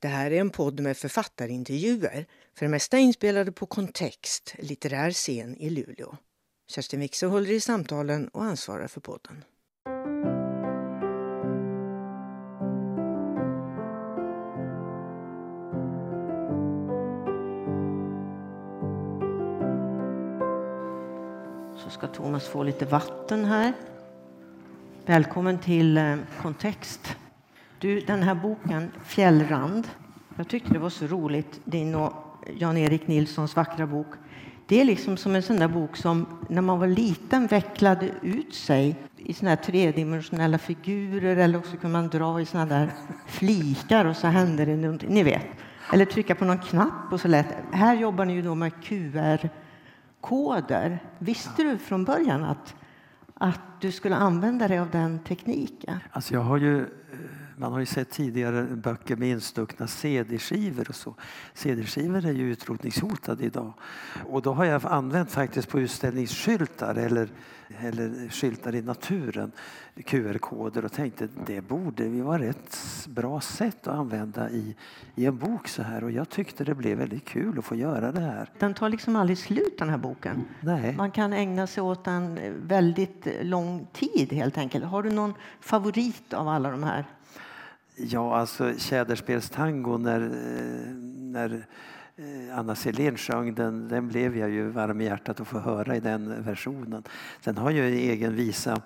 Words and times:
Det 0.00 0.08
här 0.08 0.30
är 0.30 0.40
en 0.40 0.50
podd 0.50 0.80
med 0.80 0.96
författarintervjuer, 0.96 2.26
för 2.54 2.64
det 2.64 2.70
mesta 2.70 2.98
inspelade 2.98 3.52
på 3.52 3.66
Kontext, 3.66 4.54
litterär 4.58 5.10
scen 5.10 5.56
i 5.56 5.70
Luleå. 5.70 6.16
Kerstin 6.70 7.00
Wikse 7.00 7.26
håller 7.26 7.50
i 7.50 7.60
samtalen 7.60 8.28
och 8.28 8.44
ansvarar 8.44 8.88
för 8.88 9.00
podden. 9.00 9.44
Så 21.76 21.90
ska 21.90 22.06
Thomas 22.06 22.48
få 22.48 22.62
lite 22.62 22.84
vatten 22.84 23.44
här. 23.44 23.72
Välkommen 25.06 25.58
till 25.58 25.98
eh, 25.98 26.16
Kontext. 26.42 27.16
Du, 27.80 28.00
den 28.00 28.22
här 28.22 28.34
boken, 28.34 28.90
Fjällrand, 29.04 29.88
jag 30.36 30.48
tyckte 30.48 30.72
det 30.72 30.78
var 30.78 30.90
så 30.90 31.06
roligt, 31.06 31.60
din 31.64 31.94
och 31.94 32.12
Jan-Erik 32.56 33.06
Nilssons 33.06 33.56
vackra 33.56 33.86
bok. 33.86 34.06
Det 34.66 34.80
är 34.80 34.84
liksom 34.84 35.16
som 35.16 35.34
en 35.34 35.42
sån 35.42 35.56
där 35.56 35.68
bok 35.68 35.96
som 35.96 36.26
när 36.48 36.62
man 36.62 36.78
var 36.78 36.86
liten 36.86 37.46
vecklade 37.46 38.10
ut 38.22 38.54
sig 38.54 38.96
i 39.16 39.32
såna 39.32 39.50
här 39.50 39.56
tredimensionella 39.56 40.58
figurer 40.58 41.36
eller 41.36 41.58
också 41.58 41.76
kunde 41.76 41.88
man 41.88 42.08
dra 42.08 42.40
i 42.40 42.46
såna 42.46 42.66
där 42.66 42.90
flikar 43.26 44.04
och 44.04 44.16
så 44.16 44.26
hände 44.26 44.64
det 44.64 44.76
någonting. 44.76 45.14
Ni 45.14 45.22
vet. 45.22 45.46
Eller 45.92 46.04
trycka 46.04 46.34
på 46.34 46.44
någon 46.44 46.58
knapp 46.58 47.12
och 47.12 47.20
så 47.20 47.28
lät 47.28 47.46
Här 47.72 47.94
jobbar 47.94 48.24
ni 48.24 48.32
ju 48.32 48.42
då 48.42 48.54
med 48.54 48.72
QR-koder. 48.82 49.48
Visste 51.18 51.62
du 51.62 51.78
från 51.78 52.04
början 52.04 52.44
att, 52.44 52.74
att 53.34 53.80
du 53.80 53.92
skulle 53.92 54.16
använda 54.16 54.68
dig 54.68 54.78
av 54.78 54.90
den 54.90 55.18
tekniken? 55.18 55.98
Alltså 56.10 56.34
jag 56.34 56.40
har 56.40 56.58
ju 56.58 56.80
eh, 56.80 56.86
man 57.58 57.72
har 57.72 57.80
ju 57.80 57.86
sett 57.86 58.10
tidigare 58.10 58.62
böcker 58.62 59.16
med 59.16 59.28
instuckna 59.28 59.86
CD-skivor 59.86 60.88
och 60.88 60.94
så. 60.94 61.14
CD-skivor 61.54 62.26
är 62.26 62.32
ju 62.32 62.52
utrotningshotade 62.52 63.44
idag. 63.44 63.72
Och 64.26 64.42
då 64.42 64.52
har 64.52 64.64
jag 64.64 64.86
använt 64.86 65.30
faktiskt 65.30 65.68
på 65.68 65.80
utställningsskyltar 65.80 66.94
eller, 66.94 67.28
eller 67.80 68.28
skyltar 68.28 68.74
i 68.74 68.82
naturen 68.82 69.52
QR-koder 70.04 70.84
och 70.84 70.92
tänkte 70.92 71.28
det 71.46 71.60
borde 71.60 72.04
ju 72.04 72.22
vara 72.22 72.44
ett 72.44 73.06
bra 73.08 73.40
sätt 73.40 73.86
att 73.86 73.94
använda 73.94 74.50
i, 74.50 74.76
i 75.14 75.26
en 75.26 75.38
bok 75.38 75.68
så 75.68 75.82
här 75.82 76.04
och 76.04 76.10
jag 76.10 76.28
tyckte 76.28 76.64
det 76.64 76.74
blev 76.74 76.98
väldigt 76.98 77.24
kul 77.24 77.58
att 77.58 77.64
få 77.64 77.74
göra 77.74 78.12
det 78.12 78.20
här. 78.20 78.50
Den 78.58 78.74
tar 78.74 78.88
liksom 78.88 79.16
aldrig 79.16 79.38
slut 79.38 79.78
den 79.78 79.88
här 79.88 79.98
boken. 79.98 80.44
Nej. 80.60 80.96
Man 80.96 81.10
kan 81.10 81.32
ägna 81.32 81.66
sig 81.66 81.82
åt 81.82 82.04
den 82.04 82.38
väldigt 82.66 83.28
lång 83.42 83.86
tid 83.92 84.32
helt 84.32 84.58
enkelt. 84.58 84.84
Har 84.84 85.02
du 85.02 85.10
någon 85.10 85.34
favorit 85.60 86.32
av 86.32 86.48
alla 86.48 86.70
de 86.70 86.82
här? 86.82 87.04
Ja, 88.00 88.36
alltså 88.36 88.72
Tjäderspelstango 88.78 89.98
när, 89.98 90.20
när 91.20 91.66
eh, 92.16 92.58
Anna 92.58 92.74
Selén 92.74 93.16
sjöng 93.16 93.54
den, 93.54 93.88
den 93.88 94.08
blev 94.08 94.36
jag 94.36 94.50
ju 94.50 94.68
varm 94.68 95.00
i 95.00 95.04
hjärtat 95.04 95.40
att 95.40 95.48
få 95.48 95.58
höra 95.58 95.96
i 95.96 96.00
den 96.00 96.44
versionen. 96.44 97.02
Sen 97.40 97.56
har 97.56 97.70
jag 97.70 97.86
en 97.86 97.94
egen 97.94 98.34
visa 98.34 98.82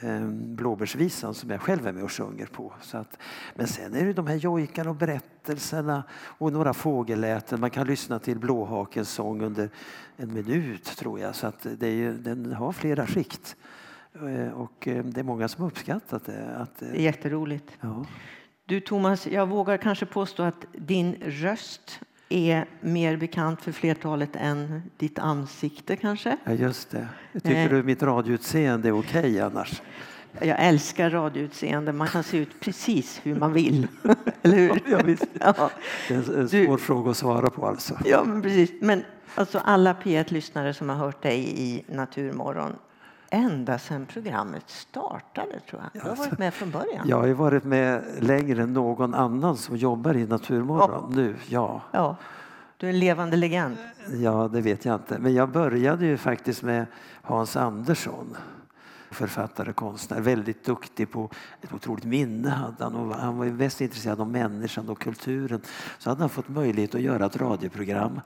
eh, 0.00 0.26
Blåbärsvisan 0.30 1.34
som 1.34 1.50
jag 1.50 1.60
själv 1.60 1.86
är 1.86 1.92
med 1.92 2.04
och 2.04 2.12
sjunger 2.12 2.46
på. 2.46 2.72
Så 2.80 2.98
att, 2.98 3.18
men 3.54 3.66
sen 3.66 3.94
är 3.94 4.04
det 4.04 4.12
de 4.12 4.26
här 4.26 4.36
jojkarna 4.36 4.90
och 4.90 4.96
berättelserna 4.96 6.04
och 6.12 6.52
några 6.52 6.72
fågelläten. 6.74 7.60
Man 7.60 7.70
kan 7.70 7.86
lyssna 7.86 8.18
till 8.18 8.38
Blåhakens 8.38 9.10
sång 9.10 9.42
under 9.42 9.70
en 10.16 10.34
minut 10.34 10.84
tror 10.84 11.20
jag. 11.20 11.34
Så 11.34 11.46
att 11.46 11.66
det 11.78 11.86
är 11.86 11.94
ju, 11.94 12.18
den 12.18 12.52
har 12.52 12.72
flera 12.72 13.06
skikt. 13.06 13.56
Eh, 14.14 14.52
och 14.52 14.74
det 15.04 15.18
är 15.20 15.22
många 15.22 15.48
som 15.48 15.64
uppskattat 15.64 16.24
det. 16.24 16.56
Att, 16.56 16.78
det 16.78 16.86
är 16.86 17.02
jätteroligt. 17.02 17.70
Ja. 17.80 18.04
Du 18.70 18.80
Thomas, 18.80 19.26
jag 19.26 19.48
vågar 19.48 19.76
kanske 19.76 20.06
påstå 20.06 20.42
att 20.42 20.66
din 20.72 21.16
röst 21.22 22.00
är 22.28 22.64
mer 22.80 23.16
bekant 23.16 23.62
för 23.62 23.72
flertalet 23.72 24.36
än 24.36 24.82
ditt 24.96 25.18
ansikte 25.18 25.96
kanske? 25.96 26.36
Ja, 26.44 26.52
just 26.52 26.90
det. 26.90 27.08
Tycker 27.32 27.64
eh. 27.64 27.68
du 27.70 27.82
mitt 27.82 28.02
radioutseende 28.02 28.88
är 28.88 28.98
okej 28.98 29.20
okay, 29.20 29.40
annars? 29.40 29.82
Jag 30.40 30.56
älskar 30.60 31.10
radioutseende. 31.10 31.92
Man 31.92 32.08
kan 32.08 32.22
se 32.22 32.36
ut 32.36 32.60
precis 32.60 33.20
hur 33.22 33.34
man 33.34 33.52
vill. 33.52 33.86
Eller 34.42 34.56
hur? 34.56 34.80
Ja. 34.86 35.00
Ja. 35.40 35.70
Det 36.08 36.14
är 36.14 36.38
en 36.38 36.48
svår 36.48 36.76
du, 36.76 36.78
fråga 36.78 37.10
att 37.10 37.16
svara 37.16 37.50
på 37.50 37.66
alltså. 37.66 37.98
Ja, 38.04 38.24
men 38.24 38.42
precis. 38.42 38.70
Men 38.80 39.04
alltså 39.34 39.58
alla 39.58 39.92
P1-lyssnare 39.92 40.74
som 40.74 40.88
har 40.88 40.96
hört 40.96 41.22
dig 41.22 41.62
i 41.62 41.84
Naturmorgon 41.86 42.72
ända 43.30 43.78
sedan 43.78 44.06
programmet 44.06 44.70
startade, 44.70 45.60
tror 45.70 45.82
jag. 45.82 46.02
Du 46.02 46.08
har 46.08 46.16
varit 46.16 46.38
med 46.38 46.54
från 46.54 46.70
början. 46.70 47.08
Jag 47.08 47.16
har 47.16 47.28
varit 47.28 47.64
med 47.64 48.02
längre 48.20 48.62
än 48.62 48.72
någon 48.72 49.14
annan 49.14 49.56
som 49.56 49.76
jobbar 49.76 50.16
i 50.16 50.26
Naturmorgon 50.26 51.04
ja. 51.10 51.16
nu. 51.16 51.36
Ja. 51.48 51.82
ja. 51.92 52.16
Du 52.76 52.86
är 52.86 52.90
en 52.90 52.98
levande 52.98 53.36
legend. 53.36 53.76
Ja, 54.12 54.48
det 54.52 54.60
vet 54.60 54.84
jag 54.84 54.94
inte. 54.94 55.18
Men 55.18 55.34
jag 55.34 55.48
började 55.48 56.06
ju 56.06 56.16
faktiskt 56.16 56.62
med 56.62 56.86
Hans 57.22 57.56
Andersson 57.56 58.36
författare, 59.10 59.72
konstnär, 59.72 60.20
väldigt 60.20 60.64
duktig 60.64 61.10
på 61.10 61.30
ett 61.62 61.72
otroligt 61.72 62.04
minne 62.04 62.48
hade 62.48 62.84
han 62.84 62.94
och 62.94 63.14
han 63.14 63.38
var 63.38 63.44
ju 63.44 63.52
mest 63.52 63.80
intresserad 63.80 64.20
av 64.20 64.30
människan 64.30 64.88
och 64.88 64.98
kulturen. 64.98 65.60
Så 65.98 66.10
hade 66.10 66.20
han 66.20 66.30
fått 66.30 66.48
möjlighet 66.48 66.94
att 66.94 67.00
göra 67.00 67.26
ett 67.26 67.36
radioprogram 67.36 68.20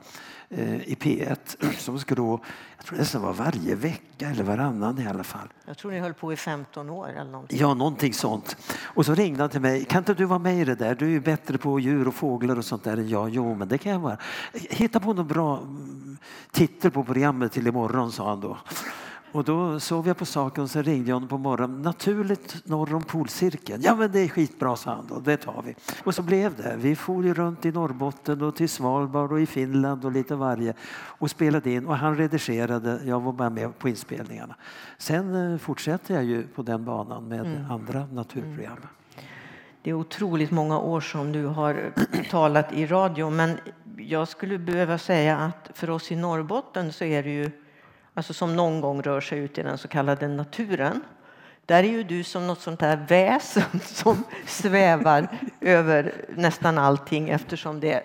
eh, 0.49 0.75
i 0.75 0.95
P1 0.95 1.37
som 1.77 1.99
skulle 1.99 2.21
då, 2.21 2.39
jag 2.77 2.85
tror 2.85 2.97
nästan 2.97 3.21
var 3.21 3.33
varje 3.33 3.75
vecka 3.75 4.29
eller 4.29 4.43
varannan 4.43 4.99
i 4.99 5.07
alla 5.07 5.23
fall. 5.23 5.47
Jag 5.65 5.77
tror 5.77 5.91
ni 5.91 5.99
höll 5.99 6.13
på 6.13 6.33
i 6.33 6.35
15 6.35 6.89
år 6.89 7.09
eller 7.09 7.31
någonting. 7.31 7.59
Ja, 7.59 7.73
någonting 7.73 8.13
sånt. 8.13 8.57
Och 8.83 9.05
så 9.05 9.15
ringde 9.15 9.43
han 9.43 9.49
till 9.49 9.61
mig, 9.61 9.85
kan 9.85 9.97
inte 9.97 10.13
du 10.13 10.25
vara 10.25 10.39
med 10.39 10.61
i 10.61 10.65
det 10.65 10.75
där? 10.75 10.95
Du 10.95 11.05
är 11.05 11.09
ju 11.09 11.19
bättre 11.19 11.57
på 11.57 11.79
djur 11.79 12.07
och 12.07 12.15
fåglar 12.15 12.57
och 12.57 12.65
sånt 12.65 12.83
där 12.83 12.97
än 12.97 13.09
jag. 13.09 13.29
Jo, 13.29 13.55
men 13.55 13.67
det 13.67 13.77
kan 13.77 13.91
jag 13.91 13.99
vara. 13.99 14.17
Hitta 14.53 14.99
på 14.99 15.13
någon 15.13 15.27
bra 15.27 15.57
mm, 15.57 16.17
titel 16.51 16.91
på 16.91 17.03
programmet 17.03 17.51
till 17.51 17.67
imorgon, 17.67 18.11
sa 18.11 18.29
han 18.29 18.41
då. 18.41 18.57
Och 19.35 19.43
då 19.43 19.79
sov 19.79 20.07
jag 20.07 20.17
på 20.17 20.25
saken 20.25 20.63
och 20.63 20.69
så 20.69 20.81
ringde 20.81 21.09
jag 21.09 21.15
honom 21.15 21.29
på 21.29 21.37
morgonen. 21.37 21.81
Naturligt 21.81 22.61
norr 22.65 22.93
om 22.93 23.03
polcirkeln. 23.03 23.81
Ja 23.83 23.95
men 23.95 24.11
det 24.11 24.19
är 24.19 24.27
skitbra 24.27 24.75
sa 24.75 24.95
han 24.95 25.07
då, 25.07 25.19
det 25.19 25.37
tar 25.37 25.61
vi. 25.65 25.75
Och 26.03 26.15
så 26.15 26.21
blev 26.21 26.55
det. 26.55 26.75
Vi 26.77 26.95
for 26.95 27.25
ju 27.25 27.33
runt 27.33 27.65
i 27.65 27.71
Norrbotten 27.71 28.41
och 28.41 28.55
till 28.55 28.69
Svalbard 28.69 29.31
och 29.31 29.41
i 29.41 29.45
Finland 29.45 30.05
och 30.05 30.11
lite 30.11 30.35
varje 30.35 30.73
och 30.93 31.29
spelade 31.29 31.71
in 31.71 31.85
och 31.85 31.97
han 31.97 32.17
redigerade. 32.17 32.99
Jag 33.05 33.19
var 33.19 33.33
bara 33.33 33.49
med 33.49 33.79
på 33.79 33.89
inspelningarna. 33.89 34.55
Sen 34.97 35.53
eh, 35.53 35.57
fortsätter 35.57 36.13
jag 36.13 36.23
ju 36.23 36.47
på 36.47 36.61
den 36.61 36.85
banan 36.85 37.27
med 37.27 37.45
mm. 37.45 37.71
andra 37.71 38.05
naturprogram. 38.05 38.77
Mm. 38.77 38.87
Det 39.81 39.89
är 39.89 39.93
otroligt 39.93 40.51
många 40.51 40.79
år 40.79 41.01
som 41.01 41.31
du 41.31 41.45
har 41.45 41.93
talat 42.29 42.73
i 42.73 42.85
radio 42.85 43.29
men 43.29 43.57
jag 43.97 44.27
skulle 44.27 44.57
behöva 44.57 44.97
säga 44.97 45.37
att 45.37 45.71
för 45.73 45.89
oss 45.89 46.11
i 46.11 46.15
Norrbotten 46.15 46.93
så 46.93 47.03
är 47.03 47.23
det 47.23 47.29
ju 47.29 47.51
alltså 48.15 48.33
som 48.33 48.55
någon 48.55 48.81
gång 48.81 49.01
rör 49.01 49.21
sig 49.21 49.39
ut 49.39 49.57
i 49.57 49.63
den 49.63 49.77
så 49.77 49.87
kallade 49.87 50.27
naturen. 50.27 51.01
Där 51.65 51.83
är 51.83 51.87
ju 51.87 52.03
du 52.03 52.23
som 52.23 52.47
något 52.47 52.61
sånt 52.61 52.79
där 52.79 53.05
väsen 53.07 53.79
som 53.83 54.23
svävar 54.45 55.27
över 55.61 56.13
nästan 56.35 56.77
allting 56.77 57.29
eftersom 57.29 57.79
det, 57.79 58.03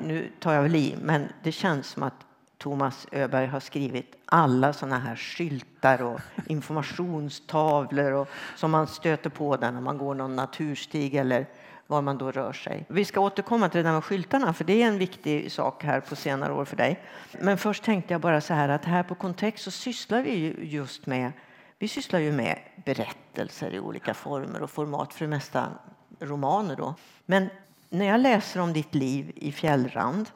nu 0.00 0.30
tar 0.40 0.52
jag 0.52 0.62
väl 0.62 0.76
i, 0.76 0.96
men 1.02 1.28
det 1.42 1.52
känns 1.52 1.86
som 1.86 2.02
att 2.02 2.14
Thomas 2.58 3.06
Öberg 3.12 3.46
har 3.46 3.60
skrivit 3.60 4.14
alla 4.24 4.72
såna 4.72 4.98
här 4.98 5.16
skyltar 5.16 6.02
och 6.02 6.20
informationstavlor 6.46 8.12
och, 8.12 8.28
som 8.56 8.70
man 8.70 8.86
stöter 8.86 9.30
på 9.30 9.56
där 9.56 9.72
när 9.72 9.80
man 9.80 9.98
går 9.98 10.14
någon 10.14 10.36
naturstig 10.36 11.14
eller 11.14 11.46
var 11.88 12.02
man 12.02 12.18
då 12.18 12.30
rör 12.30 12.52
sig. 12.52 12.86
Vi 12.88 13.04
ska 13.04 13.20
återkomma 13.20 13.68
till 13.68 13.78
det 13.78 13.88
där 13.88 13.92
med 13.92 14.04
skyltarna 14.04 14.52
för 14.52 14.64
det 14.64 14.82
är 14.82 14.86
en 14.86 14.98
viktig 14.98 15.52
sak 15.52 15.84
här 15.84 16.00
på 16.00 16.16
senare 16.16 16.52
år 16.52 16.64
för 16.64 16.76
dig. 16.76 17.02
Men 17.40 17.58
först 17.58 17.84
tänkte 17.84 18.14
jag 18.14 18.20
bara 18.20 18.40
så 18.40 18.54
här 18.54 18.68
att 18.68 18.84
här 18.84 19.02
på 19.02 19.14
Kontext 19.14 19.64
så 19.64 19.70
sysslar 19.70 20.22
vi 20.22 20.34
ju 20.34 20.56
just 20.64 21.06
med 21.06 21.32
vi 21.80 21.88
sysslar 21.88 22.20
ju 22.20 22.32
med 22.32 22.58
berättelser 22.84 23.74
i 23.74 23.80
olika 23.80 24.14
former 24.14 24.62
och 24.62 24.70
format, 24.70 25.14
för 25.14 25.24
det 25.24 25.28
mesta 25.28 25.72
romaner. 26.20 26.76
Då. 26.76 26.94
Men 27.26 27.50
när 27.88 28.06
jag 28.06 28.20
läser 28.20 28.60
om 28.60 28.72
ditt 28.72 28.94
liv 28.94 29.32
i 29.34 29.52
Fjällrand 29.52 30.30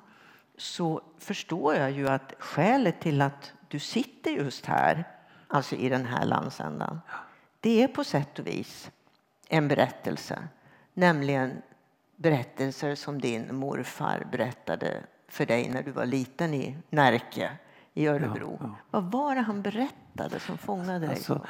så 0.56 1.02
förstår 1.18 1.74
jag 1.74 1.90
ju 1.90 2.08
att 2.08 2.34
skälet 2.38 3.00
till 3.00 3.22
att 3.22 3.52
du 3.68 3.78
sitter 3.78 4.30
just 4.30 4.66
här, 4.66 5.04
alltså 5.48 5.76
i 5.76 5.88
den 5.88 6.06
här 6.06 6.24
landsändan, 6.24 7.00
det 7.60 7.82
är 7.82 7.88
på 7.88 8.04
sätt 8.04 8.38
och 8.38 8.46
vis 8.46 8.90
en 9.48 9.68
berättelse 9.68 10.48
Nämligen 10.94 11.62
berättelser 12.16 12.94
som 12.94 13.20
din 13.20 13.54
morfar 13.54 14.26
berättade 14.32 15.02
för 15.28 15.46
dig 15.46 15.68
när 15.68 15.82
du 15.82 15.90
var 15.90 16.06
liten 16.06 16.54
i 16.54 16.76
Närke 16.90 17.50
i 17.94 18.06
Örebro. 18.06 18.58
Ja, 18.60 18.66
ja. 18.66 18.76
Vad 18.90 19.12
var 19.12 19.34
det 19.34 19.40
han 19.40 19.62
berättade 19.62 20.40
som 20.40 20.58
fångade 20.58 20.98
dig? 20.98 21.08
Alltså, 21.08 21.46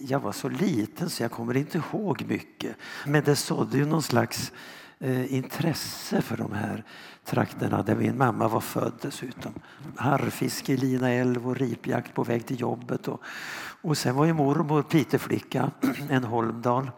jag 0.00 0.20
var 0.20 0.32
så 0.32 0.48
liten 0.48 1.10
så 1.10 1.22
jag 1.22 1.30
kommer 1.30 1.56
inte 1.56 1.78
ihåg 1.78 2.24
mycket. 2.28 2.76
Men 3.06 3.24
det 3.24 3.36
sådde 3.36 3.78
ju 3.78 3.86
någon 3.86 4.02
slags 4.02 4.52
eh, 4.98 5.34
intresse 5.34 6.22
för 6.22 6.36
de 6.36 6.52
här 6.52 6.84
trakterna 7.24 7.82
där 7.82 7.94
min 7.94 8.18
mamma 8.18 8.48
var 8.48 8.60
född 8.60 8.92
dessutom. 9.02 9.52
Harrfiske 9.96 10.72
i 10.72 10.76
Lina 10.76 11.10
älv 11.10 11.48
och 11.48 11.56
ripjakt 11.56 12.14
på 12.14 12.24
väg 12.24 12.46
till 12.46 12.60
jobbet. 12.60 13.08
Och, 13.08 13.20
och 13.82 13.98
sen 13.98 14.14
var 14.14 14.24
ju 14.24 14.32
mormor 14.32 14.82
piteflicka, 14.82 15.70
en 16.10 16.24
Holmdal. 16.24 16.90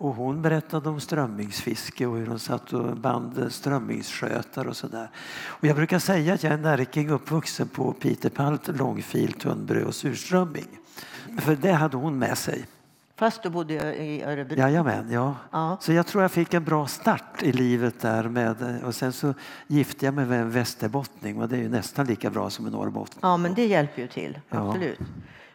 Och 0.00 0.14
hon 0.14 0.42
berättade 0.42 0.88
om 0.88 1.00
strömmingsfiske 1.00 2.06
och 2.06 2.16
hur 2.16 2.26
hon 2.26 2.38
satt 2.38 2.72
och 2.72 2.96
band 2.96 3.46
strömmingsskötar 3.50 4.66
och 4.66 4.76
sådär. 4.76 5.10
Och 5.46 5.64
jag 5.64 5.76
brukar 5.76 5.98
säga 5.98 6.34
att 6.34 6.42
jag 6.42 6.52
är 6.52 6.58
närking 6.58 7.10
uppvuxen 7.10 7.68
på 7.68 7.92
Piteparlt, 7.92 8.68
långfil, 8.68 9.32
tunnbröd 9.32 9.84
och 9.84 9.94
surströmming. 9.94 10.68
För 11.38 11.56
det 11.56 11.72
hade 11.72 11.96
hon 11.96 12.18
med 12.18 12.38
sig. 12.38 12.66
Fast 13.16 13.42
du 13.42 13.50
bodde 13.50 13.74
i 13.96 14.22
Örebro? 14.22 14.56
Jajamän, 14.56 15.10
ja. 15.10 15.36
ja. 15.50 15.76
Så 15.80 15.92
jag 15.92 16.06
tror 16.06 16.22
jag 16.22 16.30
fick 16.30 16.54
en 16.54 16.64
bra 16.64 16.86
start 16.86 17.42
i 17.42 17.52
livet 17.52 18.00
där. 18.00 18.28
Med, 18.28 18.80
och 18.84 18.94
sen 18.94 19.12
så 19.12 19.34
gifte 19.66 20.04
jag 20.04 20.14
mig 20.14 20.26
med 20.26 20.40
en 20.40 20.50
västerbottning 20.50 21.42
och 21.42 21.48
det 21.48 21.56
är 21.56 21.60
ju 21.62 21.68
nästan 21.68 22.06
lika 22.06 22.30
bra 22.30 22.50
som 22.50 22.66
en 22.66 22.72
norrbottning. 22.72 23.20
Ja, 23.22 23.36
men 23.36 23.54
det 23.54 23.66
hjälper 23.66 24.02
ju 24.02 24.08
till. 24.08 24.38
Absolut. 24.48 24.98
Ja. 24.98 25.06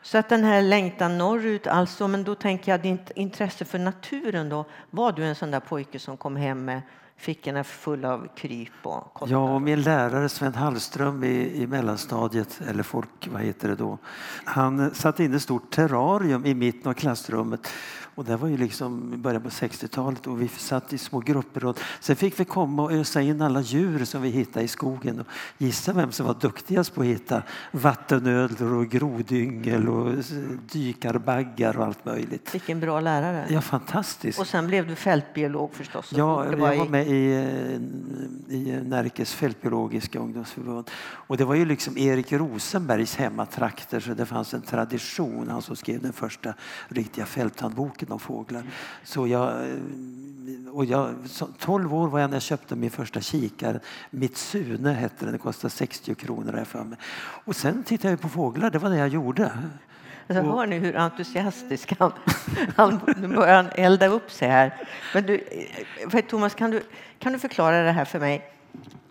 Så 0.06 0.18
att 0.18 0.30
den 0.30 0.44
här 0.44 0.62
längtan 0.62 1.18
norrut, 1.18 1.68
alltså, 1.68 2.08
men 2.08 2.24
då 2.24 2.36
tänker 2.36 2.72
jag 2.72 2.82
ditt 2.82 3.12
intresse 3.16 3.66
för 3.66 3.80
naturen 3.80 4.50
då. 4.50 4.66
Var 4.90 5.12
du 5.12 5.24
en 5.24 5.36
sån 5.36 5.52
där 5.52 5.60
pojke 5.60 6.00
som 6.00 6.18
kom 6.18 6.36
hem 6.36 6.66
med 6.66 6.82
fickorna 7.18 7.64
fulla 7.64 8.14
av 8.14 8.28
kryp 8.36 8.72
och 8.84 9.14
kottar? 9.14 9.32
Ja, 9.32 9.54
och 9.54 9.62
min 9.62 9.82
lärare 9.82 10.30
Sven 10.30 10.54
Hallström 10.54 11.24
i, 11.24 11.62
i 11.62 11.68
mellanstadiet, 11.68 12.62
eller 12.70 12.84
folk, 12.84 13.28
vad 13.32 13.42
heter 13.42 13.70
det 13.70 13.76
då? 13.76 13.98
Han 14.44 14.96
satte 14.96 15.24
in 15.24 15.34
ett 15.34 15.42
stort 15.42 15.72
terrarium 15.72 16.46
i 16.46 16.54
mitten 16.54 16.90
av 16.90 16.94
klassrummet 16.94 17.68
och 18.16 18.26
det 18.26 18.36
var 18.36 18.48
ju 18.48 18.58
liksom 18.58 19.14
i 19.14 19.18
början 19.18 19.42
på 19.42 19.50
60-talet 19.50 20.28
och 20.28 20.42
vi 20.42 20.48
satt 20.48 20.94
i 20.94 20.98
små 20.98 21.20
grupper. 21.20 21.66
Och 21.66 21.80
sen 22.00 22.16
fick 22.16 22.40
vi 22.40 22.46
komma 22.46 22.84
och 22.84 22.92
ösa 22.92 23.22
in 23.22 23.42
alla 23.42 23.62
djur 23.62 24.06
som 24.06 24.22
vi 24.22 24.30
hittade 24.30 24.66
i 24.66 24.68
skogen 24.68 25.20
och 25.20 25.28
gissa 25.58 25.94
vem 25.94 26.12
som 26.12 26.26
var 26.26 26.36
duktigast 26.42 26.96
på 26.96 27.02
att 27.02 27.08
hitta 27.08 27.44
vattenödlor 27.72 28.74
och 28.74 28.88
grodyngel 28.90 29.90
och 29.90 30.24
dykarbaggar 30.72 31.78
och 31.78 31.86
allt 31.86 32.06
möjligt. 32.06 32.54
Vilken 32.54 32.80
bra 32.80 33.00
lärare. 33.00 33.46
Ja, 33.50 33.62
fantastiskt. 33.62 34.40
Och 34.40 34.48
sen 34.48 34.68
blev 34.68 34.88
du 34.88 34.96
fältbiolog 34.96 35.74
förstås. 35.74 36.14
Ja, 36.16 36.46
jag 36.46 36.58
var 36.58 36.90
med 36.90 37.08
i, 37.08 37.24
i 38.50 38.80
Närkes 38.84 39.34
fältbiologiska 39.34 40.20
ungdomsförbund. 40.20 40.92
Och 41.28 41.38
det 41.38 41.46
var 41.46 41.56
ju 41.56 41.66
liksom 41.66 41.98
Erik 41.98 42.32
Rosenbergs 42.32 43.16
hemmatrakter 43.16 44.00
så 44.00 44.14
det 44.14 44.26
fanns 44.26 44.54
en 44.54 44.62
tradition. 44.62 45.50
Han 45.50 45.62
som 45.62 45.76
skrev 45.76 46.02
den 46.02 46.14
första 46.14 46.54
riktiga 46.88 47.26
fälthandboken 47.26 48.05
boken 48.06 48.14
om 48.14 48.20
fåglar. 48.20 48.64
Så 49.04 49.28
jag, 49.28 49.70
eh, 49.70 49.78
och 50.72 50.86
jag, 50.86 51.16
12 51.60 51.94
år 51.94 52.08
var 52.08 52.20
jag 52.20 52.30
när 52.30 52.36
jag 52.36 52.44
köpte 52.44 52.76
min 52.76 52.90
första 52.90 53.22
kikare. 53.22 53.80
Mitsune 54.12 54.94
hette 54.94 55.26
den, 55.26 55.34
det 55.34 55.40
kostade 55.40 55.72
60 55.72 56.16
kronor 56.16 56.64
för 56.66 56.84
mig. 56.84 56.98
Och 57.46 57.56
sen 57.56 57.84
tittade 57.84 58.10
jag 58.10 58.22
på 58.22 58.30
fåglar, 58.30 58.70
det 58.70 58.80
var 58.80 58.90
det 58.90 58.98
jag 58.98 59.08
gjorde. 59.08 59.52
Alltså, 60.28 60.44
hör 60.44 60.68
ni 60.68 60.80
hur 60.80 60.96
entusiastisk 60.96 61.94
han, 62.00 62.12
han 62.76 63.00
Nu 63.18 63.28
börjar 63.28 63.56
han 63.56 63.70
elda 63.76 64.08
upp 64.08 64.32
sig 64.32 64.50
här. 64.50 64.74
Men 65.14 65.26
du, 65.26 65.36
eh, 66.14 66.26
Thomas, 66.26 66.56
kan 66.56 66.72
du, 66.72 66.82
kan 67.20 67.34
du 67.34 67.40
förklara 67.40 67.84
det 67.84 67.92
här 67.92 68.06
för 68.06 68.20
mig? 68.20 68.52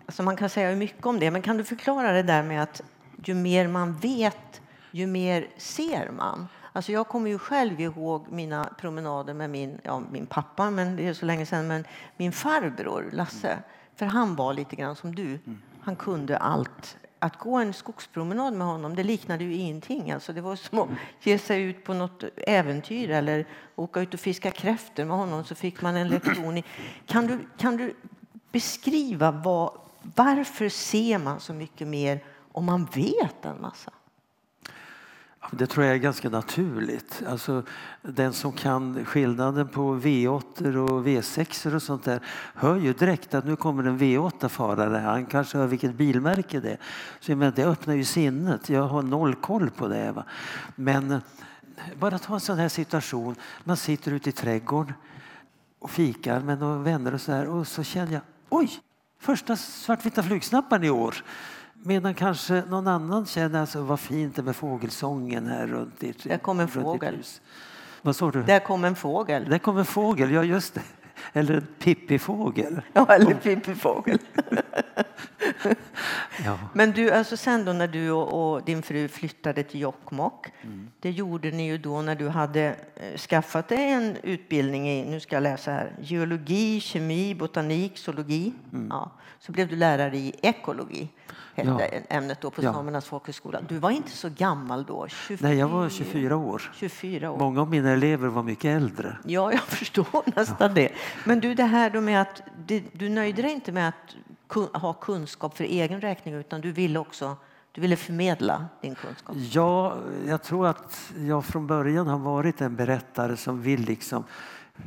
Alltså 0.05 0.23
man 0.23 0.35
kan 0.35 0.49
säga 0.49 0.75
mycket 0.75 1.05
om 1.05 1.19
det, 1.19 1.31
men 1.31 1.41
kan 1.41 1.57
du 1.57 1.63
förklara 1.63 2.11
det 2.11 2.23
där 2.23 2.43
med 2.43 2.63
att 2.63 2.81
ju 3.25 3.33
mer 3.33 3.67
man 3.67 3.93
vet, 3.93 4.61
ju 4.91 5.07
mer 5.07 5.47
ser 5.57 6.11
man? 6.11 6.47
Alltså 6.75 6.91
jag 6.91 7.07
kommer 7.07 7.29
ju 7.29 7.39
själv 7.39 7.81
ihåg 7.81 8.25
mina 8.31 8.69
promenader 8.77 9.33
med 9.33 9.49
min, 9.49 9.79
ja, 9.83 10.01
min 10.11 10.25
pappa, 10.25 10.69
men 10.69 10.95
det 10.95 11.07
är 11.07 11.13
så 11.13 11.25
länge 11.25 11.45
sedan, 11.45 11.67
men 11.67 11.85
min 12.17 12.31
farbror 12.31 13.09
Lasse. 13.11 13.57
För 13.95 14.05
han 14.05 14.35
var 14.35 14.53
lite 14.53 14.75
grann 14.75 14.95
som 14.95 15.15
du. 15.15 15.39
Han 15.81 15.95
kunde 15.95 16.37
allt. 16.37 16.97
Att 17.19 17.39
gå 17.39 17.55
en 17.57 17.73
skogspromenad 17.73 18.53
med 18.53 18.67
honom 18.67 18.95
det 18.95 19.03
liknade 19.03 19.43
ju 19.43 19.53
ingenting. 19.53 20.11
Alltså 20.11 20.33
det 20.33 20.41
var 20.41 20.55
som 20.55 20.79
att 20.79 20.89
ge 21.23 21.37
sig 21.37 21.61
ut 21.61 21.83
på 21.83 21.93
något 21.93 22.23
äventyr 22.37 23.09
eller 23.09 23.45
åka 23.75 24.01
ut 24.01 24.13
och 24.13 24.19
fiska 24.19 24.51
kräftor 24.51 25.05
med 25.05 25.17
honom 25.17 25.43
så 25.43 25.55
fick 25.55 25.81
man 25.81 25.95
en 25.95 26.07
lektion. 26.07 26.57
I. 26.57 26.63
Kan, 27.05 27.27
du, 27.27 27.39
kan 27.57 27.77
du 27.77 27.95
beskriva 28.51 29.31
vad, 29.31 29.71
varför 30.15 30.69
ser 30.69 31.17
man 31.17 31.39
så 31.39 31.53
mycket 31.53 31.87
mer 31.87 32.23
om 32.51 32.65
man 32.65 32.85
vet 32.85 33.45
en 33.45 33.61
massa? 33.61 33.91
Det 35.51 35.67
tror 35.67 35.85
jag 35.85 35.95
är 35.95 35.99
ganska 35.99 36.29
naturligt. 36.29 37.23
Alltså, 37.27 37.63
den 38.01 38.33
som 38.33 38.51
kan 38.51 39.05
skillnaden 39.05 39.67
på 39.67 39.95
V8 39.95 40.75
och 40.75 41.07
V6 41.07 41.75
och 41.75 41.81
sånt 41.81 42.03
där 42.03 42.19
hör 42.53 42.75
ju 42.75 42.93
direkt 42.93 43.33
att 43.33 43.45
nu 43.45 43.55
kommer 43.55 43.83
en 43.83 43.99
V8-farare. 43.99 44.97
Han 44.97 45.25
kanske 45.25 45.57
hör 45.57 45.67
vilket 45.67 45.95
bilmärke 45.95 46.59
det 46.59 46.71
är. 46.71 46.77
Så 47.19 47.35
men, 47.35 47.53
det 47.55 47.65
öppnar 47.65 47.93
ju 47.93 48.03
sinnet. 48.03 48.69
Jag 48.69 48.87
har 48.87 49.01
noll 49.01 49.35
koll 49.35 49.69
på 49.69 49.87
det. 49.87 50.11
Va? 50.11 50.23
Men 50.75 51.21
bara 51.99 52.19
ta 52.19 52.33
en 52.33 52.39
sån 52.39 52.57
här 52.57 52.69
situation. 52.69 53.35
Man 53.63 53.77
sitter 53.77 54.11
ute 54.11 54.29
i 54.29 54.31
trädgården 54.31 54.93
och 55.79 55.91
fikar 55.91 56.39
med 56.39 56.59
några 56.59 56.77
vänner 56.77 57.13
och 57.13 57.21
så 57.21 57.31
här 57.31 57.47
och 57.47 57.67
så 57.67 57.83
känner 57.83 58.13
jag 58.13 58.21
oj, 58.49 58.71
första 59.19 59.55
svartvita 59.55 60.23
flugsnapparen 60.23 60.83
i 60.83 60.89
år. 60.89 61.23
Medan 61.87 62.13
kanske 62.13 62.63
någon 62.69 62.87
annan 62.87 63.25
känner 63.25 63.61
alltså, 63.61 63.81
vad 63.81 63.99
fint 63.99 64.35
det 64.35 64.43
med 64.43 64.55
fågelsången 64.55 65.47
här 65.47 65.67
runt 65.67 66.03
i 66.03 66.13
Där 66.23 66.37
kom 66.37 66.59
en 66.59 66.67
fågel. 66.67 67.23
Vad 68.01 68.15
sa 68.15 68.31
du? 68.31 68.43
Där 68.43 68.59
kom 68.59 68.83
en 68.83 68.95
fågel. 68.95 69.49
Där 69.49 69.57
kom 69.57 69.77
en 69.77 69.85
fågel, 69.85 70.31
ja 70.31 70.43
just 70.43 70.73
det. 70.73 70.81
Eller 71.33 71.53
en 71.53 71.67
pippifågel. 71.79 72.81
Ja, 72.93 73.05
eller 73.05 73.33
pippifågel. 73.33 74.19
ja. 76.45 76.59
Men 76.73 76.91
du, 76.91 77.11
alltså 77.11 77.37
sen 77.37 77.65
då 77.65 77.73
när 77.73 77.87
du 77.87 78.11
och, 78.11 78.55
och 78.55 78.63
din 78.63 78.81
fru 78.81 79.07
flyttade 79.07 79.63
till 79.63 79.81
Jokkmokk, 79.81 80.47
mm. 80.61 80.91
det 80.99 81.11
gjorde 81.11 81.51
ni 81.51 81.65
ju 81.65 81.77
då 81.77 82.01
när 82.01 82.15
du 82.15 82.29
hade 82.29 82.75
eh, 82.95 83.17
skaffat 83.17 83.67
dig 83.67 83.91
en 83.91 84.17
utbildning 84.23 84.89
i, 84.89 85.05
nu 85.05 85.19
ska 85.19 85.35
jag 85.35 85.43
läsa 85.43 85.71
här, 85.71 85.91
geologi, 86.01 86.79
kemi, 86.79 87.35
botanik, 87.35 87.97
zoologi. 87.97 88.53
Mm. 88.73 88.87
Ja. 88.89 89.11
Så 89.39 89.51
blev 89.51 89.67
du 89.67 89.75
lärare 89.75 90.17
i 90.17 90.35
ekologi 90.41 91.09
hette 91.55 91.89
ja. 92.09 92.15
ämnet 92.15 92.41
då 92.41 92.49
på 92.51 92.63
ja. 92.63 92.73
Samernas 92.73 93.05
folkhögskola. 93.05 93.61
Du 93.67 93.77
var 93.77 93.91
inte 93.91 94.11
så 94.11 94.29
gammal 94.29 94.83
då? 94.83 95.07
24... 95.07 95.49
Nej, 95.49 95.57
jag 95.57 95.67
var 95.67 95.89
24 95.89 96.37
år. 96.37 96.71
24 96.75 97.31
år. 97.31 97.37
Många 97.37 97.61
av 97.61 97.69
mina 97.69 97.91
elever 97.91 98.27
var 98.27 98.43
mycket 98.43 98.65
äldre. 98.65 99.17
Ja, 99.25 99.51
jag 99.51 99.61
förstår 99.67 100.35
nästan 100.35 100.73
det. 100.73 100.91
Men 101.23 101.39
du, 101.39 101.53
det 101.53 101.63
här 101.63 101.89
då 101.89 102.01
med 102.01 102.21
att 102.21 102.41
du 102.91 103.09
nöjde 103.09 103.41
dig 103.41 103.51
inte 103.51 103.71
med 103.71 103.87
att 103.87 104.15
ha 104.73 104.93
kunskap 104.93 105.57
för 105.57 105.63
egen 105.63 106.01
räkning 106.01 106.33
utan 106.33 106.61
du 106.61 106.71
ville 106.71 106.99
också 106.99 107.37
du 107.75 107.81
ville 107.81 107.95
förmedla 107.95 108.65
din 108.81 108.95
kunskap? 108.95 109.35
Ja, 109.35 109.97
jag 110.27 110.43
tror 110.43 110.67
att 110.67 111.13
jag 111.17 111.45
från 111.45 111.67
början 111.67 112.07
har 112.07 112.17
varit 112.17 112.61
en 112.61 112.75
berättare 112.75 113.37
som 113.37 113.61
vill 113.61 113.81
liksom... 113.81 114.23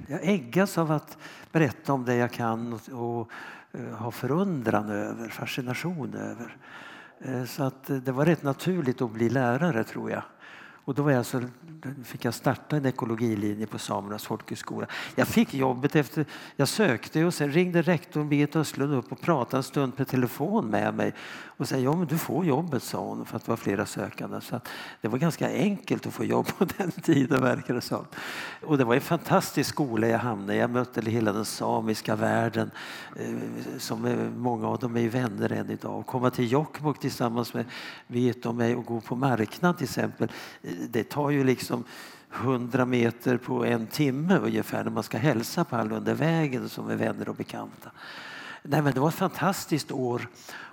Jag 0.07 0.21
äggas 0.23 0.79
av 0.79 0.93
att 0.93 1.19
berätta 1.53 1.93
om 1.93 2.05
det 2.05 2.15
jag 2.15 2.33
kan 2.33 2.73
och, 2.73 2.89
och 2.89 3.31
eh, 3.73 3.97
ha 3.97 4.11
förundran 4.11 4.91
över, 4.91 5.29
fascination 5.29 6.15
över. 6.15 6.57
Eh, 7.21 7.45
så 7.45 7.63
att 7.63 7.91
eh, 7.91 7.97
det 7.97 8.13
var 8.13 8.27
rätt 8.27 8.43
naturligt 8.43 9.03
att 9.03 9.11
bli 9.11 9.29
lärare 9.29 9.85
tror 9.85 10.11
jag. 10.11 10.23
Och 10.89 10.95
då 10.95 11.03
var 11.03 11.11
jag 11.11 11.27
så, 11.27 11.43
fick 12.05 12.25
jag 12.25 12.35
starta 12.35 12.77
en 12.77 12.87
ekologilinje 12.87 13.67
på 13.67 13.79
Samernas 13.79 14.25
folkhögskola. 14.25 14.87
Jag 15.15 15.29
fick 15.29 15.55
jobbet 15.55 15.97
efter, 15.97 16.27
jag 16.57 16.69
sökte 16.69 17.25
och 17.25 17.35
sen 17.35 17.53
ringde 17.53 17.83
rektorn 17.83 18.29
Birgit 18.29 18.57
Östlund 18.57 18.95
upp 18.95 19.13
och 19.13 19.21
pratade 19.21 19.57
en 19.57 19.63
stund 19.63 19.97
per 19.97 20.05
telefon 20.05 20.67
med 20.67 20.95
mig 20.95 21.15
och 21.59 21.69
sa 21.69 21.77
ja 21.77 21.97
men 21.97 22.07
du 22.07 22.19
får 22.19 22.45
jobbet 22.45 22.83
sa 22.83 22.99
hon 22.99 23.27
för 23.27 23.37
att 23.37 23.45
det 23.45 23.51
var 23.51 23.57
flera 23.57 23.87
sökande. 23.87 24.41
Så 24.41 24.61
det 25.01 25.09
var 25.09 25.19
ganska 25.19 25.49
enkelt 25.49 26.07
att 26.07 26.13
få 26.13 26.25
jobb 26.25 26.47
på 26.59 26.65
den 26.79 26.91
tiden 26.91 27.43
verkar 27.43 27.75
det 27.75 27.81
som. 27.81 28.05
Och 28.63 28.79
det 28.79 28.85
var 28.85 28.95
en 28.95 29.01
fantastisk 29.01 29.71
skola 29.71 30.09
jag 30.09 30.19
hamnade 30.19 30.55
i. 30.55 30.59
Jag 30.59 30.71
mötte 30.71 31.11
hela 31.11 31.33
den 31.33 31.45
samiska 31.45 32.17
världen 32.17 32.71
eh, 33.17 33.35
som 33.79 34.31
många 34.37 34.69
av 34.69 34.79
dem 34.79 34.97
är 34.97 35.09
vänner 35.09 35.53
än 35.53 35.71
idag. 35.71 36.07
Komma 36.07 36.31
till 36.31 36.53
Jokkmokk 36.53 37.01
tillsammans 37.01 37.55
med 37.55 37.65
Birgit 38.07 38.47
och 38.47 38.55
mig 38.55 38.77
och 38.77 38.85
gå 38.85 39.01
på 39.01 39.17
marknad 39.17 39.77
till 39.77 39.85
exempel 39.85 40.29
det 40.91 41.09
tar 41.09 41.31
ju 41.31 41.45
liksom 41.45 41.85
100 42.35 42.85
meter 42.85 43.37
på 43.37 43.65
en 43.65 43.87
timme 43.87 44.39
ungefär 44.39 44.85
när 44.85 44.91
man 44.91 45.03
ska 45.03 45.19
hälsa 45.19 45.65
på 45.65 45.77
alla 45.77 45.97
under 45.97 46.15
vägen 46.15 46.69
som 46.69 46.91
är 46.91 46.97
vänner 46.97 47.29
och 47.29 47.35
bekanta. 47.35 47.91
Nej, 48.63 48.83
men 48.83 48.93
det 48.93 49.01
var 49.01 49.09
ett 49.09 49.15
fantastiskt 49.15 49.93
år. 49.93 50.29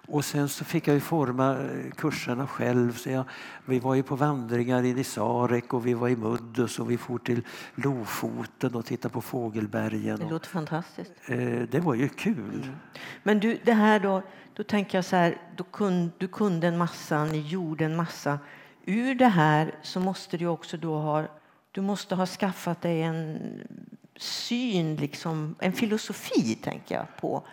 Och 0.08 0.26
sen 0.26 0.50
så 0.50 0.66
fick 0.66 0.88
jag 0.88 0.94
ju 0.94 1.00
forma 1.00 1.58
eh, 1.58 1.92
kurserna 1.96 2.48
själv. 2.48 2.94
Så 2.94 3.10
jag, 3.10 3.26
vi 3.66 3.80
var 3.80 3.96
ju 3.96 4.04
på 4.04 4.16
vandringar 4.16 4.84
in 4.84 4.98
i 4.98 5.04
Sarek 5.04 5.74
och 5.74 5.88
vi 5.88 5.94
var 5.94 6.10
i 6.10 6.16
Muddus 6.16 6.80
och 6.80 6.92
vi 6.92 6.98
for 6.98 7.18
till 7.18 7.42
Lofoten 7.76 8.76
och 8.76 8.86
tittade 8.86 9.14
på 9.14 9.22
fågelbergen. 9.22 10.20
Det 10.20 10.30
låter 10.30 10.50
fantastiskt. 10.50 11.12
Eh, 11.26 11.38
det 11.72 11.80
var 11.80 11.94
ju 11.94 12.10
kul. 12.10 12.62
Mm. 12.64 12.76
Men 13.24 13.40
du, 13.40 13.60
det 13.64 13.74
här 13.74 14.00
då, 14.00 14.22
då 14.54 14.64
tänker 14.64 14.98
jag 14.98 15.06
så 15.06 15.16
här, 15.16 15.38
då 15.56 15.64
kun, 15.64 16.12
du 16.18 16.28
kunde 16.28 16.68
en 16.68 16.78
massa, 16.78 17.26
ni 17.26 17.40
gjorde 17.40 17.86
en 17.86 17.96
massa 17.96 18.40
ur 18.86 19.16
det 19.16 19.28
här 19.28 19.76
så 19.82 20.00
måste 20.00 20.38
du 20.38 20.48
också 20.48 20.78
då 20.78 20.98
ha, 20.98 21.24
du 21.72 21.82
måste 21.82 22.16
ha 22.16 22.26
skaffat 22.26 22.82
dig 22.82 23.02
en 23.02 23.40
syn, 24.16 24.96
liksom, 24.96 25.56
en 25.60 25.74
filosofi 25.74 26.56
tänker 26.56 26.96
jag, 26.96 27.06
på 27.22 27.44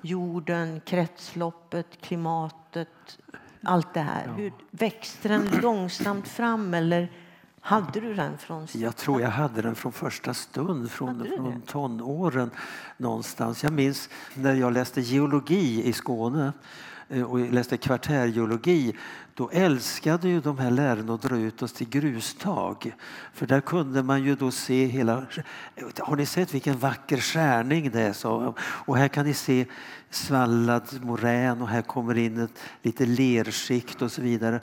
jorden, 0.00 0.80
kretsloppet, 0.80 1.86
klimatet, 2.00 3.18
allt 3.62 3.94
det 3.94 4.00
här. 4.00 4.32
Hur, 4.36 4.52
växte 4.70 5.28
den 5.28 5.48
långsamt 5.62 6.28
fram 6.28 6.74
eller 6.74 7.12
Hade 7.60 8.00
du 8.00 8.14
den 8.14 8.38
från 8.38 8.66
Jag 8.72 8.96
tror 8.96 9.20
jag 9.20 9.30
hade 9.30 9.62
den 9.62 9.74
från 9.74 9.92
första 9.92 10.34
stund, 10.34 10.90
från, 10.90 11.26
från 11.36 11.60
tonåren 11.60 12.50
någonstans. 12.96 13.62
Jag 13.62 13.72
minns 13.72 14.08
när 14.34 14.54
jag 14.54 14.72
läste 14.72 15.00
geologi 15.00 15.88
i 15.88 15.92
Skåne 15.92 16.52
Eh, 17.08 17.22
och 17.22 17.38
läste 17.38 17.76
kvartärgeologi 17.76 18.94
då 19.34 19.50
älskade 19.52 20.28
ju 20.28 20.40
de 20.40 20.58
här 20.58 20.70
lärarna 20.70 21.14
att 21.14 21.22
dra 21.22 21.36
ut 21.36 21.62
oss 21.62 21.72
till 21.72 21.88
grustag. 21.88 22.94
För 23.32 23.46
där 23.46 23.60
kunde 23.60 24.02
man 24.02 24.24
ju 24.24 24.34
då 24.34 24.50
se 24.50 24.86
hela... 24.86 25.26
Eh, 25.74 25.84
har 25.98 26.16
ni 26.16 26.26
sett 26.26 26.54
vilken 26.54 26.78
vacker 26.78 27.16
skärning 27.16 27.90
det 27.90 28.00
är? 28.00 28.12
Så, 28.12 28.54
och 28.60 28.96
här 28.96 29.08
kan 29.08 29.26
ni 29.26 29.34
se 29.34 29.66
svallad 30.10 31.04
morän 31.04 31.62
och 31.62 31.68
här 31.68 31.82
kommer 31.82 32.18
in 32.18 32.38
ett 32.38 32.58
lite 32.82 33.06
lerskikt 33.06 34.02
och 34.02 34.12
så 34.12 34.22
vidare. 34.22 34.60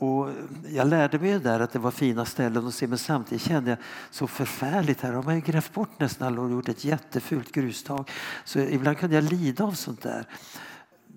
Och 0.00 0.28
jag 0.68 0.88
lärde 0.88 1.18
mig 1.18 1.40
där 1.40 1.60
att 1.60 1.72
det 1.72 1.78
var 1.78 1.90
fina 1.90 2.24
ställen 2.24 2.66
att 2.66 2.74
se 2.74 2.86
men 2.86 2.98
samtidigt 2.98 3.42
kände 3.42 3.70
jag 3.70 3.78
så 4.10 4.26
förfärligt 4.26 5.00
här 5.00 5.12
har 5.12 5.22
man 5.22 5.34
ju 5.34 5.40
grävt 5.40 5.72
bort 5.72 6.00
nästan 6.00 6.28
alla 6.28 6.40
och 6.42 6.50
gjort 6.50 6.68
ett 6.68 6.84
jättefult 6.84 7.52
grustag. 7.52 8.10
Så 8.44 8.58
ibland 8.58 8.98
kunde 8.98 9.14
jag 9.14 9.24
lida 9.24 9.64
av 9.64 9.72
sånt 9.72 10.02
där. 10.02 10.26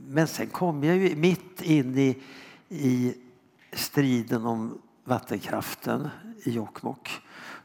Men 0.07 0.27
sen 0.27 0.47
kom 0.47 0.83
jag 0.83 0.97
ju 0.97 1.15
mitt 1.15 1.61
in 1.61 1.97
i, 1.97 2.17
i 2.69 3.13
striden 3.71 4.45
om 4.45 4.77
vattenkraften 5.03 6.09
i 6.43 6.51
Jokkmokk. 6.51 7.09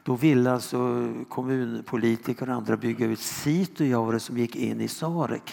Då 0.03 0.15
ville 0.15 0.51
alltså 0.51 1.09
kommunpolitiker 1.29 2.49
och 2.49 2.55
andra 2.55 2.77
bygga 2.77 3.05
ut 3.05 3.19
Sitojaure 3.19 4.19
som 4.19 4.37
gick 4.37 4.55
in 4.55 4.81
i 4.81 4.87
Sarek. 4.87 5.51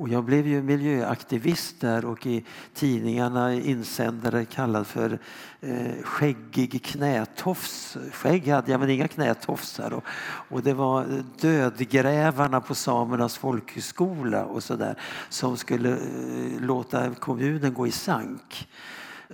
Och 0.00 0.08
jag 0.08 0.24
blev 0.24 0.46
ju 0.46 0.62
miljöaktivist 0.62 1.80
där 1.80 2.04
och 2.04 2.26
i 2.26 2.44
tidningarna 2.74 3.54
insändare 3.54 4.44
kallad 4.44 4.86
för 4.86 5.18
eh, 5.60 6.02
skäggig 6.02 6.84
knätofs. 6.84 7.96
Skägg 8.12 8.48
hade 8.48 8.70
jag 8.70 8.80
men 8.80 8.90
inga 8.90 9.08
knätofsar. 9.08 9.92
Och, 9.92 10.04
och 10.48 10.62
det 10.62 10.74
var 10.74 11.22
dödgrävarna 11.40 12.60
på 12.60 12.74
Samernas 12.74 13.38
folkhögskola 13.38 14.44
och 14.44 14.62
så 14.62 14.76
där, 14.76 14.94
som 15.28 15.56
skulle 15.56 15.90
eh, 15.90 16.60
låta 16.60 17.14
kommunen 17.14 17.74
gå 17.74 17.86
i 17.86 17.92
sank. 17.92 18.68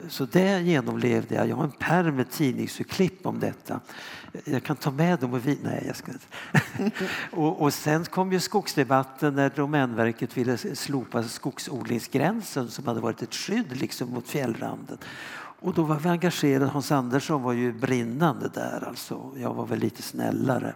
Så 0.09 0.25
det 0.25 0.61
genomlevde 0.61 1.35
jag. 1.35 1.49
Jag 1.49 1.57
har 1.57 1.65
en 1.65 1.71
pärm 1.71 2.17
med 2.17 2.31
tidningsurklipp 2.31 3.27
om 3.27 3.41
detta. 3.41 3.81
Jag 4.45 4.63
kan 4.63 4.77
ta 4.77 4.91
med 4.91 5.19
dem 5.19 5.35
och 5.35 5.47
vi... 5.47 5.59
Nej, 5.63 5.85
jag 5.87 5.97
ska 5.97 6.13
inte. 6.13 6.27
och, 7.31 7.63
och 7.63 7.75
sen 7.75 8.05
kom 8.05 8.33
ju 8.33 8.41
skogsdebatten 8.41 9.35
när 9.35 9.51
Domänverket 9.51 10.37
ville 10.37 10.59
slopa 10.59 11.23
skogsodlingsgränsen 11.23 12.71
som 12.71 12.87
hade 12.87 13.01
varit 13.01 13.23
ett 13.23 13.35
skydd 13.35 13.77
liksom 13.77 14.11
mot 14.11 14.29
fjällranden. 14.29 14.99
Och 15.61 15.75
då 15.75 15.83
var 15.83 15.97
vi 15.97 16.09
engagerade. 16.09 16.67
Hans 16.67 16.93
Andersson 16.93 17.43
var 17.43 17.53
ju 17.53 17.73
brinnande 17.73 18.49
där. 18.49 18.85
Alltså. 18.89 19.33
Jag 19.37 19.55
var 19.55 19.67
väl 19.67 19.79
lite 19.79 20.03
snällare. 20.03 20.75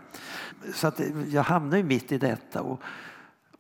Så 0.75 0.87
att 0.87 1.01
eh, 1.01 1.07
jag 1.29 1.43
hamnade 1.43 1.77
ju 1.77 1.85
mitt 1.85 2.13
i 2.13 2.19
detta. 2.19 2.63
Och, 2.63 2.83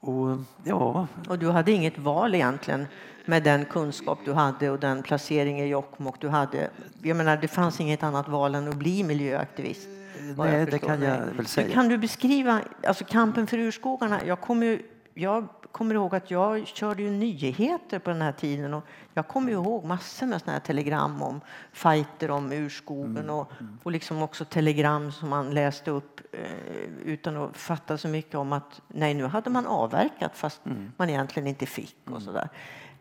och, 0.00 0.38
ja. 0.64 1.06
och 1.28 1.38
du 1.38 1.50
hade 1.50 1.72
inget 1.72 1.98
val 1.98 2.34
egentligen 2.34 2.86
med 3.24 3.42
den 3.42 3.64
kunskap 3.64 4.18
du 4.24 4.32
hade 4.32 4.70
och 4.70 4.78
den 4.78 5.02
placering 5.02 5.60
i 5.60 5.66
Jokkmokk 5.66 6.20
du 6.20 6.28
hade. 6.28 6.70
Jag 7.02 7.16
menar, 7.16 7.36
det 7.36 7.48
fanns 7.48 7.80
inget 7.80 8.02
annat 8.02 8.28
val 8.28 8.54
än 8.54 8.68
att 8.68 8.76
bli 8.76 9.02
miljöaktivist. 9.02 9.88
Nej, 10.36 10.66
det 10.66 10.78
kan 10.78 11.02
jag 11.02 11.18
väl 11.36 11.46
säga. 11.46 11.74
Kan 11.74 11.88
du 11.88 11.98
beskriva 11.98 12.60
alltså 12.86 13.04
kampen 13.04 13.46
för 13.46 13.58
urskogarna? 13.58 14.20
Jag 14.26 14.40
kommer, 14.40 14.82
jag 15.14 15.48
kommer 15.72 15.94
ihåg 15.94 16.14
att 16.14 16.30
jag 16.30 16.66
körde 16.66 17.02
ju 17.02 17.10
nyheter 17.10 17.98
på 17.98 18.10
den 18.10 18.22
här 18.22 18.32
tiden 18.32 18.74
och 18.74 18.84
jag 19.14 19.28
kommer 19.28 19.52
ihåg 19.52 19.84
massor 19.84 20.26
med 20.26 20.40
såna 20.40 20.52
här 20.52 20.60
telegram 20.60 21.22
om 21.22 21.40
fighter 21.72 22.30
om 22.30 22.52
urskogen 22.52 23.16
mm. 23.16 23.30
och, 23.30 23.52
och 23.82 23.92
liksom 23.92 24.22
också 24.22 24.44
telegram 24.44 25.12
som 25.12 25.28
man 25.28 25.54
läste 25.54 25.90
upp 25.90 26.20
eh, 26.32 26.84
utan 27.04 27.36
att 27.36 27.56
fatta 27.56 27.98
så 27.98 28.08
mycket 28.08 28.34
om 28.34 28.52
att 28.52 28.80
nej, 28.88 29.14
nu 29.14 29.26
hade 29.26 29.50
man 29.50 29.66
avverkat 29.66 30.36
fast 30.36 30.66
mm. 30.66 30.92
man 30.96 31.10
egentligen 31.10 31.46
inte 31.46 31.66
fick 31.66 31.96
och 32.04 32.10
mm. 32.10 32.20
så 32.20 32.32
där. 32.32 32.48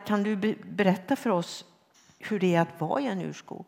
Kan 0.06 0.24
du 0.24 0.56
berätta 0.64 1.16
för 1.16 1.30
oss 1.30 1.66
hur 2.20 2.40
det 2.40 2.56
är 2.56 2.62
att 2.62 2.82
vara 2.82 3.02
i 3.02 3.08
en 3.08 3.22
urskog? 3.22 3.66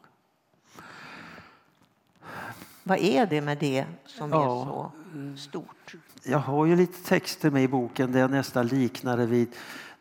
Vad 2.84 3.00
är 3.00 3.25
det 3.25 3.41
med 3.41 3.58
det 3.58 3.86
som 4.05 4.31
ja. 4.31 4.41
är 4.41 4.65
så 4.65 4.91
stort? 5.38 5.96
Jag 6.24 6.39
har 6.39 6.65
ju 6.65 6.75
lite 6.75 7.03
texter 7.03 7.51
med 7.51 7.63
i 7.63 7.68
boken 7.68 8.12
där 8.12 8.20
jag 8.20 8.32
nästan 8.32 8.68
liknar 8.68 9.18
det 9.18 9.25
vid 9.25 9.48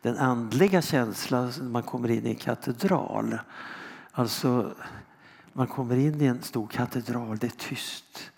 den 0.01 0.17
andliga 0.17 0.81
känslan 0.81 1.51
när 1.57 1.69
man 1.69 1.83
kommer 1.83 2.11
in 2.11 2.25
i 2.25 2.29
en 2.29 2.35
katedral. 2.35 3.39
Alltså, 4.11 4.75
man 5.53 5.67
kommer 5.67 5.95
in 5.95 6.21
i 6.21 6.25
en 6.25 6.41
stor 6.41 6.67
katedral, 6.67 7.37
det 7.37 7.47
är 7.47 7.51
tyst 7.57 8.31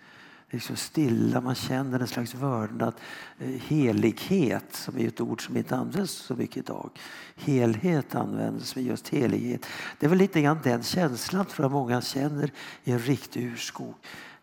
liksom 0.53 0.75
stilla, 0.75 1.41
man 1.41 1.55
känner 1.55 1.99
en 1.99 2.07
slags 2.07 2.35
vördnad. 2.35 2.93
Eh, 3.39 3.47
helighet, 3.47 4.75
som 4.75 4.97
är 4.97 5.07
ett 5.07 5.21
ord 5.21 5.45
som 5.45 5.57
inte 5.57 5.75
används 5.75 6.11
så 6.11 6.35
mycket 6.35 6.57
idag. 6.57 6.89
Helhet 7.35 8.15
används, 8.15 8.75
men 8.75 8.85
just 8.85 9.09
helighet. 9.09 9.65
Det 9.99 10.05
är 10.05 10.09
väl 10.09 10.17
lite 10.17 10.41
grann 10.41 10.59
den 10.63 10.83
känslan 10.83 11.45
tror 11.45 11.65
jag 11.65 11.71
många 11.71 12.01
känner 12.01 12.51
i 12.83 12.91
en 12.91 12.99
riktig 12.99 13.43
urskog. 13.43 13.95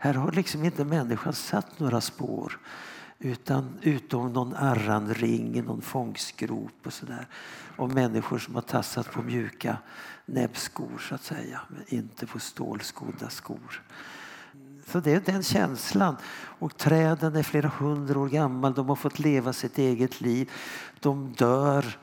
Här 0.03 0.15
har 0.15 0.33
liksom 0.33 0.65
inte 0.65 0.85
människan 0.85 1.33
satt 1.33 1.79
några 1.79 2.01
spår. 2.01 2.59
Utan 3.19 3.79
utom 3.83 4.33
någon 4.33 4.55
arranring 4.55 5.57
i 5.57 5.63
någon 5.63 5.83
fångstgrop 5.83 6.87
och 6.87 6.93
sådär. 6.93 7.27
Och 7.77 7.91
människor 7.91 8.39
som 8.39 8.55
har 8.55 8.63
tassat 8.63 9.13
på 9.13 9.23
mjuka 9.23 9.77
näbbskor 10.27 10.99
så 11.09 11.15
att 11.15 11.23
säga. 11.23 11.61
Men 11.69 11.85
inte 11.87 12.27
på 12.27 12.39
stålskodda 12.39 13.31
skor. 13.31 13.83
Så 14.87 15.01
det 15.01 15.13
är 15.13 15.21
den 15.21 15.43
känslan. 15.43 16.17
Och 16.59 16.77
träden 16.77 17.37
är 17.37 17.43
flera 17.43 17.69
hundra 17.69 18.21
år 18.21 18.29
gamla. 18.29 18.71
De 18.71 18.89
har 18.89 18.97
fått 18.97 19.19
leva 19.19 19.53
sitt 19.53 19.79
eget 19.79 20.21
liv. 20.21 20.51
De 21.01 21.33
dör, 21.33 21.99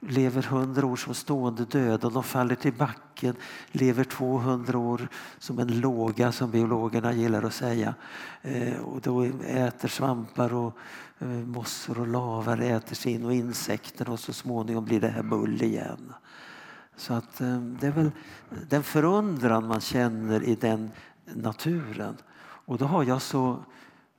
lever 0.00 0.42
hundra 0.42 0.86
år 0.86 0.96
som 0.96 1.14
stående 1.14 1.64
döda. 1.64 2.10
De 2.10 2.22
faller 2.22 2.54
till 2.54 2.72
backen, 2.72 3.34
lever 3.72 4.04
200 4.04 4.78
år 4.78 5.08
som 5.38 5.58
en 5.58 5.80
låga 5.80 6.32
som 6.32 6.50
biologerna 6.50 7.12
gillar 7.12 7.42
att 7.42 7.54
säga. 7.54 7.94
Eh, 8.42 8.78
och 8.80 9.00
då 9.00 9.24
äter 9.46 9.88
svampar 9.88 10.54
och 10.54 10.76
eh, 11.18 11.28
mossor 11.28 12.00
och 12.00 12.06
lavar 12.06 12.58
äter 12.58 12.94
sig 12.94 13.12
in 13.12 13.24
och 13.24 13.34
insekter 13.34 14.10
och 14.10 14.20
så 14.20 14.32
småningom 14.32 14.84
blir 14.84 15.00
det 15.00 15.08
här 15.08 15.22
bull 15.22 15.62
igen. 15.62 16.12
Så 16.96 17.14
att 17.14 17.40
eh, 17.40 17.60
det 17.60 17.86
är 17.86 17.92
väl 17.92 18.10
den 18.68 18.82
förundran 18.82 19.66
man 19.66 19.80
känner 19.80 20.42
i 20.42 20.54
den 20.54 20.90
naturen. 21.24 22.16
Och 22.38 22.78
då 22.78 22.84
har 22.84 23.04
jag 23.04 23.22
så 23.22 23.64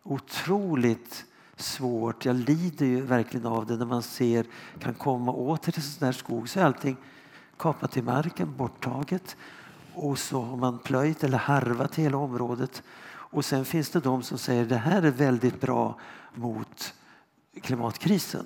otroligt 0.04 1.26
svårt, 1.58 2.26
jag 2.26 2.36
lider 2.36 2.86
ju 2.86 3.02
verkligen 3.02 3.46
av 3.46 3.66
det 3.66 3.76
när 3.78 3.86
man 3.86 4.04
ser, 4.04 4.46
kan 4.80 4.94
komma 4.94 5.32
åter 5.32 5.72
till 5.72 5.84
sån 5.84 6.06
här 6.06 6.14
skog 6.14 6.50
så 6.50 6.60
är 6.60 6.64
allting 6.64 6.98
kapat 7.58 7.98
i 7.98 8.02
marken, 8.02 8.54
borttaget. 8.58 9.36
Och 9.94 10.20
så 10.20 10.42
har 10.42 10.58
man 10.58 10.80
plöjt 10.80 11.24
eller 11.24 11.38
harvat 11.38 11.96
hela 11.96 12.18
området. 12.18 12.84
Och 13.10 13.46
sen 13.46 13.66
finns 13.66 13.90
det 13.90 14.00
de 14.00 14.24
som 14.24 14.38
säger 14.38 14.66
det 14.66 14.78
här 14.78 15.02
är 15.02 15.12
väldigt 15.12 15.62
bra 15.62 16.00
mot 16.34 16.94
klimatkrisen. 17.62 18.46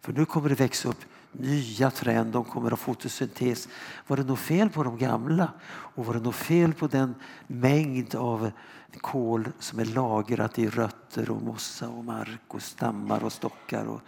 För 0.00 0.12
nu 0.12 0.24
kommer 0.24 0.48
det 0.48 0.54
växa 0.54 0.88
upp 0.88 1.04
nya 1.32 1.90
träd, 1.90 2.26
de 2.26 2.44
kommer 2.44 2.72
att 2.72 2.78
fotosyntes. 2.78 3.68
Var 4.06 4.16
det 4.16 4.24
något 4.24 4.38
fel 4.38 4.70
på 4.70 4.82
de 4.82 4.98
gamla? 4.98 5.52
Och 5.68 6.06
var 6.06 6.14
det 6.14 6.20
något 6.20 6.34
fel 6.34 6.72
på 6.72 6.86
den 6.86 7.14
mängd 7.46 8.14
av 8.14 8.50
kol 9.00 9.48
som 9.58 9.78
är 9.78 9.84
lagrat 9.84 10.58
i 10.58 10.68
rötter 10.68 11.30
och 11.30 11.42
mossa 11.42 11.88
och 11.88 12.04
mark 12.04 12.40
och 12.48 12.62
stammar 12.62 13.24
och 13.24 13.32
stockar? 13.32 13.84
Och, 13.84 14.00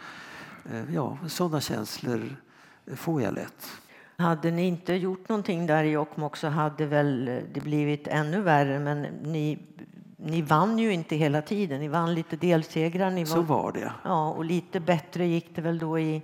eh, 0.72 0.94
ja, 0.94 1.18
sådana 1.26 1.60
känslor 1.60 2.36
får 2.96 3.22
jag 3.22 3.34
lätt. 3.34 3.66
Hade 4.16 4.50
ni 4.50 4.66
inte 4.66 4.94
gjort 4.94 5.28
någonting 5.28 5.66
där 5.66 5.84
i 5.84 5.90
Jokkmokk 5.90 6.36
så 6.36 6.48
hade 6.48 6.86
väl 6.86 7.24
det 7.52 7.60
blivit 7.60 8.08
ännu 8.08 8.40
värre. 8.40 8.78
Men 8.78 9.02
ni, 9.02 9.58
ni 10.16 10.42
vann 10.42 10.78
ju 10.78 10.92
inte 10.92 11.16
hela 11.16 11.42
tiden. 11.42 11.80
Ni 11.80 11.88
vann 11.88 12.14
lite 12.14 12.36
delsegrar. 12.36 13.10
Ni 13.10 13.24
var, 13.24 13.34
så 13.34 13.42
var 13.42 13.72
det. 13.72 13.92
Ja, 14.04 14.30
och 14.30 14.44
lite 14.44 14.80
bättre 14.80 15.26
gick 15.26 15.56
det 15.56 15.62
väl 15.62 15.78
då 15.78 15.98
i 15.98 16.22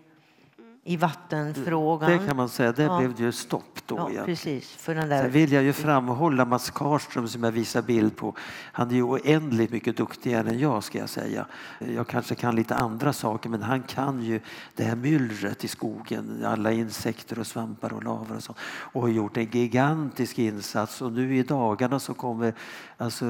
i 0.87 0.97
vattenfrågan. 0.97 2.11
Det 2.11 2.26
kan 2.26 2.37
man 2.37 2.49
säga, 2.49 2.73
det 2.73 2.83
ja. 2.83 2.99
blev 2.99 3.14
det 3.14 3.23
ju 3.23 3.33
stopp 3.33 3.81
då. 3.87 4.11
Ja, 4.14 4.25
precis, 4.25 4.71
för 4.71 4.95
den 4.95 5.09
där... 5.09 5.23
Sen 5.23 5.31
vill 5.31 5.53
jag 5.53 5.62
ju 5.62 5.73
framhålla 5.73 6.45
Mats 6.45 6.71
Karlström 6.71 7.29
som 7.29 7.45
jag 7.45 7.53
visar 7.53 7.83
bild 7.83 8.17
på. 8.17 8.35
Han 8.73 8.91
är 8.91 8.95
ju 8.95 9.03
oändligt 9.03 9.71
mycket 9.71 9.97
duktigare 9.97 10.49
än 10.49 10.59
jag 10.59 10.85
ska 10.85 10.99
jag 10.99 11.09
säga. 11.09 11.47
Jag 11.79 12.07
kanske 12.07 12.35
kan 12.35 12.57
lite 12.57 12.75
andra 12.75 13.12
saker 13.12 13.49
men 13.49 13.62
han 13.62 13.83
kan 13.83 14.23
ju 14.23 14.41
det 14.75 14.85
här 14.85 14.97
myllret 14.97 15.64
i 15.64 15.69
skogen. 15.69 16.45
Alla 16.47 16.73
insekter 16.73 17.38
och 17.38 17.47
svampar 17.47 17.93
och 17.93 18.03
lavar 18.03 18.37
och 18.37 18.43
så. 18.43 18.55
Och 18.62 19.03
har 19.03 19.09
gjort 19.09 19.37
en 19.37 19.50
gigantisk 19.50 20.38
insats 20.38 21.03
och 21.03 21.12
nu 21.12 21.37
i 21.37 21.43
dagarna 21.43 21.99
så 21.99 22.14
kommer 22.14 22.55
alltså 22.97 23.25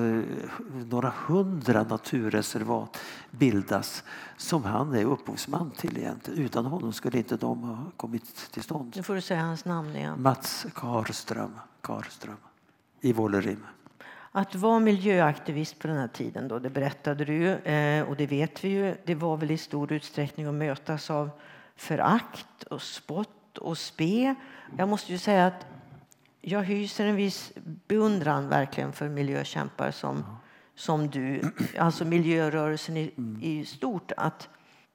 några 0.90 1.12
hundra 1.26 1.82
naturreservat 1.82 2.99
bildas 3.30 4.04
som 4.36 4.64
han 4.64 4.94
är 4.94 5.04
upphovsman 5.04 5.70
till 5.70 5.98
egentligen. 5.98 6.40
Utan 6.40 6.66
honom 6.66 6.92
skulle 6.92 7.18
inte 7.18 7.36
de 7.36 7.62
ha 7.62 7.90
kommit 7.96 8.50
till 8.50 8.62
stånd. 8.62 8.92
Nu 8.96 9.02
får 9.02 9.14
du 9.14 9.20
säga 9.20 9.40
hans 9.40 9.64
namn 9.64 9.96
igen. 9.96 10.22
Mats 10.22 10.66
Karström, 10.74 11.60
Karström 11.80 12.36
i 13.00 13.12
Vålerim. 13.12 13.66
Att 14.32 14.54
vara 14.54 14.80
miljöaktivist 14.80 15.78
på 15.78 15.88
den 15.88 15.96
här 15.96 16.08
tiden, 16.08 16.48
då, 16.48 16.58
det 16.58 16.70
berättade 16.70 17.24
du 17.24 17.48
eh, 17.50 18.08
och 18.08 18.16
det 18.16 18.26
vet 18.26 18.64
vi 18.64 18.68
ju, 18.68 18.96
det 19.04 19.14
var 19.14 19.36
väl 19.36 19.50
i 19.50 19.58
stor 19.58 19.92
utsträckning 19.92 20.46
att 20.46 20.54
mötas 20.54 21.10
av 21.10 21.30
förakt 21.76 22.62
och 22.62 22.82
spott 22.82 23.58
och 23.58 23.78
spe. 23.78 24.34
Jag 24.78 24.88
måste 24.88 25.12
ju 25.12 25.18
säga 25.18 25.46
att 25.46 25.66
jag 26.40 26.62
hyser 26.62 27.06
en 27.06 27.16
viss 27.16 27.52
beundran 27.64 28.48
verkligen 28.48 28.92
för 28.92 29.08
miljökämpar 29.08 29.90
som, 29.90 30.24
som 30.74 31.10
du, 31.10 31.40
alltså 31.78 32.04
miljörörelsen 32.04 32.96
i, 32.96 33.12
i 33.40 33.64
stort. 33.64 34.12
Att, 34.16 34.48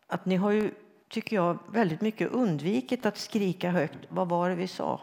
att 0.08 0.26
ni 0.26 0.36
har 0.36 0.52
ju, 0.52 0.72
tycker 1.10 1.36
jag, 1.36 1.60
väldigt 1.72 2.02
mycket 2.02 2.32
undvikit 2.32 3.06
att 3.06 3.18
skrika 3.18 3.72
högt. 3.72 3.98
Vad 4.10 4.30
var 4.30 4.50
det 4.50 4.56
vi 4.56 4.68
sa? 4.68 5.02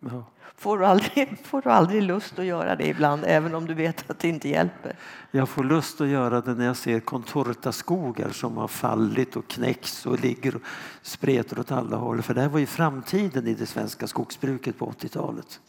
Ja. 0.00 0.24
Får, 0.56 0.78
du 0.78 0.86
aldrig, 0.86 1.38
får 1.44 1.62
du 1.62 1.70
aldrig 1.70 2.02
lust 2.02 2.38
att 2.38 2.44
göra 2.44 2.76
det 2.76 2.86
ibland, 2.86 3.24
även 3.26 3.54
om 3.54 3.66
du 3.66 3.74
vet 3.74 4.10
att 4.10 4.18
det 4.18 4.28
inte 4.28 4.48
hjälper? 4.48 4.96
Jag 5.30 5.48
får 5.48 5.64
lust 5.64 6.00
att 6.00 6.08
göra 6.08 6.40
det 6.40 6.54
när 6.54 6.66
jag 6.66 6.76
ser 6.76 7.00
contortaskogar 7.00 8.30
som 8.30 8.56
har 8.56 8.68
fallit 8.68 9.36
och 9.36 9.48
knäcks 9.48 10.06
och 10.06 10.20
ligger 10.20 10.56
och 10.56 10.62
spretar 11.02 11.58
åt 11.58 11.72
alla 11.72 11.96
håll. 11.96 12.22
För 12.22 12.34
det 12.34 12.40
här 12.40 12.48
var 12.48 12.58
ju 12.58 12.66
framtiden 12.66 13.46
i 13.46 13.54
det 13.54 13.66
svenska 13.66 14.06
skogsbruket 14.06 14.78
på 14.78 14.90
80-talet. 14.90 15.60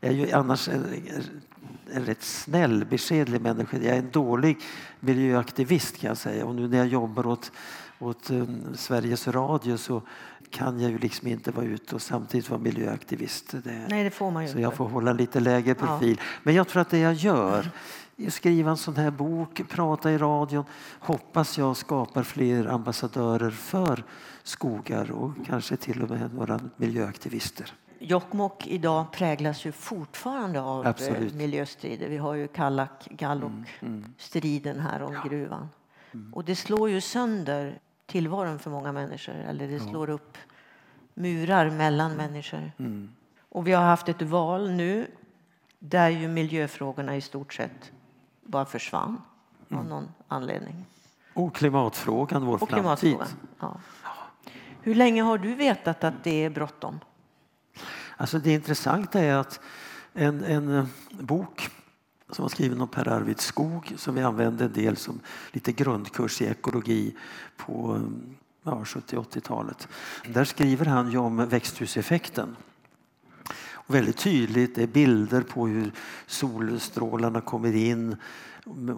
Jag 0.00 0.12
är 0.12 0.16
ju 0.16 0.32
annars 0.32 0.68
en, 0.68 0.84
en 1.92 2.04
rätt 2.04 2.22
snäll, 2.22 2.84
beskedlig 2.84 3.40
människa. 3.40 3.76
Jag 3.76 3.94
är 3.94 3.98
en 3.98 4.10
dålig 4.10 4.58
miljöaktivist 5.00 5.98
kan 5.98 6.08
jag 6.08 6.16
säga. 6.16 6.44
Och 6.44 6.54
nu 6.54 6.68
när 6.68 6.78
jag 6.78 6.86
jobbar 6.86 7.26
åt, 7.26 7.52
åt 7.98 8.30
um, 8.30 8.62
Sveriges 8.74 9.28
Radio 9.28 9.76
så 9.76 10.02
kan 10.50 10.80
jag 10.80 10.90
ju 10.90 10.98
liksom 10.98 11.28
inte 11.28 11.50
vara 11.50 11.66
ute 11.66 11.94
och 11.94 12.02
samtidigt 12.02 12.50
vara 12.50 12.60
miljöaktivist. 12.60 13.54
Det, 13.64 13.86
Nej, 13.88 14.04
det 14.04 14.10
får 14.10 14.30
man 14.30 14.46
ju 14.46 14.52
Så 14.52 14.60
jag 14.60 14.74
får 14.74 14.88
hålla 14.88 15.12
lite 15.12 15.40
lägre 15.40 15.74
profil. 15.74 16.16
Ja. 16.18 16.24
Men 16.42 16.54
jag 16.54 16.68
tror 16.68 16.82
att 16.82 16.90
det 16.90 16.98
jag 16.98 17.14
gör 17.14 17.70
skriva 18.28 18.70
en 18.70 18.76
sån 18.76 18.96
här 18.96 19.10
bok, 19.10 19.62
prata 19.68 20.12
i 20.12 20.18
radion. 20.18 20.64
Hoppas 20.98 21.58
jag 21.58 21.76
skapar 21.76 22.22
fler 22.22 22.66
ambassadörer 22.66 23.50
för 23.50 24.04
skogar 24.42 25.10
och 25.10 25.32
kanske 25.46 25.76
till 25.76 26.02
och 26.02 26.10
med 26.10 26.34
några 26.34 26.60
miljöaktivister. 26.76 27.72
Jokkmokk 27.98 28.66
idag 28.66 29.12
präglas 29.12 29.64
ju 29.64 29.72
fortfarande 29.72 30.60
av 30.60 30.84
eh, 30.84 30.90
Absolut. 30.90 31.34
miljöstrider. 31.34 32.08
Vi 32.08 32.16
har 32.16 32.34
ju 32.34 32.48
Kallak, 32.48 33.08
Gallok-striden 33.10 34.72
mm, 34.72 34.86
mm. 34.86 34.92
här 34.92 35.02
om 35.02 35.14
ja. 35.14 35.22
gruvan. 35.28 35.68
Mm. 36.12 36.34
Och 36.34 36.44
det 36.44 36.56
slår 36.56 36.90
ju 36.90 37.00
sönder 37.00 37.78
tillvaron 38.06 38.58
för 38.58 38.70
många 38.70 38.92
människor. 38.92 39.34
Eller 39.34 39.68
det 39.68 39.80
slår 39.80 40.10
upp 40.10 40.38
murar 41.14 41.70
mellan 41.70 42.16
människor. 42.16 42.72
Och 43.48 43.66
vi 43.66 43.72
har 43.72 43.84
haft 43.84 44.08
ett 44.08 44.22
val 44.22 44.70
nu 44.70 45.06
där 45.78 46.08
ju 46.08 46.28
miljöfrågorna 46.28 47.16
i 47.16 47.20
stort 47.20 47.54
sett 47.54 47.92
bara 48.42 48.64
försvann 48.64 49.22
av 49.70 49.84
någon 49.84 50.08
anledning. 50.28 50.86
Och 51.34 51.54
klimatfrågan, 51.54 52.46
vår 52.46 52.62
och 52.62 52.70
framtid. 52.70 53.16
Ja. 53.60 53.76
Hur 54.82 54.94
länge 54.94 55.22
har 55.22 55.38
du 55.38 55.54
vetat 55.54 56.04
att 56.04 56.24
det 56.24 56.44
är 56.44 56.50
bråttom? 56.50 57.00
Alltså 58.20 58.38
det 58.38 58.52
intressanta 58.52 59.20
är 59.20 59.34
att 59.34 59.60
en, 60.12 60.44
en 60.44 60.74
eh, 60.74 60.86
bok 61.10 61.70
som 62.30 62.42
var 62.42 62.48
skriven 62.48 62.80
av 62.80 62.86
Per 62.86 63.08
Arvid 63.08 63.40
Skog 63.40 63.92
som 63.96 64.14
vi 64.14 64.22
använde 64.22 64.64
en 64.64 64.72
del 64.72 64.96
som 64.96 65.20
lite 65.52 65.72
grundkurs 65.72 66.42
i 66.42 66.46
ekologi 66.46 67.16
på 67.56 67.94
eh, 67.96 68.02
ja, 68.62 68.82
70-80-talet. 68.84 69.88
Där 70.26 70.44
skriver 70.44 70.86
han 70.86 71.12
ju 71.12 71.18
om 71.18 71.48
växthuseffekten. 71.48 72.56
Och 73.72 73.94
väldigt 73.94 74.18
tydligt, 74.18 74.74
det 74.74 74.82
är 74.82 74.86
bilder 74.86 75.42
på 75.42 75.66
hur 75.66 75.92
solstrålarna 76.26 77.40
kommer 77.40 77.76
in 77.76 78.16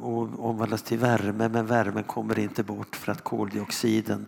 och 0.02 0.48
omvandlas 0.48 0.82
till 0.82 0.98
värme 0.98 1.48
men 1.48 1.66
värmen 1.66 2.04
kommer 2.04 2.38
inte 2.38 2.62
bort 2.62 2.96
för 2.96 3.12
att 3.12 3.24
koldioxiden 3.24 4.26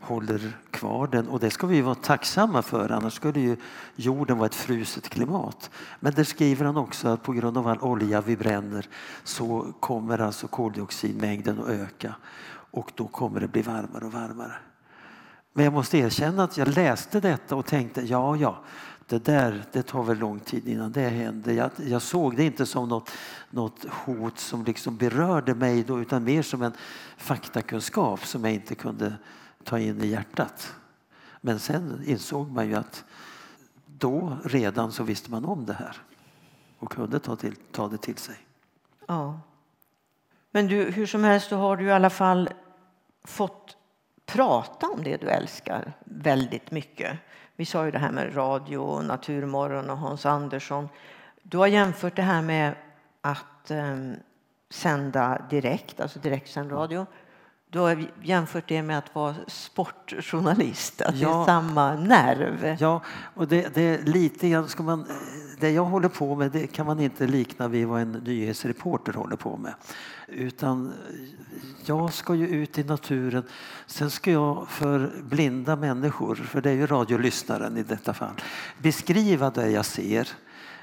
håller 0.00 0.52
kvar 0.70 1.06
den 1.06 1.28
och 1.28 1.40
det 1.40 1.50
ska 1.50 1.66
vi 1.66 1.80
vara 1.80 1.94
tacksamma 1.94 2.62
för 2.62 2.92
annars 2.92 3.14
skulle 3.14 3.40
ju 3.40 3.56
jorden 3.96 4.38
vara 4.38 4.46
ett 4.46 4.54
fruset 4.54 5.08
klimat. 5.08 5.70
Men 6.00 6.14
där 6.14 6.24
skriver 6.24 6.66
han 6.66 6.76
också 6.76 7.08
att 7.08 7.22
på 7.22 7.32
grund 7.32 7.58
av 7.58 7.68
all 7.68 7.80
olja 7.80 8.20
vi 8.20 8.36
bränner 8.36 8.88
så 9.24 9.72
kommer 9.80 10.18
alltså 10.18 10.48
koldioxidmängden 10.48 11.60
att 11.60 11.68
öka 11.68 12.14
och 12.70 12.92
då 12.94 13.06
kommer 13.06 13.40
det 13.40 13.48
bli 13.48 13.62
varmare 13.62 14.04
och 14.04 14.12
varmare. 14.12 14.54
Men 15.52 15.64
jag 15.64 15.72
måste 15.72 15.98
erkänna 15.98 16.44
att 16.44 16.56
jag 16.56 16.68
läste 16.68 17.20
detta 17.20 17.56
och 17.56 17.66
tänkte 17.66 18.02
ja, 18.02 18.36
ja, 18.36 18.64
det 19.06 19.24
där 19.24 19.64
det 19.72 19.82
tar 19.82 20.02
väl 20.02 20.18
lång 20.18 20.40
tid 20.40 20.68
innan 20.68 20.92
det 20.92 21.08
händer. 21.08 21.52
Jag, 21.52 21.70
jag 21.76 22.02
såg 22.02 22.36
det 22.36 22.44
inte 22.44 22.66
som 22.66 22.88
något, 22.88 23.10
något 23.50 23.84
hot 23.84 24.38
som 24.38 24.64
liksom 24.64 24.96
berörde 24.96 25.54
mig 25.54 25.82
då, 25.82 26.00
utan 26.00 26.24
mer 26.24 26.42
som 26.42 26.62
en 26.62 26.72
faktakunskap 27.16 28.26
som 28.26 28.44
jag 28.44 28.54
inte 28.54 28.74
kunde 28.74 29.14
ta 29.64 29.78
in 29.78 30.02
i 30.02 30.06
hjärtat. 30.06 30.74
Men 31.40 31.58
sen 31.58 32.02
insåg 32.06 32.50
man 32.50 32.68
ju 32.68 32.74
att 32.74 33.04
då 33.86 34.36
redan 34.44 34.92
så 34.92 35.02
visste 35.02 35.30
man 35.30 35.44
om 35.44 35.66
det 35.66 35.72
här 35.72 35.96
och 36.78 36.92
kunde 36.92 37.18
ta, 37.18 37.36
till, 37.36 37.56
ta 37.70 37.88
det 37.88 37.98
till 37.98 38.16
sig. 38.16 38.36
Ja. 39.06 39.40
Men 40.50 40.66
du, 40.66 40.90
hur 40.90 41.06
som 41.06 41.24
helst 41.24 41.48
så 41.48 41.56
har 41.56 41.76
du 41.76 41.84
i 41.84 41.92
alla 41.92 42.10
fall 42.10 42.48
fått 43.24 43.76
prata 44.26 44.86
om 44.86 45.02
det 45.02 45.16
du 45.16 45.28
älskar 45.28 45.92
väldigt 46.04 46.70
mycket. 46.70 47.18
Vi 47.56 47.64
sa 47.64 47.84
ju 47.84 47.90
det 47.90 47.98
här 47.98 48.12
med 48.12 48.36
radio, 48.36 49.02
Naturmorgon 49.02 49.90
och 49.90 49.98
Hans 49.98 50.26
Andersson. 50.26 50.88
Du 51.42 51.58
har 51.58 51.66
jämfört 51.66 52.16
det 52.16 52.22
här 52.22 52.42
med 52.42 52.74
att 53.20 53.70
eh, 53.70 53.96
sända 54.70 55.46
direkt, 55.50 56.00
alltså 56.00 56.18
direktsänd 56.18 56.72
radio 56.72 57.06
du 57.74 57.80
har 57.80 58.06
jämfört 58.22 58.68
det 58.68 58.82
med 58.82 58.98
att 58.98 59.14
vara 59.14 59.34
sportjournalist, 59.46 61.02
att 61.02 61.16
ja, 61.16 61.28
det 61.28 61.34
är 61.34 61.44
samma 61.44 61.94
nerv. 61.94 62.76
Ja, 62.80 63.02
och 63.34 63.48
det, 63.48 63.74
det 63.74 63.82
är 63.82 64.02
lite 64.02 64.48
grann, 64.48 64.68
ska 64.68 64.82
man, 64.82 65.06
det 65.60 65.70
jag 65.70 65.84
håller 65.84 66.08
på 66.08 66.36
med 66.36 66.50
det 66.50 66.66
kan 66.66 66.86
man 66.86 67.00
inte 67.00 67.26
likna 67.26 67.68
vid 67.68 67.86
vad 67.86 68.00
en 68.00 68.12
nyhetsreporter 68.12 69.12
håller 69.12 69.36
på 69.36 69.56
med. 69.56 69.74
Utan 70.28 70.92
jag 71.84 72.12
ska 72.12 72.34
ju 72.34 72.48
ut 72.48 72.78
i 72.78 72.84
naturen. 72.84 73.42
Sen 73.86 74.10
ska 74.10 74.30
jag 74.30 74.68
för 74.68 75.12
blinda 75.22 75.76
människor, 75.76 76.34
för 76.34 76.60
det 76.60 76.70
är 76.70 76.74
ju 76.74 76.86
radiolyssnaren 76.86 77.76
i 77.76 77.82
detta 77.82 78.14
fall, 78.14 78.34
beskriva 78.78 79.50
det 79.50 79.70
jag 79.70 79.84
ser 79.84 80.28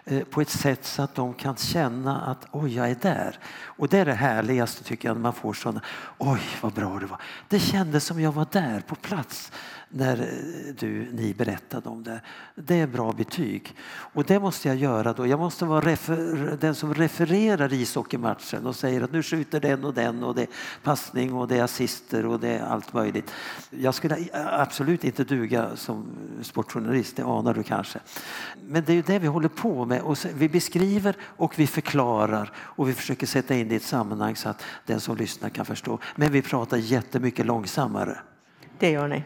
Eh, 0.06 0.24
på 0.24 0.42
ett 0.42 0.50
sätt 0.50 0.86
så 0.86 1.02
att 1.02 1.16
de 1.16 1.34
kan 1.34 1.56
känna 1.56 2.22
att 2.22 2.48
oj, 2.52 2.76
jag 2.76 2.92
är 2.92 2.96
där. 3.02 3.40
Och 3.64 3.88
det 3.88 3.98
är 3.98 4.06
det 4.06 4.14
härligaste 4.14 4.84
tycker 4.84 5.10
jag 5.10 5.16
när 5.16 5.22
man 5.22 5.34
får 5.34 5.54
sådana, 5.54 5.82
oj 6.18 6.42
vad 6.62 6.74
bra 6.74 7.00
det 7.00 7.06
var. 7.06 7.22
Det 7.48 7.60
kändes 7.60 8.06
som 8.06 8.22
jag 8.22 8.32
var 8.32 8.48
där 8.52 8.82
på 8.82 8.96
plats 8.96 9.52
när 9.92 10.22
eh, 10.22 10.74
du, 10.80 11.08
ni 11.12 11.34
berättade 11.34 11.90
om 11.90 12.04
det. 12.04 12.22
Det 12.56 12.76
är 12.76 12.88
bra 12.88 13.12
betyg. 13.12 13.76
Och 13.90 14.24
det 14.24 14.40
måste 14.40 14.68
jag 14.68 14.78
göra 14.78 15.14
då. 15.14 15.28
Jag 15.28 15.40
måste 15.40 15.66
vara 15.66 15.86
refer, 15.86 16.58
den 16.62 16.76
som 16.76 16.94
refererar 16.94 17.74
ishockeymatchen 17.74 18.66
och 18.66 18.76
säger 18.76 19.02
att 19.02 19.12
nu 19.12 19.24
skjuter 19.24 19.60
den 19.60 19.84
och 19.86 19.94
den 19.94 20.24
och 20.24 20.36
det 20.36 20.42
är 20.42 20.48
passning 20.84 21.34
och 21.34 21.48
det 21.48 21.58
är 21.58 21.64
assister 21.64 22.26
och 22.26 22.40
det 22.40 22.50
är 22.50 22.66
allt 22.66 22.94
möjligt. 22.94 23.32
Jag 23.70 23.96
skulle 23.96 24.18
absolut 24.34 25.04
inte 25.04 25.24
duga 25.24 25.76
som 25.76 26.06
sportjournalist, 26.42 27.16
det 27.16 27.24
anar 27.24 27.54
du 27.54 27.64
kanske. 27.64 28.00
Men 28.68 28.84
det 28.86 28.92
är 28.92 28.96
ju 28.96 29.02
det 29.02 29.20
vi 29.20 29.28
håller 29.28 29.50
på 29.50 29.86
med. 29.86 30.02
Och 30.02 30.18
vi 30.36 30.50
beskriver 30.50 31.16
och 31.22 31.60
vi 31.60 31.68
förklarar 31.68 32.52
och 32.58 32.90
vi 32.90 32.94
försöker 32.94 33.28
sätta 33.28 33.56
in 33.56 33.68
det 33.68 33.74
i 33.74 33.78
ett 33.78 33.84
sammanhang 33.84 34.36
så 34.36 34.50
att 34.50 34.64
den 34.86 35.00
som 35.00 35.18
lyssnar 35.18 35.50
kan 35.50 35.66
förstå. 35.66 36.00
Men 36.16 36.32
vi 36.32 36.42
pratar 36.42 36.78
jättemycket 36.78 37.46
långsammare. 37.46 38.18
Det 38.80 38.90
gör 38.90 39.08
ni. 39.08 39.24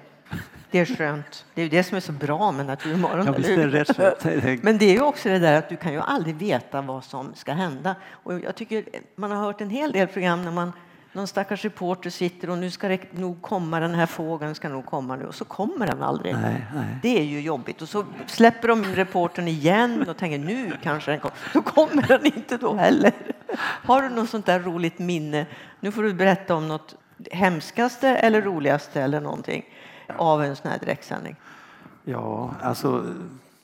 Det 0.71 0.79
är 0.79 0.85
skönt. 0.85 1.45
Det 1.53 1.61
är 1.61 1.69
det 1.69 1.83
som 1.83 1.95
är 1.95 2.01
så 2.01 2.11
bra 2.11 2.51
med 2.51 2.65
Naturmorgon. 2.65 3.25
Ja, 3.25 4.55
Men 4.61 4.77
det 4.77 4.85
är 4.85 4.93
ju 4.93 5.01
också 5.01 5.29
det 5.29 5.39
där 5.39 5.57
att 5.57 5.69
du 5.69 5.75
kan 5.75 5.93
ju 5.93 5.99
aldrig 5.99 6.35
veta 6.35 6.81
vad 6.81 7.03
som 7.03 7.33
ska 7.35 7.53
hända. 7.53 7.95
Och 8.11 8.39
jag 8.39 8.55
tycker 8.55 8.85
man 9.15 9.31
har 9.31 9.37
hört 9.37 9.61
en 9.61 9.69
hel 9.69 9.91
del 9.91 10.07
program 10.07 10.45
när 10.45 10.51
man 10.51 10.71
någon 11.15 11.27
stackars 11.27 11.63
reporter 11.63 12.09
sitter 12.09 12.49
och 12.49 12.57
nu 12.57 12.71
ska 12.71 12.87
det 12.87 13.13
nog 13.13 13.41
komma 13.41 13.79
den 13.79 13.95
här 13.95 14.05
fågeln 14.05 14.55
ska 14.55 14.69
nog 14.69 14.85
komma 14.85 15.15
nu 15.15 15.25
och 15.25 15.35
så 15.35 15.45
kommer 15.45 15.87
den 15.87 16.03
aldrig. 16.03 16.33
Nej, 16.33 16.65
nej. 16.73 16.85
Det 17.01 17.19
är 17.19 17.23
ju 17.23 17.41
jobbigt 17.41 17.81
och 17.81 17.89
så 17.89 18.05
släpper 18.25 18.67
de 18.67 18.83
reportern 18.83 19.47
igen 19.47 20.09
och 20.09 20.17
tänker 20.17 20.37
nu 20.37 20.77
kanske 20.83 21.11
den 21.11 21.19
kommer. 21.19 21.37
Då 21.53 21.61
kommer 21.61 22.01
den 22.07 22.25
inte 22.25 22.57
då 22.57 22.73
heller. 22.73 23.11
Har 23.59 24.01
du 24.01 24.09
något 24.09 24.29
sånt 24.29 24.45
där 24.45 24.59
roligt 24.59 24.99
minne? 24.99 25.45
Nu 25.79 25.91
får 25.91 26.03
du 26.03 26.13
berätta 26.13 26.55
om 26.55 26.67
något 26.67 26.95
hemskaste 27.31 28.09
eller 28.09 28.41
roligaste 28.41 29.01
eller 29.01 29.21
någonting 29.21 29.65
av 30.17 30.43
en 30.43 30.55
sån 30.55 30.71
här 30.71 30.79
direktsändning? 30.79 31.35
Ja, 32.03 32.51
alltså 32.61 33.05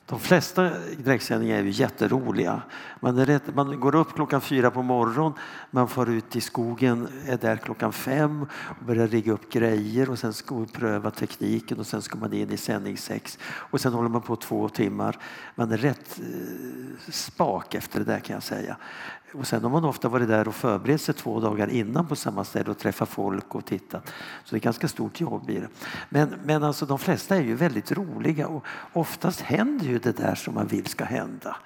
De 0.06 0.20
flesta 0.20 0.70
direktsändningar 0.98 1.58
är 1.58 1.62
ju 1.62 1.70
jätteroliga. 1.70 2.62
Man, 3.00 3.18
är 3.18 3.26
rätt, 3.26 3.54
man 3.54 3.80
går 3.80 3.94
upp 3.94 4.14
klockan 4.14 4.40
fyra 4.40 4.70
på 4.70 4.82
morgonen, 4.82 5.32
man 5.70 5.88
får 5.88 6.10
ut 6.10 6.36
i 6.36 6.40
skogen, 6.40 7.08
är 7.26 7.36
där 7.36 7.56
klockan 7.56 7.92
fem 7.92 8.46
och 8.52 8.84
börjar 8.86 9.06
rigga 9.08 9.32
upp 9.32 9.52
grejer 9.52 10.10
och 10.10 10.18
sen 10.18 10.32
ska 10.32 10.54
man 10.54 10.66
pröva 10.66 11.10
tekniken 11.10 11.78
och 11.78 11.86
sen 11.86 12.02
ska 12.02 12.18
man 12.18 12.32
in 12.32 12.50
i 12.50 12.56
sändning 12.56 12.96
sex 12.96 13.38
och 13.44 13.80
sen 13.80 13.92
håller 13.92 14.08
man 14.08 14.22
på 14.22 14.36
två 14.36 14.68
timmar. 14.68 15.18
Man 15.54 15.72
är 15.72 15.76
rätt 15.76 16.20
eh, 16.20 17.12
spak 17.12 17.74
efter 17.74 17.98
det 17.98 18.04
där 18.04 18.20
kan 18.20 18.34
jag 18.34 18.42
säga. 18.42 18.76
Och 19.34 19.46
sen 19.46 19.62
har 19.62 19.70
man 19.70 19.84
ofta 19.84 20.08
varit 20.08 20.28
där 20.28 20.48
och 20.48 20.54
förberett 20.54 21.00
sig 21.00 21.14
två 21.14 21.40
dagar 21.40 21.68
innan 21.68 22.06
på 22.06 22.16
samma 22.16 22.44
ställe 22.44 22.70
och 22.70 22.78
träffat 22.78 23.08
folk 23.08 23.54
och 23.54 23.64
tittat. 23.64 24.12
Så 24.44 24.54
det 24.54 24.58
är 24.58 24.60
ganska 24.60 24.88
stort 24.88 25.20
jobb 25.20 25.50
i 25.50 25.60
det. 25.60 25.68
Men, 26.08 26.34
men 26.44 26.64
alltså 26.64 26.86
de 26.86 26.98
flesta 26.98 27.36
är 27.36 27.42
ju 27.42 27.54
väldigt 27.54 27.92
roliga 27.92 28.48
och 28.48 28.64
oftast 28.92 29.40
händer 29.40 29.86
ju 29.86 29.98
det 29.98 30.16
där 30.16 30.34
som 30.34 30.54
man 30.54 30.66
vill 30.66 30.86
ska 30.86 31.04
hända. 31.04 31.56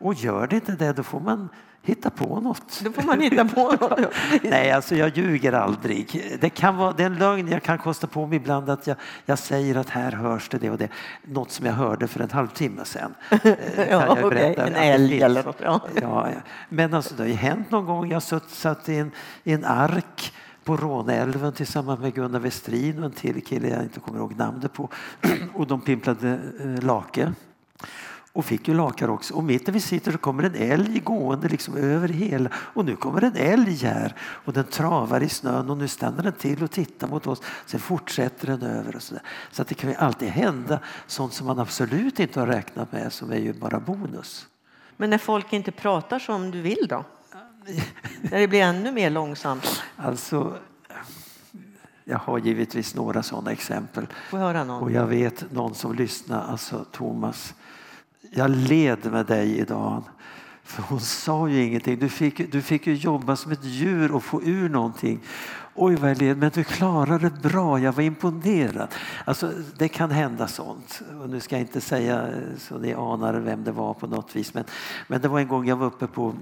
Och 0.00 0.14
gör 0.14 0.46
det 0.46 0.56
inte 0.56 0.72
det 0.72 0.92
då 0.92 1.02
får 1.02 1.20
man 1.20 1.48
hitta 1.82 2.10
på 2.10 2.40
något. 2.40 2.80
Då 2.84 2.92
får 2.92 3.02
man 3.02 3.20
hitta 3.20 3.44
på 3.44 3.72
något. 3.80 4.14
Nej, 4.42 4.70
alltså 4.70 4.96
jag 4.96 5.16
ljuger 5.16 5.52
aldrig. 5.52 6.38
Det, 6.40 6.50
kan 6.50 6.76
vara, 6.76 6.92
det 6.92 7.02
är 7.02 7.06
en 7.06 7.18
lögn 7.18 7.48
jag 7.48 7.62
kan 7.62 7.78
kosta 7.78 8.06
på 8.06 8.26
mig 8.26 8.36
ibland 8.36 8.70
att 8.70 8.86
jag, 8.86 8.96
jag 9.24 9.38
säger 9.38 9.74
att 9.74 9.88
här 9.88 10.12
hörs 10.12 10.48
det 10.48 10.58
det 10.58 10.70
och 10.70 10.78
det. 10.78 10.88
Något 11.22 11.50
som 11.50 11.66
jag 11.66 11.72
hörde 11.72 12.08
för 12.08 12.20
en 12.20 12.30
halvtimme 12.30 12.84
sedan. 12.84 13.14
ja, 13.90 14.24
okay. 14.24 14.54
En 14.54 14.74
älg 14.74 15.22
eller 15.22 15.44
något. 15.44 15.60
Ja. 15.62 15.80
Ja, 16.00 16.28
men 16.68 16.94
alltså, 16.94 17.14
det 17.14 17.22
har 17.22 17.28
ju 17.28 17.34
hänt 17.34 17.70
någon 17.70 17.86
gång. 17.86 18.10
Jag 18.10 18.22
satt 18.48 18.88
i 18.88 18.96
en, 18.96 19.10
i 19.44 19.52
en 19.52 19.64
ark 19.64 20.32
på 20.64 20.76
Råneälven 20.76 21.52
tillsammans 21.52 22.00
med 22.00 22.14
Gunnar 22.14 22.40
Westrin 22.40 22.98
och 22.98 23.04
en 23.04 23.10
till 23.10 23.44
kille 23.44 23.68
jag 23.68 23.82
inte 23.82 24.00
kommer 24.00 24.18
ihåg 24.18 24.36
namnet 24.36 24.72
på. 24.72 24.88
och 25.54 25.66
de 25.66 25.80
pimplade 25.80 26.40
eh, 26.60 26.84
lake 26.84 27.32
och 28.32 28.44
fick 28.44 28.68
ju 28.68 28.74
lakar 28.74 29.10
också. 29.10 29.34
Och 29.34 29.44
mitt 29.44 29.66
när 29.66 29.74
vi 29.74 29.80
sitter 29.80 30.12
så 30.12 30.18
kommer 30.18 30.42
en 30.42 30.54
älg 30.54 31.00
gående 31.00 31.48
liksom 31.48 31.76
över 31.76 32.08
hela 32.08 32.50
och 32.54 32.84
nu 32.84 32.96
kommer 32.96 33.24
en 33.24 33.36
älg 33.36 33.76
här 33.76 34.14
och 34.20 34.52
den 34.52 34.64
travar 34.64 35.22
i 35.22 35.28
snön 35.28 35.70
och 35.70 35.76
nu 35.76 35.88
stannar 35.88 36.22
den 36.22 36.32
till 36.32 36.62
och 36.62 36.70
tittar 36.70 37.08
mot 37.08 37.26
oss. 37.26 37.42
Sen 37.66 37.80
fortsätter 37.80 38.46
den 38.46 38.62
över 38.62 38.96
och 38.96 39.02
så 39.02 39.14
där. 39.14 39.22
Så 39.50 39.62
att 39.62 39.68
det 39.68 39.74
kan 39.74 39.90
ju 39.90 39.96
alltid 39.96 40.28
hända 40.28 40.80
sånt 41.06 41.32
som 41.32 41.46
man 41.46 41.58
absolut 41.58 42.20
inte 42.20 42.40
har 42.40 42.46
räknat 42.46 42.92
med 42.92 43.12
som 43.12 43.32
är 43.32 43.36
ju 43.36 43.52
bara 43.52 43.80
bonus. 43.80 44.46
Men 44.96 45.10
när 45.10 45.18
folk 45.18 45.52
inte 45.52 45.72
pratar 45.72 46.18
som 46.18 46.50
du 46.50 46.60
vill 46.60 46.86
då? 46.88 47.04
när 48.22 48.38
det 48.38 48.48
blir 48.48 48.62
ännu 48.62 48.92
mer 48.92 49.10
långsamt? 49.10 49.82
Alltså, 49.96 50.56
jag 52.04 52.18
har 52.18 52.38
givetvis 52.38 52.94
några 52.94 53.22
sådana 53.22 53.52
exempel. 53.52 54.06
Får 54.30 54.38
höra 54.38 54.64
någon? 54.64 54.82
Och 54.82 54.90
jag 54.90 55.06
vet 55.06 55.52
någon 55.52 55.74
som 55.74 55.94
lyssnar, 55.94 56.42
alltså 56.42 56.84
Thomas 56.92 57.54
jag 58.30 58.50
led 58.50 59.12
med 59.12 59.26
dig 59.26 59.58
idag. 59.58 60.02
För 60.62 60.82
hon 60.82 61.00
sa 61.00 61.48
ju 61.48 61.62
ingenting. 61.62 61.98
Du 61.98 62.08
fick, 62.08 62.52
du 62.52 62.62
fick 62.62 62.86
ju 62.86 62.94
jobba 62.94 63.36
som 63.36 63.52
ett 63.52 63.64
djur 63.64 64.12
och 64.12 64.24
få 64.24 64.42
ur 64.42 64.68
någonting. 64.68 65.20
Oj 65.74 65.96
vad 65.96 66.10
jag 66.10 66.18
led, 66.18 66.38
men 66.38 66.50
du 66.54 66.64
klarade 66.64 67.18
det 67.28 67.48
bra. 67.48 67.78
Jag 67.78 67.92
var 67.92 68.02
imponerad. 68.02 68.88
Alltså, 69.24 69.52
det 69.76 69.88
kan 69.88 70.10
hända 70.10 70.48
sånt. 70.48 71.02
Och 71.22 71.30
nu 71.30 71.40
ska 71.40 71.54
jag 71.54 71.62
inte 71.62 71.80
säga 71.80 72.26
eh, 72.26 72.58
så 72.58 72.78
ni 72.78 72.94
anar 72.94 73.34
vem 73.34 73.64
det 73.64 73.72
var 73.72 73.94
på 73.94 74.06
något 74.06 74.36
vis. 74.36 74.54
Men, 74.54 74.64
men 75.08 75.20
det 75.20 75.28
var 75.28 75.40
en 75.40 75.48
gång 75.48 75.66
jag 75.66 75.76
var 75.76 75.86
uppe 75.86 76.06
på 76.06 76.34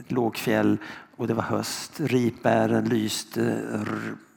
ett 0.00 0.12
lågfjäll 0.12 0.78
och 1.16 1.26
det 1.26 1.34
var 1.34 1.42
höst. 1.42 2.00
Ripbären 2.00 2.84
lyste 2.84 3.56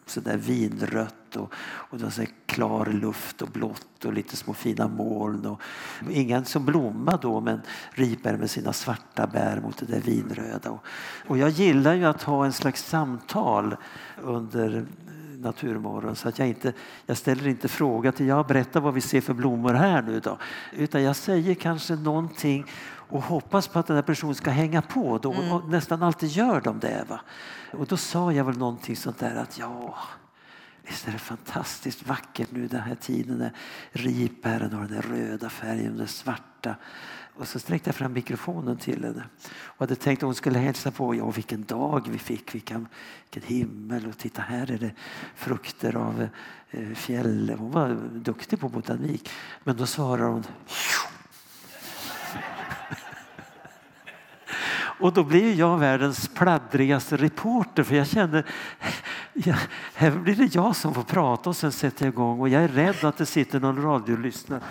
sådär 0.05 0.37
vinrött 0.37 1.22
och, 1.35 1.53
och 1.55 1.97
det 1.97 2.03
var 2.03 2.11
så 2.11 2.25
klar 2.45 2.85
luft 2.85 3.41
och 3.41 3.49
blått 3.49 4.05
och 4.05 4.13
lite 4.13 4.35
små 4.35 4.53
fina 4.53 4.87
moln. 4.87 5.45
Och, 5.45 5.61
ingen 6.09 6.45
som 6.45 6.65
blommade 6.65 7.17
då 7.21 7.41
men 7.41 7.61
ripbär 7.91 8.37
med 8.37 8.49
sina 8.49 8.73
svarta 8.73 9.27
bär 9.27 9.61
mot 9.61 9.77
det 9.77 9.85
där 9.85 9.99
vinröda. 9.99 10.71
Och, 10.71 10.83
och 11.27 11.37
jag 11.37 11.49
gillar 11.49 11.93
ju 11.93 12.05
att 12.05 12.23
ha 12.23 12.45
en 12.45 12.53
slags 12.53 12.83
samtal 12.83 13.75
under 14.21 14.85
naturmorgon 15.43 16.15
så 16.15 16.29
att 16.29 16.39
jag 16.39 16.47
inte, 16.47 16.73
jag 17.05 17.17
ställer 17.17 17.47
inte 17.47 17.67
fråga 17.67 18.11
till 18.11 18.27
jag 18.27 18.47
berättar 18.47 18.81
vad 18.81 18.93
vi 18.93 19.01
ser 19.01 19.21
för 19.21 19.33
blommor 19.33 19.73
här 19.73 20.01
nu 20.01 20.19
då. 20.19 20.37
Utan 20.71 21.03
jag 21.03 21.15
säger 21.15 21.55
kanske 21.55 21.95
någonting 21.95 22.65
och 23.09 23.21
hoppas 23.21 23.67
på 23.67 23.79
att 23.79 23.87
den 23.87 23.95
här 23.95 24.03
personen 24.03 24.35
ska 24.35 24.51
hänga 24.51 24.81
på. 24.81 25.17
Då. 25.17 25.33
Mm. 25.33 25.51
Och 25.51 25.69
nästan 25.69 26.03
alltid 26.03 26.29
gör 26.29 26.61
de 26.61 26.79
det. 26.79 27.05
Va? 27.09 27.19
Och 27.71 27.85
då 27.85 27.97
sa 27.97 28.33
jag 28.33 28.45
väl 28.45 28.57
någonting 28.57 28.95
sånt 28.95 29.19
där 29.19 29.35
att 29.35 29.59
ja, 29.59 29.95
visst 30.83 31.07
är 31.07 31.11
det 31.11 31.17
fantastiskt 31.17 32.07
vackert 32.07 32.51
nu 32.51 32.67
den 32.67 32.81
här 32.81 32.95
tiden 32.95 33.37
när 33.37 33.53
ripbären 33.91 34.73
har 34.73 34.87
den 34.87 35.01
röda 35.01 35.49
färgen 35.49 35.91
och 35.91 35.97
den 35.97 36.07
svarta. 36.07 36.75
Och 37.35 37.47
så 37.47 37.59
sträckte 37.59 37.87
jag 37.87 37.95
fram 37.95 38.13
mikrofonen 38.13 38.77
till 38.77 39.03
henne 39.03 39.23
och 39.47 39.79
hade 39.79 39.95
tänkt 39.95 40.23
att 40.23 40.27
hon 40.27 40.35
skulle 40.35 40.59
hälsa 40.59 40.91
på. 40.91 41.15
Ja, 41.15 41.31
vilken 41.31 41.63
dag 41.63 42.07
vi 42.09 42.17
fick, 42.17 42.55
vilken, 42.55 42.87
vilken 43.31 43.55
himmel 43.55 44.07
och 44.07 44.17
titta 44.17 44.41
här 44.41 44.71
är 44.71 44.77
det 44.77 44.91
frukter 45.35 45.95
av 45.95 46.27
eh, 46.69 46.93
fjäll. 46.93 47.55
Hon 47.57 47.71
var 47.71 47.89
duktig 48.11 48.59
på 48.59 48.69
botanik. 48.69 49.29
Men 49.63 49.77
då 49.77 49.85
svarar 49.85 50.27
hon 50.27 50.43
Och 54.99 55.13
då 55.13 55.23
blir 55.23 55.53
jag 55.53 55.77
världens 55.77 56.27
pladdrigaste 56.27 57.17
reporter 57.17 57.83
för 57.83 57.95
jag 57.95 58.07
känner 58.07 58.45
ja, 59.33 59.55
här 59.93 60.11
blir 60.11 60.35
det 60.35 60.55
jag 60.55 60.75
som 60.75 60.93
får 60.93 61.03
prata 61.03 61.49
och 61.49 61.55
sen 61.55 61.71
sätter 61.71 62.05
jag 62.05 62.13
igång 62.13 62.39
och 62.39 62.49
jag 62.49 62.63
är 62.63 62.67
rädd 62.67 63.03
att 63.03 63.17
det 63.17 63.25
sitter 63.25 63.59
någon 63.59 63.81
radiolyssnare 63.81 64.61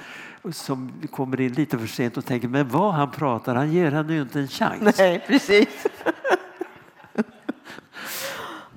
som 0.50 0.92
kommer 1.10 1.40
in 1.40 1.52
lite 1.52 1.78
för 1.78 1.86
sent 1.86 2.16
och 2.16 2.24
tänker 2.24 2.48
men 2.48 2.68
vad 2.68 2.94
han 2.94 3.10
pratar, 3.10 3.54
han 3.54 3.72
ger 3.72 3.90
henne 3.90 4.12
ju 4.12 4.22
inte 4.22 4.40
en 4.40 4.48
chans. 4.48 4.98
Nej, 4.98 5.24
precis. 5.26 5.86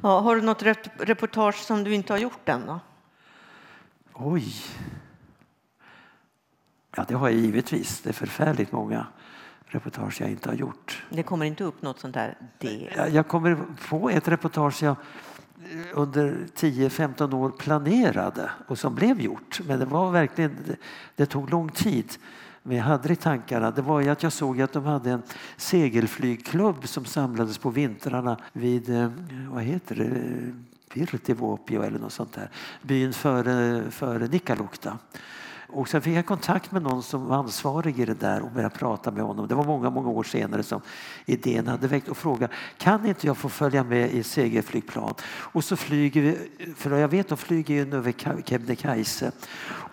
ja, 0.01 0.19
har 0.19 0.35
du 0.35 0.41
något 0.41 0.63
reportage 0.97 1.55
som 1.55 1.83
du 1.83 1.93
inte 1.93 2.13
har 2.13 2.17
gjort 2.17 2.49
än? 2.49 2.65
Då? 2.65 2.79
Oj. 4.13 4.55
Ja, 6.95 7.05
det 7.07 7.15
har 7.15 7.29
jag 7.29 7.39
givetvis. 7.39 8.01
Det 8.01 8.09
är 8.09 8.13
förfärligt 8.13 8.71
många 8.71 9.07
reportage 9.67 10.21
jag 10.21 10.29
inte 10.29 10.49
har 10.49 10.55
gjort. 10.55 11.03
Det 11.09 11.23
kommer 11.23 11.45
inte 11.45 11.63
upp 11.63 11.81
något 11.81 11.99
sånt 11.99 12.13
där? 12.13 12.37
Det. 12.57 13.09
Jag 13.11 13.27
kommer 13.27 13.57
på 13.89 14.09
ett 14.09 14.27
reportage 14.27 14.83
jag 14.83 14.95
under 15.93 16.37
10-15 16.55 17.33
år 17.35 17.49
planerade 17.49 18.49
och 18.67 18.79
som 18.79 18.95
blev 18.95 19.21
gjort. 19.21 19.61
Men 19.67 19.79
det 19.79 19.85
var 19.85 20.11
verkligen, 20.11 20.75
det 21.15 21.25
tog 21.25 21.49
lång 21.49 21.69
tid. 21.69 22.13
Men 22.63 22.77
jag 22.77 22.83
hade 22.83 23.13
i 23.13 23.15
tankarna. 23.15 23.71
Det 23.71 23.81
var 23.81 24.01
ju 24.01 24.09
att 24.09 24.23
jag 24.23 24.31
såg 24.31 24.61
att 24.61 24.73
de 24.73 24.85
hade 24.85 25.11
en 25.11 25.21
segelflygklubb 25.57 26.87
som 26.87 27.05
samlades 27.05 27.57
på 27.57 27.69
vintrarna 27.69 28.37
vid, 28.53 28.89
eh, 28.89 29.11
vad 29.49 29.63
heter 29.63 29.95
det, 29.95 30.53
Pirtivuopio 30.93 31.83
eller 31.83 31.99
något 31.99 32.13
sånt 32.13 32.33
där. 32.33 32.49
Byn 32.81 33.13
före, 33.13 33.91
före 33.91 34.27
Nikkaluokta. 34.27 34.97
Och 35.67 35.89
sen 35.89 36.01
fick 36.01 36.15
jag 36.15 36.25
kontakt 36.25 36.71
med 36.71 36.81
någon 36.81 37.03
som 37.03 37.25
var 37.25 37.37
ansvarig 37.37 37.99
i 37.99 38.05
det 38.05 38.13
där 38.13 38.41
och 38.41 38.51
började 38.51 38.75
prata 38.75 39.11
med 39.11 39.23
honom. 39.23 39.47
Det 39.47 39.55
var 39.55 39.63
många, 39.63 39.89
många 39.89 40.09
år 40.09 40.23
senare 40.23 40.63
som 40.63 40.81
idén 41.25 41.67
hade 41.67 41.87
väckt 41.87 42.07
och 42.07 42.17
frågade 42.17 42.53
kan 42.77 43.05
inte 43.05 43.27
jag 43.27 43.37
få 43.37 43.49
följa 43.49 43.83
med 43.83 44.11
i 44.11 44.23
segelflygplan? 44.23 45.13
Och 45.25 45.63
så 45.63 45.75
flyger 45.75 46.21
vi, 46.21 46.37
för 46.75 46.97
jag 46.97 47.07
vet 47.07 47.27
de 47.27 47.37
flyger 47.37 47.75
ju 47.75 47.95
över 47.95 48.13
Kebnekaise 48.45 49.31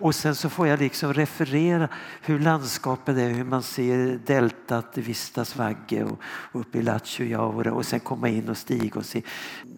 och 0.02 0.14
sen 0.14 0.34
så 0.34 0.48
får 0.48 0.66
jag 0.66 0.78
liksom 0.78 1.14
referera 1.14 1.88
hur 2.22 2.38
landskapet 2.38 3.16
är, 3.16 3.28
hur 3.28 3.44
man 3.44 3.62
ser 3.62 4.20
deltat 4.26 4.98
i 4.98 5.00
Vistasvagge 5.00 6.04
och 6.04 6.20
uppe 6.52 6.78
i 6.78 6.82
Lattjojaure 6.82 7.70
och 7.70 7.86
sen 7.86 8.00
komma 8.00 8.28
in 8.28 8.48
och 8.48 8.56
stiga 8.56 8.98
och 8.98 9.06
se 9.06 9.22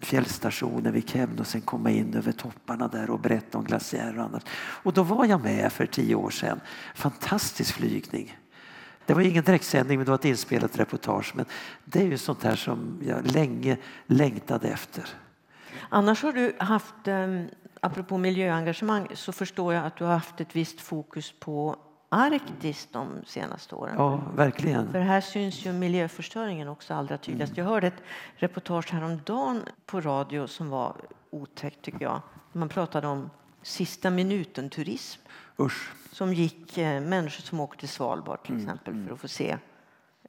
fjällstationen 0.01 0.93
vid 0.93 1.09
Kebne 1.09 1.41
och 1.41 1.47
sen 1.47 1.61
komma 1.61 1.91
in 1.91 2.13
över 2.13 2.31
topparna 2.31 2.87
där 2.87 3.09
och 3.09 3.19
berätta 3.19 3.57
om 3.57 3.63
glaciärer 3.63 4.19
och 4.19 4.25
annat. 4.25 4.45
Och 4.83 4.93
då 4.93 5.03
var 5.03 5.25
jag 5.25 5.43
med 5.43 5.71
för 5.71 5.84
tio 5.85 6.15
år 6.15 6.29
sedan. 6.29 6.59
Fantastisk 6.95 7.73
flygning. 7.75 8.37
Det 9.05 9.13
var 9.13 9.21
ingen 9.21 9.43
direktsändning 9.43 9.97
men 9.97 10.05
det 10.05 10.11
var 10.11 10.19
ett 10.19 10.25
inspelat 10.25 10.79
reportage. 10.79 11.31
Men 11.35 11.45
det 11.85 11.99
är 11.99 12.05
ju 12.05 12.17
sånt 12.17 12.43
här 12.43 12.55
som 12.55 13.01
jag 13.05 13.31
länge 13.31 13.77
längtade 14.05 14.67
efter. 14.67 15.03
Annars 15.89 16.23
har 16.23 16.33
du 16.33 16.55
haft, 16.59 17.07
ehm, 17.07 17.47
apropå 17.79 18.17
miljöengagemang, 18.17 19.07
så 19.13 19.31
förstår 19.31 19.73
jag 19.73 19.85
att 19.85 19.97
du 19.97 20.03
har 20.03 20.13
haft 20.13 20.41
ett 20.41 20.55
visst 20.55 20.81
fokus 20.81 21.33
på 21.39 21.75
Arktis 22.09 22.87
de 22.91 23.07
senaste 23.25 23.75
åren. 23.75 23.95
Ja, 23.97 24.21
verkligen. 24.35 24.91
För 24.91 24.99
här 24.99 25.21
syns 25.21 25.65
ju 25.65 25.73
miljöförstöringen 25.73 26.67
också 26.67 26.93
allra 26.93 27.17
tydligast. 27.17 27.53
Mm. 27.53 27.65
Jag 27.65 27.71
hörde 27.73 27.87
ett 27.87 28.03
reportage 28.35 28.93
häromdagen 28.93 29.61
på 29.85 30.01
radio 30.01 30.47
som 30.47 30.69
var 30.69 30.95
otäckt 31.29 31.81
tycker 31.81 32.01
jag. 32.01 32.21
Man 32.51 32.69
pratade 32.69 33.07
om 33.07 33.29
sista 33.61 34.09
minuten-turism. 34.09 35.21
Usch. 35.59 35.91
Som 36.11 36.33
gick 36.33 36.77
eh, 36.77 37.01
människor 37.01 37.41
som 37.41 37.59
åkte 37.59 37.79
till 37.79 37.89
Svalbard 37.89 38.43
till 38.43 38.55
mm, 38.55 38.65
exempel 38.65 38.93
mm. 38.93 39.07
för 39.07 39.13
att 39.13 39.21
få 39.21 39.27
se 39.27 39.57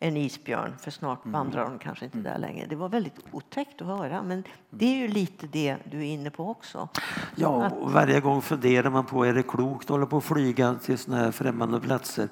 en 0.00 0.16
isbjörn, 0.16 0.74
för 0.78 0.90
snart 0.90 1.24
Mm. 1.24 1.32
vandrar 1.32 1.64
de 1.64 1.78
kanske 1.78 2.04
inte 2.04 2.18
där 2.18 2.38
längre. 2.38 2.66
Det 2.66 2.76
var 2.76 2.88
väldigt 2.88 3.14
otäckt 3.32 3.80
att 3.80 3.86
höra, 3.86 4.22
men 4.22 4.44
det 4.70 4.86
är 4.86 4.96
ju 4.96 5.08
lite 5.08 5.46
det 5.46 5.76
du 5.90 5.98
är 5.98 6.04
inne 6.04 6.30
på 6.30 6.50
också. 6.50 6.88
Ja, 7.34 7.70
och 7.70 7.92
varje 7.92 8.20
gång 8.20 8.42
funderar 8.42 8.90
man 8.90 9.04
på 9.06 9.24
är 9.24 9.34
det 9.34 9.42
klokt 9.42 9.84
att 9.84 9.90
hålla 9.90 10.06
på 10.06 10.16
och 10.16 10.24
flyga 10.24 10.74
till 10.74 10.98
såna 10.98 11.16
här 11.16 11.30
främmande 11.30 11.80
platser 11.80 12.28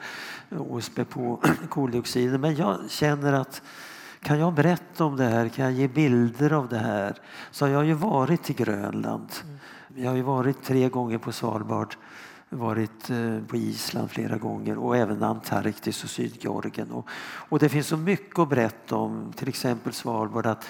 och 0.59 0.85
spä 0.85 1.05
på 1.05 1.41
koldioxiden. 1.69 2.41
Men 2.41 2.55
jag 2.57 2.91
känner 2.91 3.33
att 3.33 3.63
kan 4.23 4.39
jag 4.39 4.55
berätta 4.55 5.05
om 5.05 5.17
det 5.17 5.25
här, 5.25 5.49
kan 5.49 5.65
jag 5.65 5.75
ge 5.75 5.89
bilder 5.89 6.53
av 6.53 6.69
det 6.69 6.79
här? 6.79 7.17
Så 7.51 7.65
har 7.65 7.73
jag 7.73 7.85
ju 7.85 7.95
varit 7.95 8.51
i 8.51 8.53
Grönland. 8.53 9.29
Jag 9.97 10.11
har 10.11 10.17
ju 10.17 10.23
varit 10.23 10.63
tre 10.63 10.89
gånger 10.89 11.19
på 11.19 11.33
Svalbard, 11.33 11.95
varit 12.49 13.11
eh, 13.11 13.39
på 13.49 13.57
Island 13.57 14.11
flera 14.11 14.37
gånger 14.37 14.79
och 14.79 14.97
även 14.97 15.23
Antarktis 15.23 16.05
och 16.05 16.11
Sydgeorgien. 16.11 16.91
Och, 16.91 17.09
och 17.49 17.59
det 17.59 17.69
finns 17.69 17.87
så 17.87 17.97
mycket 17.97 18.39
att 18.39 18.49
berätta 18.49 18.97
om, 18.97 19.33
till 19.37 19.49
exempel 19.49 19.93
Svalbard, 19.93 20.47
att 20.47 20.67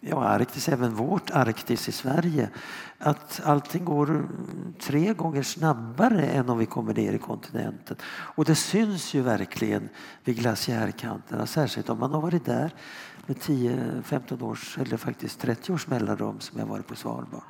ja, 0.00 0.24
Arktis, 0.24 0.68
även 0.68 0.94
vårt 0.94 1.30
Arktis 1.30 1.88
i 1.88 1.92
Sverige, 1.92 2.48
att 2.98 3.40
allting 3.44 3.84
går 3.84 4.28
tre 4.80 5.14
gånger 5.14 5.42
snabbare 5.42 6.22
än 6.22 6.48
om 6.48 6.58
vi 6.58 6.66
kommer 6.66 6.94
ner 6.94 7.12
i 7.12 7.18
kontinenten. 7.18 7.96
Och 8.06 8.44
det 8.44 8.54
syns 8.54 9.14
ju 9.14 9.22
verkligen 9.22 9.88
vid 10.24 10.36
glaciärkanterna, 10.36 11.46
särskilt 11.46 11.88
om 11.88 11.98
man 11.98 12.12
har 12.12 12.20
varit 12.20 12.44
där 12.44 12.70
med 13.26 13.36
10-15 13.36 14.42
års 14.42 14.78
eller 14.78 14.96
faktiskt 14.96 15.40
30 15.40 15.72
års 15.72 15.86
mellanrum 15.86 16.40
som 16.40 16.58
jag 16.58 16.66
varit 16.66 16.86
på 16.86 16.96
Svalbard. 16.96 17.42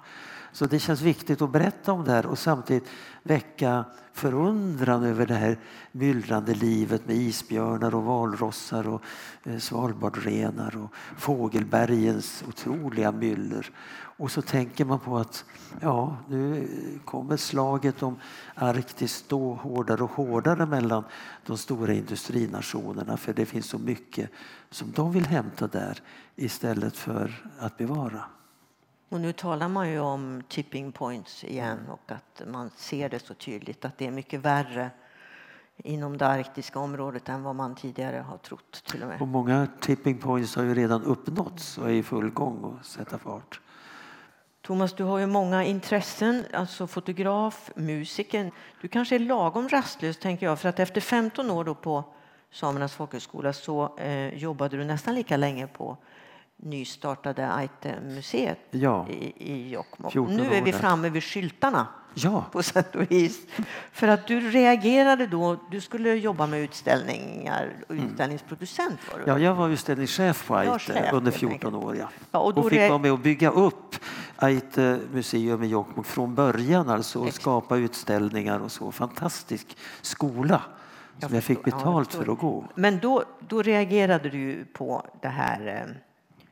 Så 0.57 0.66
det 0.66 0.79
känns 0.79 1.01
viktigt 1.01 1.42
att 1.42 1.53
berätta 1.53 1.92
om 1.92 2.05
det 2.05 2.12
här 2.12 2.27
och 2.27 2.38
samtidigt 2.38 2.88
väcka 3.23 3.85
förundran 4.12 5.05
över 5.05 5.27
det 5.27 5.35
här 5.35 5.59
myllrande 5.92 6.55
livet 6.55 7.07
med 7.07 7.16
isbjörnar 7.16 7.95
och 7.95 8.03
valrossar 8.03 8.88
och 8.88 9.03
eh, 9.45 9.59
svalbardrenar 9.59 10.77
och 10.77 10.95
fågelbergens 11.19 12.45
otroliga 12.49 13.12
myller. 13.12 13.71
Och 14.19 14.31
så 14.31 14.42
tänker 14.42 14.85
man 14.85 14.99
på 14.99 15.16
att 15.16 15.45
ja, 15.81 16.16
nu 16.29 16.69
kommer 17.05 17.37
slaget 17.37 18.03
om 18.03 18.16
Arktis 18.55 19.14
stå 19.14 19.55
hårdare 19.55 20.03
och 20.03 20.11
hårdare 20.11 20.66
mellan 20.66 21.05
de 21.47 21.59
stora 21.59 21.92
industrinationerna 21.92 23.16
för 23.16 23.33
det 23.33 23.47
finns 23.47 23.66
så 23.66 23.79
mycket 23.79 24.31
som 24.71 24.92
de 24.92 25.12
vill 25.12 25.27
hämta 25.27 25.66
där 25.66 26.03
istället 26.37 26.97
för 26.97 27.45
att 27.59 27.77
bevara. 27.77 28.25
Och 29.09 29.21
nu 29.21 29.33
talar 29.33 29.69
man 29.69 29.90
ju 29.90 30.01
om 30.01 30.42
tipping 30.49 30.92
points 30.92 31.45
igen 31.45 31.79
och 31.88 32.12
att 32.12 32.42
man 32.47 32.71
ser 32.77 33.09
det 33.09 33.19
så 33.19 33.35
tydligt 33.35 33.85
att 33.85 33.99
det 33.99 34.07
är 34.07 34.11
mycket 34.11 34.40
värre 34.40 34.90
inom 35.77 36.19
det 36.19 36.27
arktiska 36.27 36.79
området 36.79 37.29
än 37.29 37.42
vad 37.42 37.55
man 37.55 37.75
tidigare 37.75 38.16
har 38.16 38.38
trott 38.38 38.83
till 38.87 39.03
och 39.03 39.09
med. 39.09 39.21
Och 39.21 39.29
många 39.29 39.69
tipping 39.81 40.19
points 40.19 40.57
har 40.57 40.62
ju 40.62 40.75
redan 40.75 41.03
uppnåtts 41.03 41.79
och 41.79 41.90
är 41.90 41.95
i 41.95 42.03
full 42.03 42.31
gång 42.31 42.79
att 42.81 42.87
sätta 42.87 43.19
fart. 43.19 43.61
Thomas, 44.62 44.92
du 44.92 45.05
har 45.05 45.19
ju 45.19 45.27
många 45.27 45.64
intressen, 45.64 46.45
alltså 46.53 46.87
fotograf, 46.87 47.71
musiker. 47.77 48.53
Du 48.81 48.88
kanske 48.88 49.14
är 49.14 49.19
lagom 49.19 49.69
rastlös, 49.69 50.19
tänker 50.19 50.47
jag, 50.47 50.61
för 50.61 50.69
att 50.69 50.81
efter 50.81 51.01
15 51.01 51.51
år 51.51 51.64
då 51.64 51.75
på 51.75 52.05
Samernas 52.51 52.95
folkhögskola 52.95 53.53
så 53.53 53.99
eh, 53.99 54.35
jobbade 54.35 54.77
du 54.77 54.85
nästan 54.85 55.14
lika 55.14 55.37
länge 55.37 55.66
på 55.66 55.97
nystartade 56.57 57.53
Aite-museet 57.53 58.59
Ja. 58.71 59.07
i, 59.09 59.33
i 59.53 59.71
Jokkmokk. 59.71 60.12
14 60.12 60.37
Nu 60.37 60.55
är 60.55 60.62
vi 60.62 60.73
framme 60.73 61.09
vid 61.09 61.23
skyltarna 61.25 61.87
Ja, 62.19 62.45
på 62.53 62.62
sätt 62.62 62.95
och 62.97 63.11
vis. 63.12 63.47
För 63.92 64.09
att 64.09 64.27
du 64.27 64.40
reagerade 64.40 65.27
då, 65.27 65.57
du 65.71 65.81
skulle 65.81 66.14
jobba 66.14 66.47
med 66.47 66.61
utställningar 66.61 67.73
och 67.88 67.95
utställningsproducent 67.95 68.99
var 69.12 69.19
du? 69.19 69.25
ja 69.31 69.38
jag 69.38 69.55
var 69.55 69.69
utställningschef 69.69 70.47
på 70.47 70.55
Ja, 70.55 70.61
Aite 70.61 71.11
under 71.12 71.31
helt 71.31 71.37
14 71.37 71.53
enkelt. 71.53 71.75
år. 71.85 71.97
Ja. 71.97 72.09
Ja, 72.31 72.38
och 72.38 72.59
och, 72.59 72.71
fick 72.71 72.79
re- 72.79 72.88
vara 72.88 72.99
med 72.99 73.12
och 73.12 73.19
bygga 73.19 73.51
upp 73.51 73.97
Aite 74.37 75.01
museum 75.12 75.62
i 75.62 75.66
Jokkmokk 75.66 76.07
från 76.07 76.35
början 76.35 76.88
alltså 76.88 77.19
och 77.19 77.27
Exakt. 77.27 77.42
skapa 77.42 77.77
utställningar 77.77 78.61
och 78.61 78.73
så. 78.73 78.92
Fantastisk 78.92 79.77
skola 80.03 80.62
som 81.21 81.35
jag 81.35 81.45
fick. 81.45 81.59
Ja, 81.59 81.62
betalt 81.64 82.09
förstår. 82.09 82.25
för 82.25 82.33
att 82.33 82.38
gå. 82.38 82.64
Men 82.75 82.99
då, 82.99 83.23
då 83.49 83.62
reagerade 83.62 84.29
du 84.31 84.64
på 84.73 85.07
det 85.23 85.29
här 85.29 85.66
eh, 85.88 85.95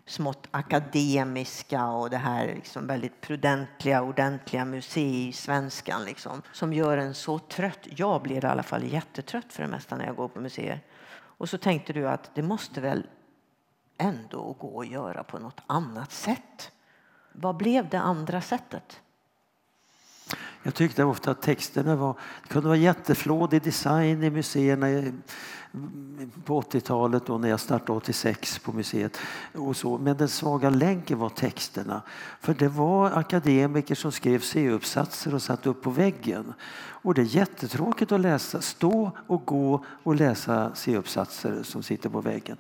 smått 0.07 0.49
akademiska 0.51 1.87
och 1.87 2.11
det 2.11 2.17
här 2.17 2.47
liksom 2.47 2.87
väldigt 2.87 3.21
prudentliga, 3.21 4.03
ordentliga 4.03 4.65
museisvenskan 4.65 6.05
liksom, 6.05 6.43
som 6.53 6.73
gör 6.73 6.99
en 6.99 7.15
så 7.15 7.39
trött. 7.39 7.87
Jag 7.97 8.23
blir 8.23 8.45
i 8.45 8.49
alla 8.49 8.63
fall 8.63 8.85
jättetrött 8.85 9.53
för 9.53 9.63
det 9.63 9.69
mesta 9.69 9.97
när 9.97 10.07
jag 10.07 10.17
går 10.17 10.29
på 10.29 10.41
museer. 10.41 10.81
Och 11.15 11.49
så 11.49 11.59
tänkte 11.59 11.93
du 11.93 12.09
att 12.09 12.35
det 12.35 12.43
måste 12.43 12.81
väl 12.81 13.07
ändå 13.99 14.53
gå 14.53 14.81
att 14.81 14.89
göra 14.89 15.25
på 15.25 15.39
något 15.39 15.61
annat 15.67 16.13
sätt. 16.13 16.73
Vad 17.33 17.57
blev 17.57 17.89
det 17.89 18.01
andra 18.01 18.41
sättet? 18.41 19.01
Jag 20.67 20.75
tyckte 20.75 21.05
ofta 21.05 21.31
att 21.31 21.43
texterna 21.43 21.97
var, 21.97 22.15
det 22.43 22.49
kunde 22.49 22.69
vara 22.69 22.79
jätteflådig 22.79 23.63
design 23.63 24.23
i 24.23 24.31
museerna 24.31 25.13
på 26.45 26.61
80-talet 26.61 27.31
och 27.31 27.41
när 27.41 27.49
jag 27.49 27.61
startade 27.61 27.93
86 27.93 28.59
på 28.59 28.73
museet. 28.73 29.19
Och 29.55 29.77
så. 29.77 29.99
Men 29.99 30.17
den 30.17 30.29
svaga 30.29 30.71
länken 30.71 31.19
var 31.19 31.29
texterna. 31.29 32.03
För 32.41 32.55
det 32.55 32.69
var 32.69 33.11
akademiker 33.11 33.95
som 33.95 34.13
skrev 34.13 34.39
C-uppsatser 34.39 35.35
och 35.35 35.43
satte 35.43 35.69
upp 35.69 35.83
på 35.83 35.91
väggen. 35.91 36.55
Och 36.77 37.15
det 37.15 37.23
är 37.23 37.37
jättetråkigt 37.37 38.13
att 38.13 38.21
läsa, 38.21 38.61
stå 38.61 39.11
och 39.27 39.47
gå 39.47 39.85
och 40.03 40.15
läsa 40.15 40.75
C-uppsatser 40.75 41.63
som 41.63 41.83
sitter 41.83 42.09
på 42.09 42.21
väggen. 42.21 42.57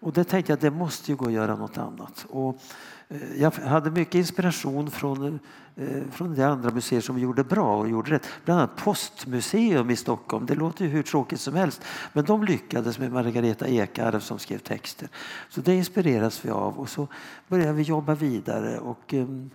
Och 0.00 0.12
det 0.12 0.24
tänkte 0.24 0.52
jag 0.52 0.56
att 0.56 0.60
det 0.60 0.70
måste 0.70 1.10
ju 1.10 1.16
gå 1.16 1.26
att 1.26 1.32
göra 1.32 1.56
något 1.56 1.78
annat. 1.78 2.26
Och 2.28 2.62
Eh, 3.10 3.40
jag 3.40 3.50
hade 3.50 3.90
mycket 3.90 4.14
inspiration 4.14 4.90
från, 4.90 5.40
eh, 5.76 6.02
från 6.10 6.34
de 6.34 6.42
andra 6.42 6.70
museer 6.70 7.00
som 7.00 7.18
gjorde 7.18 7.44
bra 7.44 7.78
och 7.78 7.88
gjorde 7.88 8.10
rätt. 8.10 8.28
Bland 8.44 8.60
annat 8.60 8.76
Postmuseum 8.76 9.90
i 9.90 9.96
Stockholm. 9.96 10.46
Det 10.46 10.54
låter 10.54 10.84
ju 10.84 10.90
hur 10.90 11.02
tråkigt 11.02 11.40
som 11.40 11.54
helst. 11.54 11.82
Men 12.12 12.24
de 12.24 12.44
lyckades 12.44 12.98
med 12.98 13.12
Margareta 13.12 13.68
Ekarv 13.68 14.20
som 14.20 14.38
skrev 14.38 14.58
texter. 14.58 15.08
Så 15.48 15.60
det 15.60 15.74
inspireras 15.74 16.44
vi 16.44 16.50
av 16.50 16.78
och 16.78 16.88
så 16.88 17.08
började 17.48 17.72
vi 17.72 17.82
jobba 17.82 18.14
vidare. 18.14 18.78
Och, 18.78 19.14
ehm, 19.14 19.50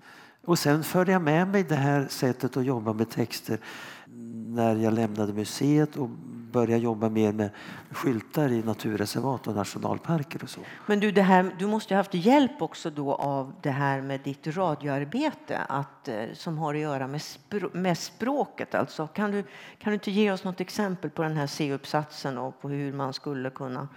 och 0.46 0.60
sen 0.60 0.84
förde 0.84 1.12
jag 1.12 1.22
med 1.22 1.48
mig 1.48 1.64
det 1.64 1.76
här 1.76 2.08
sättet 2.10 2.58
att 2.58 2.66
jobba 2.66 2.94
med 2.94 3.10
texter 3.10 3.60
när 4.48 4.76
jag 4.76 4.94
lämnade 4.94 5.34
museet 5.34 5.96
och 5.96 6.10
började 6.56 6.84
jobba 6.84 7.10
mer 7.10 7.34
med 7.34 7.50
skyltar 7.92 8.52
i 8.52 8.64
naturreservat 8.64 9.48
och 9.48 9.56
nationalparker 9.56 10.44
och 10.44 10.50
så. 10.50 10.62
Men 10.86 11.00
du, 11.00 11.12
det 11.12 11.22
här, 11.22 11.56
du 11.60 11.68
måste 11.68 11.94
ha 11.94 12.00
haft 12.00 12.14
hjälp 12.14 12.62
också 12.62 12.90
då 12.90 13.14
av 13.14 13.54
det 13.62 13.72
här 13.72 14.02
med 14.02 14.20
ditt 14.24 14.48
radioarbete 14.48 15.58
att, 15.58 16.08
eh, 16.08 16.16
som 16.34 16.58
har 16.58 16.74
att 16.74 16.80
göra 16.80 17.08
med, 17.08 17.22
spr 17.22 17.66
med 17.74 17.98
språket. 17.98 18.76
Alltså, 18.76 19.08
kan, 19.08 19.32
du, 19.32 19.44
kan 19.78 19.92
du 19.92 19.94
inte 19.94 20.12
ge 20.12 20.32
oss 20.32 20.44
något 20.44 20.62
exempel 20.62 21.10
på 21.10 21.24
den 21.24 21.38
här 21.38 21.48
C-uppsatsen 21.48 22.38
och 22.38 22.62
på 22.62 22.70
hur 22.70 22.94
man 22.94 23.14
skulle 23.14 23.50
kunna... 23.50 23.88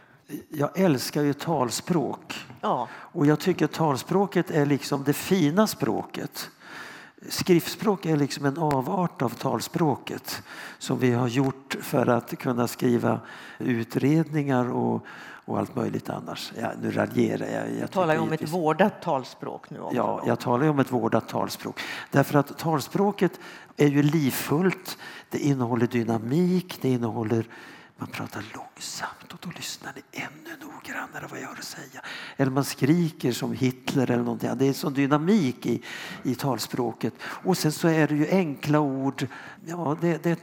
Jag 0.49 0.79
älskar 0.79 1.23
ju 1.23 1.33
talspråk 1.33 2.35
Ja, 2.61 2.89
och 2.93 3.27
jag 3.27 3.41
tycker 3.41 3.67
talspråket 3.67 4.51
är 4.51 4.67
liksom 4.67 5.05
det 5.05 5.13
fina 5.13 5.67
språket. 5.67 6.51
Skriftspråk 7.29 8.07
är 8.07 8.17
liksom 8.17 8.47
en 8.47 8.59
avart 8.59 9.23
av 9.23 9.29
talspråket 9.29 10.43
som 10.79 10.99
vi 10.99 11.13
har 11.13 11.29
gjort 11.29 11.77
för 11.81 12.07
att 12.07 12.39
kunna 12.39 12.69
skriva 12.69 13.21
utredningar 13.59 14.71
och, 14.71 15.07
och 15.45 15.59
allt 15.59 15.77
möjligt 15.77 16.11
annars. 16.11 16.53
Ja, 16.61 16.71
nu 16.83 16.91
raljerar 16.91 17.47
jag. 17.47 17.81
jag 17.81 17.91
talar 17.91 18.15
ju 18.15 18.21
om 18.21 18.33
ett 18.33 18.49
vårdat 18.49 19.03
talspråk 19.03 19.71
nu 19.71 19.81
också. 19.81 19.97
Ja, 19.97 20.23
jag 20.27 20.41
talar 20.41 20.65
ju 20.65 20.71
om 20.71 20.79
ett 20.79 20.93
vårdat 20.93 21.29
talspråk. 21.29 21.81
Därför 22.11 22.39
att 22.39 22.59
talspråket 22.59 23.41
är 23.77 23.89
ju 23.89 24.03
livfullt, 24.03 24.99
det 25.31 25.39
innehåller 25.39 25.87
dynamik, 25.87 26.79
det 26.81 26.89
innehåller 26.89 27.47
man 27.99 28.09
pratar 28.09 28.45
långsamt 28.55 29.33
och 29.33 29.39
då 29.41 29.51
lyssnar 29.57 29.93
ni 29.97 30.21
ännu 30.21 30.57
noggrannare 30.61 31.27
vad 31.31 31.41
jag 31.41 31.49
har 31.49 31.55
att 31.55 31.65
säga. 31.65 32.01
Eller 32.37 32.51
man 32.51 32.65
skriker 32.65 33.33
som 33.33 33.53
Hitler 33.53 34.11
eller 34.11 34.25
någonting. 34.25 34.51
Det 34.57 34.69
är 34.69 34.73
sån 34.73 34.95
dynamik 34.95 35.67
i, 35.67 35.83
i 36.23 36.35
talspråket. 36.35 37.15
Och 37.23 37.59
sen 37.59 37.73
så 37.73 37.89
är 37.89 38.09
det 38.09 38.15
ju 38.15 38.29
enkla 38.29 38.81
ord. 38.81 39.27
Ja, 39.67 39.97
det, 40.01 40.23
det, 40.23 40.31
är 40.31 40.39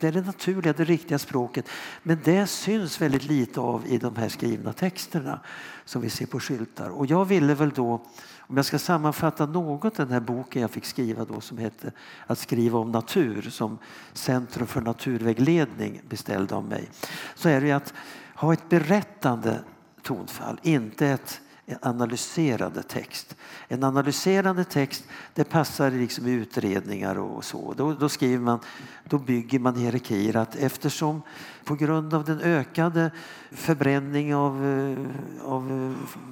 det 0.00 0.08
är 0.08 0.12
det 0.12 0.20
naturliga, 0.20 0.72
det 0.72 0.84
riktiga 0.84 1.18
språket. 1.18 1.68
Men 2.02 2.20
det 2.24 2.46
syns 2.46 3.00
väldigt 3.00 3.24
lite 3.24 3.60
av 3.60 3.86
i 3.86 3.98
de 3.98 4.16
här 4.16 4.28
skrivna 4.28 4.72
texterna 4.72 5.40
som 5.84 6.02
vi 6.02 6.10
ser 6.10 6.26
på 6.26 6.40
skyltar. 6.40 6.88
Och 6.88 7.06
jag 7.06 7.24
ville 7.24 7.54
väl 7.54 7.70
då 7.70 8.06
om 8.50 8.56
jag 8.56 8.66
ska 8.66 8.78
sammanfatta 8.78 9.46
något 9.46 9.94
den 9.94 10.10
här 10.10 10.20
boken 10.20 10.62
jag 10.62 10.70
fick 10.70 10.84
skriva 10.84 11.24
då 11.24 11.40
som 11.40 11.58
hette 11.58 11.92
Att 12.26 12.38
skriva 12.38 12.78
om 12.78 12.90
natur 12.90 13.42
som 13.42 13.78
Centrum 14.12 14.66
för 14.66 14.80
naturvägledning 14.80 16.00
beställde 16.08 16.54
av 16.54 16.64
mig. 16.64 16.90
Så 17.34 17.48
är 17.48 17.60
det 17.60 17.72
att 17.72 17.94
ha 18.34 18.52
ett 18.52 18.68
berättande 18.68 19.60
tonfall, 20.02 20.60
inte 20.62 21.06
ett, 21.06 21.40
en 21.66 21.78
analyserande 21.82 22.82
text. 22.82 23.36
En 23.68 23.84
analyserande 23.84 24.64
text 24.64 25.04
det 25.34 25.44
passar 25.44 25.90
liksom 25.90 26.26
i 26.26 26.30
utredningar 26.30 27.18
och 27.18 27.44
så. 27.44 27.74
Då, 27.76 27.92
då, 27.92 28.08
skriver 28.08 28.44
man, 28.44 28.58
då 29.04 29.18
bygger 29.18 29.58
man 29.58 29.74
hierarkier 29.74 30.36
att 30.36 30.56
eftersom 30.56 31.22
på 31.64 31.74
grund 31.74 32.14
av 32.14 32.24
den 32.24 32.40
ökade 32.40 33.10
förbränning 33.50 34.34
av, 34.34 34.66
eh, 34.66 34.98
av 35.46 35.72
eh, 35.72 36.22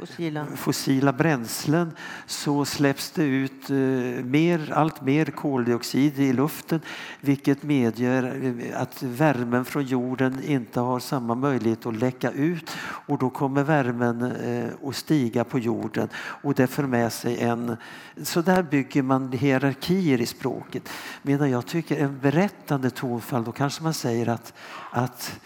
fossila. 0.00 0.46
fossila 0.56 1.12
bränslen 1.12 1.92
så 2.26 2.64
släpps 2.64 3.10
det 3.10 3.24
ut 3.24 3.70
eh, 3.70 3.76
mer, 4.24 4.72
allt 4.72 5.00
mer 5.02 5.24
koldioxid 5.24 6.18
i 6.18 6.32
luften 6.32 6.80
vilket 7.20 7.62
medger 7.62 8.22
eh, 8.72 8.82
att 8.82 9.02
värmen 9.02 9.64
från 9.64 9.84
jorden 9.84 10.44
inte 10.44 10.80
har 10.80 11.00
samma 11.00 11.34
möjlighet 11.34 11.86
att 11.86 11.96
läcka 11.96 12.30
ut 12.30 12.70
och 12.80 13.18
då 13.18 13.30
kommer 13.30 13.62
värmen 13.62 14.22
eh, 14.22 14.88
att 14.88 14.96
stiga 14.96 15.44
på 15.44 15.58
jorden 15.58 16.08
och 16.16 16.54
det 16.54 16.66
för 16.66 16.82
med 16.82 17.12
sig 17.12 17.40
en... 17.40 17.76
Så 18.22 18.42
där 18.42 18.62
bygger 18.62 19.02
man 19.02 19.32
hierarkier 19.32 20.20
i 20.20 20.26
språket. 20.26 20.88
Medan 21.22 21.50
jag 21.50 21.66
tycker 21.66 21.96
en 21.96 22.18
berättande 22.18 22.90
tonfall, 22.90 23.44
då 23.44 23.52
kanske 23.52 23.82
man 23.82 23.94
säger 23.94 24.28
att, 24.28 24.54
att 24.90 25.40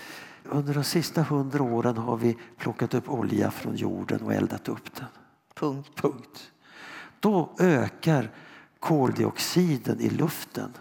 under 0.54 0.74
de 0.74 0.84
sista 0.84 1.22
hundra 1.22 1.62
åren 1.62 1.96
har 1.96 2.16
vi 2.16 2.36
plockat 2.58 2.94
upp 2.94 3.08
olja 3.08 3.50
från 3.50 3.76
jorden 3.76 4.20
och 4.20 4.32
eldat 4.34 4.68
upp 4.68 4.94
den. 4.94 5.06
Punkt. 5.54 5.90
Punkt. 5.94 6.52
Då 7.20 7.50
ökar 7.58 8.30
koldioxiden 8.80 10.00
i 10.00 10.10
luften. 10.10 10.72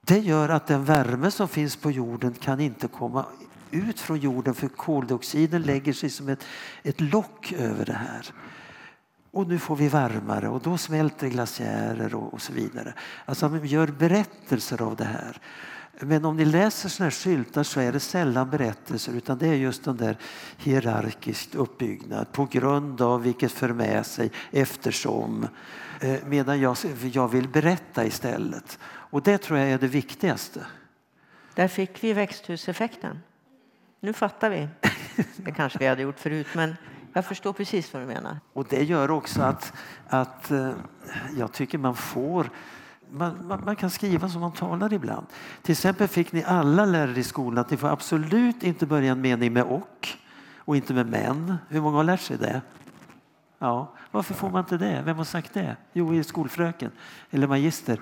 Det 0.00 0.18
gör 0.18 0.48
att 0.48 0.66
den 0.66 0.84
värme 0.84 1.30
som 1.30 1.48
finns 1.48 1.76
på 1.76 1.90
jorden 1.90 2.34
kan 2.34 2.60
inte 2.60 2.88
komma 2.88 3.26
ut 3.70 4.00
från 4.00 4.18
jorden 4.18 4.54
för 4.54 4.68
koldioxiden 4.68 5.62
lägger 5.62 5.92
sig 5.92 6.10
som 6.10 6.28
ett, 6.28 6.44
ett 6.82 7.00
lock 7.00 7.52
över 7.52 7.84
det 7.84 7.92
här. 7.92 8.34
Och 9.30 9.48
nu 9.48 9.58
får 9.58 9.76
vi 9.76 9.88
varmare 9.88 10.48
och 10.48 10.60
då 10.60 10.78
smälter 10.78 11.28
glaciärer 11.28 12.14
och, 12.14 12.34
och 12.34 12.42
så 12.42 12.52
vidare. 12.52 12.94
Alltså 13.24 13.48
man 13.48 13.66
gör 13.66 13.86
berättelser 13.86 14.82
av 14.82 14.96
det 14.96 15.04
här. 15.04 15.40
Men 16.00 16.24
om 16.24 16.36
ni 16.36 16.44
läser 16.44 16.88
såna 16.88 17.04
här 17.04 17.10
skyltar 17.10 17.62
så 17.62 17.80
är 17.80 17.92
det 17.92 18.00
sällan 18.00 18.50
berättelser 18.50 19.12
utan 19.12 19.38
det 19.38 19.46
är 19.46 19.54
just 19.54 19.84
den 19.84 19.96
där 19.96 20.16
hierarkiskt 20.56 21.54
uppbyggnad 21.54 22.32
på 22.32 22.44
grund 22.44 23.00
av 23.00 23.22
vilket 23.22 23.52
för 23.52 23.68
med 23.68 24.06
sig 24.06 24.30
eftersom. 24.50 25.48
Eh, 26.00 26.18
medan 26.26 26.60
jag, 26.60 26.76
jag 27.12 27.28
vill 27.28 27.48
berätta 27.48 28.04
istället. 28.04 28.78
Och 28.84 29.22
det 29.22 29.38
tror 29.38 29.58
jag 29.58 29.70
är 29.70 29.78
det 29.78 29.88
viktigaste. 29.88 30.66
Där 31.54 31.68
fick 31.68 32.04
vi 32.04 32.12
växthuseffekten. 32.12 33.18
Nu 34.00 34.12
fattar 34.12 34.50
vi. 34.50 34.68
Det 35.36 35.52
kanske 35.52 35.78
vi 35.78 35.86
hade 35.86 36.02
gjort 36.02 36.18
förut 36.18 36.46
men 36.54 36.76
jag 37.12 37.26
förstår 37.26 37.52
precis 37.52 37.92
vad 37.92 38.02
du 38.02 38.06
menar. 38.06 38.40
Och 38.52 38.66
det 38.70 38.84
gör 38.84 39.10
också 39.10 39.42
att, 39.42 39.72
att 40.08 40.50
eh, 40.50 40.72
jag 41.36 41.52
tycker 41.52 41.78
man 41.78 41.94
får 41.94 42.50
man, 43.10 43.46
man, 43.46 43.64
man, 43.64 43.76
kan 43.76 43.90
skriva 43.90 44.28
som 44.28 44.40
man 44.40 44.52
talar 44.52 44.92
ibland. 44.92 45.26
Till 45.62 45.72
exempel 45.72 46.08
fick 46.08 46.32
ni 46.32 46.44
alla 46.44 46.84
lärare 46.84 47.18
i 47.20 47.24
skolan 47.24 47.58
att 47.58 47.70
ni 47.70 47.76
får 47.76 47.88
absolut 47.88 48.62
inte 48.62 48.86
börja 48.86 49.12
en 49.12 49.20
mening 49.20 49.52
med 49.52 49.62
och 49.62 50.08
och 50.56 50.76
inte 50.76 50.94
med 50.94 51.06
men. 51.06 51.56
Hur 51.68 51.80
många 51.80 51.96
har 51.96 52.04
lärt 52.04 52.20
sig 52.20 52.38
det? 52.38 52.62
Ja, 53.58 53.92
varför 54.10 54.34
får 54.34 54.50
man 54.50 54.60
inte 54.60 54.76
det? 54.76 55.02
Vem 55.04 55.16
har 55.16 55.24
sagt 55.24 55.54
det? 55.54 55.76
Jo, 55.92 56.22
skolfröken 56.22 56.90
eller 57.30 57.46
magister. 57.46 58.00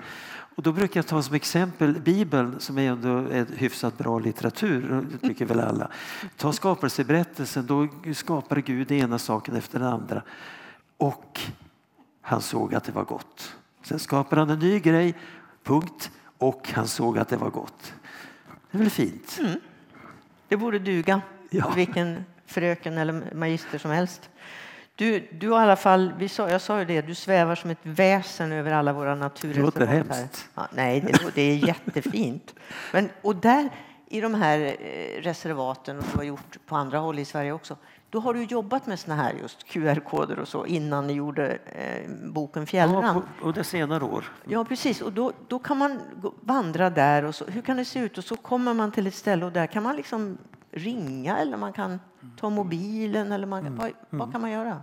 Och 0.57 0.63
då 0.63 0.71
brukar 0.71 0.97
jag 0.97 1.07
ta 1.07 1.21
som 1.21 1.35
exempel 1.35 1.93
Bibeln 2.01 2.59
som 2.59 2.77
är 2.77 2.91
ändå 2.91 3.17
är 3.17 3.45
hyfsat 3.55 3.97
bra 3.97 4.19
litteratur, 4.19 5.07
det 5.11 5.27
tycker 5.27 5.45
väl 5.45 5.59
alla. 5.59 5.91
Ta 6.37 6.53
skapelseberättelsen, 6.53 7.65
då 7.65 7.87
skapade 8.13 8.61
Gud 8.61 8.87
den 8.87 8.97
ena 8.97 9.19
saken 9.19 9.55
efter 9.55 9.79
den 9.79 9.87
andra. 9.87 10.21
Och 10.97 11.39
han 12.21 12.41
såg 12.41 12.75
att 12.75 12.83
det 12.83 12.91
var 12.91 13.03
gott. 13.03 13.56
Sen 13.87 13.99
skapade 13.99 14.41
han 14.41 14.49
en 14.49 14.59
ny 14.59 14.79
grej, 14.79 15.15
punkt, 15.63 16.11
och 16.37 16.69
han 16.73 16.87
såg 16.87 17.17
att 17.17 17.29
det 17.29 17.37
var 17.37 17.49
gott. 17.49 17.93
Det 18.71 18.77
är 18.77 18.79
väl 18.79 18.89
fint? 18.89 19.37
Mm. 19.39 19.59
Det 20.47 20.57
borde 20.57 20.79
duga 20.79 21.21
ja. 21.49 21.71
vilken 21.75 22.25
fröken 22.45 22.97
eller 22.97 23.33
magister 23.35 23.77
som 23.77 23.91
helst. 23.91 24.29
Du, 24.95 25.27
du 25.31 25.47
i 25.47 25.53
alla 25.53 25.75
fall, 25.75 26.13
vi 26.17 26.29
sa, 26.29 26.49
jag 26.49 26.61
sa 26.61 26.79
ju 26.79 26.85
det, 26.85 27.01
du 27.01 27.15
svävar 27.15 27.55
som 27.55 27.69
ett 27.69 27.77
väsen 27.83 28.51
över 28.51 28.71
alla 28.71 28.93
våra 28.93 29.15
naturreservat. 29.15 29.73
Det 29.73 29.79
låter 29.79 29.93
hemskt. 29.93 30.49
Ja, 30.55 30.67
nej, 30.73 31.01
det, 31.01 31.31
det, 31.35 31.41
är 31.41 31.55
jättefint. 31.55 32.55
Men, 32.93 33.09
och 33.21 33.35
där 33.35 33.69
i 34.07 34.21
de 34.21 34.33
här 34.33 34.59
eh, 34.59 35.21
reservaten, 35.21 35.97
och 35.97 36.05
du 36.11 36.17
har 36.17 36.23
gjort 36.23 36.57
på 36.65 36.75
andra 36.75 36.99
håll 36.99 37.19
i 37.19 37.25
Sverige 37.25 37.51
också, 37.51 37.77
då 38.09 38.19
har 38.19 38.33
du 38.33 38.43
jobbat 38.43 38.87
med 38.87 38.99
såna 38.99 39.15
här 39.15 39.33
just 39.41 39.63
QR-koder 39.67 40.39
och 40.39 40.47
så 40.47 40.65
innan 40.65 41.07
ni 41.07 41.13
gjorde 41.13 41.57
eh, 41.65 42.09
boken 42.23 42.65
Fjällran. 42.65 43.03
Ja, 43.03 43.21
under 43.47 43.63
senare 43.63 44.03
år. 44.03 44.31
Ja, 44.45 44.65
precis. 44.65 45.01
Och 45.01 45.13
då, 45.13 45.31
då 45.47 45.59
kan 45.59 45.77
man 45.77 45.99
vandra 46.41 46.89
där 46.89 47.25
och 47.25 47.35
så, 47.35 47.45
hur 47.45 47.61
kan 47.61 47.77
det 47.77 47.85
se 47.85 47.99
ut? 47.99 48.17
Och 48.17 48.23
så 48.23 48.35
kommer 48.35 48.73
man 48.73 48.91
till 48.91 49.07
ett 49.07 49.15
ställe 49.15 49.45
och 49.45 49.51
där 49.51 49.67
kan 49.67 49.83
man 49.83 49.95
liksom 49.95 50.37
ringa 50.71 51.37
eller 51.37 51.57
man 51.57 51.73
kan 51.73 51.99
ta 52.39 52.49
mobilen 52.49 53.31
eller 53.31 53.47
man, 53.47 53.59
mm. 53.59 53.75
vad, 53.75 53.91
vad, 54.09 54.31
kan 54.31 54.41
man 54.41 54.51
göra? 54.51 54.81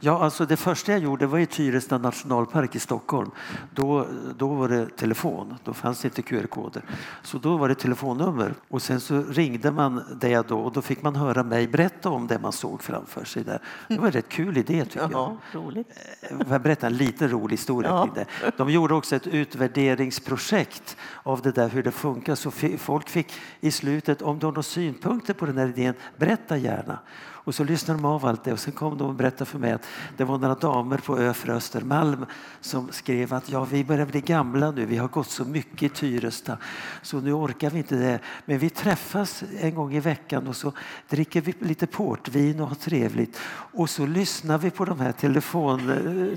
Ja, 0.00 0.24
alltså 0.24 0.46
det 0.46 0.56
första 0.56 0.92
jag 0.92 1.00
gjorde 1.00 1.26
var 1.26 1.38
i 1.38 1.46
Tyresta 1.46 1.98
nationalpark 1.98 2.76
i 2.76 2.78
Stockholm. 2.78 3.30
Då, 3.74 4.06
då 4.38 4.48
var 4.48 4.68
det 4.68 4.96
telefon, 4.96 5.54
då 5.64 5.72
fanns 5.72 6.00
det 6.00 6.08
inte 6.08 6.22
QR-koder. 6.22 6.82
Så 7.22 7.38
då 7.38 7.56
var 7.56 7.68
det 7.68 7.74
telefonnummer 7.74 8.54
och 8.68 8.82
sen 8.82 9.00
så 9.00 9.22
ringde 9.22 9.70
man 9.70 10.02
det 10.20 10.48
då 10.48 10.60
och 10.60 10.72
då 10.72 10.82
fick 10.82 11.02
man 11.02 11.16
höra 11.16 11.42
mig 11.42 11.68
berätta 11.68 12.10
om 12.10 12.26
det 12.26 12.38
man 12.38 12.52
såg 12.52 12.82
framför 12.82 13.24
sig 13.24 13.44
där. 13.44 13.62
Det 13.88 13.98
var 13.98 14.06
en 14.06 14.12
rätt 14.12 14.28
kul 14.28 14.56
idé 14.56 14.84
tycker 14.84 15.08
Jaha, 15.12 15.36
jag. 15.52 15.62
Roligt. 15.62 15.88
Eh, 16.22 16.36
jag 16.50 16.62
berätta 16.62 16.86
en 16.86 16.96
liten 16.96 17.28
rolig 17.28 17.56
historia 17.56 17.90
ja. 17.90 18.02
kring 18.04 18.14
det? 18.14 18.52
De 18.56 18.70
gjorde 18.70 18.94
också 18.94 19.16
ett 19.16 19.26
utvärderingsprojekt 19.26 20.96
av 21.22 21.42
det 21.42 21.52
där 21.52 21.68
hur 21.68 21.82
det 21.82 21.90
funkar 21.90 22.34
så 22.34 22.50
folk 22.78 23.08
fick 23.08 23.32
i 23.60 23.70
slutet, 23.70 24.22
om 24.22 24.38
de 24.38 24.46
har 24.46 24.52
några 24.52 24.62
synpunkter 24.62 25.34
på 25.34 25.46
den 25.46 25.58
här 25.58 25.68
idén, 25.68 25.94
berätta 26.16 26.56
gärna. 26.60 26.98
Och 27.42 27.54
så 27.54 27.64
lyssnade 27.64 28.00
de 28.00 28.04
av 28.04 28.26
allt 28.26 28.44
det 28.44 28.52
och 28.52 28.58
sen 28.58 28.72
kom 28.72 28.98
de 28.98 29.08
och 29.08 29.14
berättade 29.14 29.44
för 29.44 29.58
mig 29.58 29.72
att 29.72 29.86
det 30.16 30.24
var 30.24 30.38
några 30.38 30.54
damer 30.54 30.98
på 30.98 31.18
Öfre 31.18 31.52
Östermalm 31.52 32.26
som 32.60 32.92
skrev 32.92 33.34
att 33.34 33.50
ja, 33.50 33.64
vi 33.64 33.84
börjar 33.84 34.06
bli 34.06 34.20
gamla 34.20 34.70
nu, 34.70 34.86
vi 34.86 34.96
har 34.96 35.08
gått 35.08 35.30
så 35.30 35.44
mycket 35.44 35.82
i 35.82 35.88
Tyresta 35.88 36.58
så 37.02 37.20
nu 37.20 37.32
orkar 37.32 37.70
vi 37.70 37.78
inte 37.78 37.96
det. 37.96 38.18
Men 38.44 38.58
vi 38.58 38.70
träffas 38.70 39.44
en 39.60 39.74
gång 39.74 39.94
i 39.94 40.00
veckan 40.00 40.48
och 40.48 40.56
så 40.56 40.72
dricker 41.08 41.40
vi 41.40 41.54
lite 41.58 41.86
portvin 41.86 42.60
och 42.60 42.68
har 42.68 42.74
trevligt 42.74 43.38
och 43.72 43.90
så 43.90 44.06
lyssnar 44.06 44.58
vi 44.58 44.70
på 44.70 44.84
de 44.84 45.00
här 45.00 45.12
telefonerna 45.12 46.36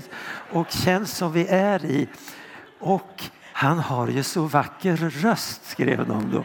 och 0.52 0.70
känns 0.70 1.16
som 1.16 1.32
vi 1.32 1.46
är 1.46 1.84
i. 1.84 2.08
Och 2.78 3.24
han 3.52 3.78
har 3.78 4.08
ju 4.08 4.22
så 4.22 4.42
vacker 4.42 4.96
röst, 4.96 5.70
skrev 5.70 6.08
de 6.08 6.30
då. 6.30 6.44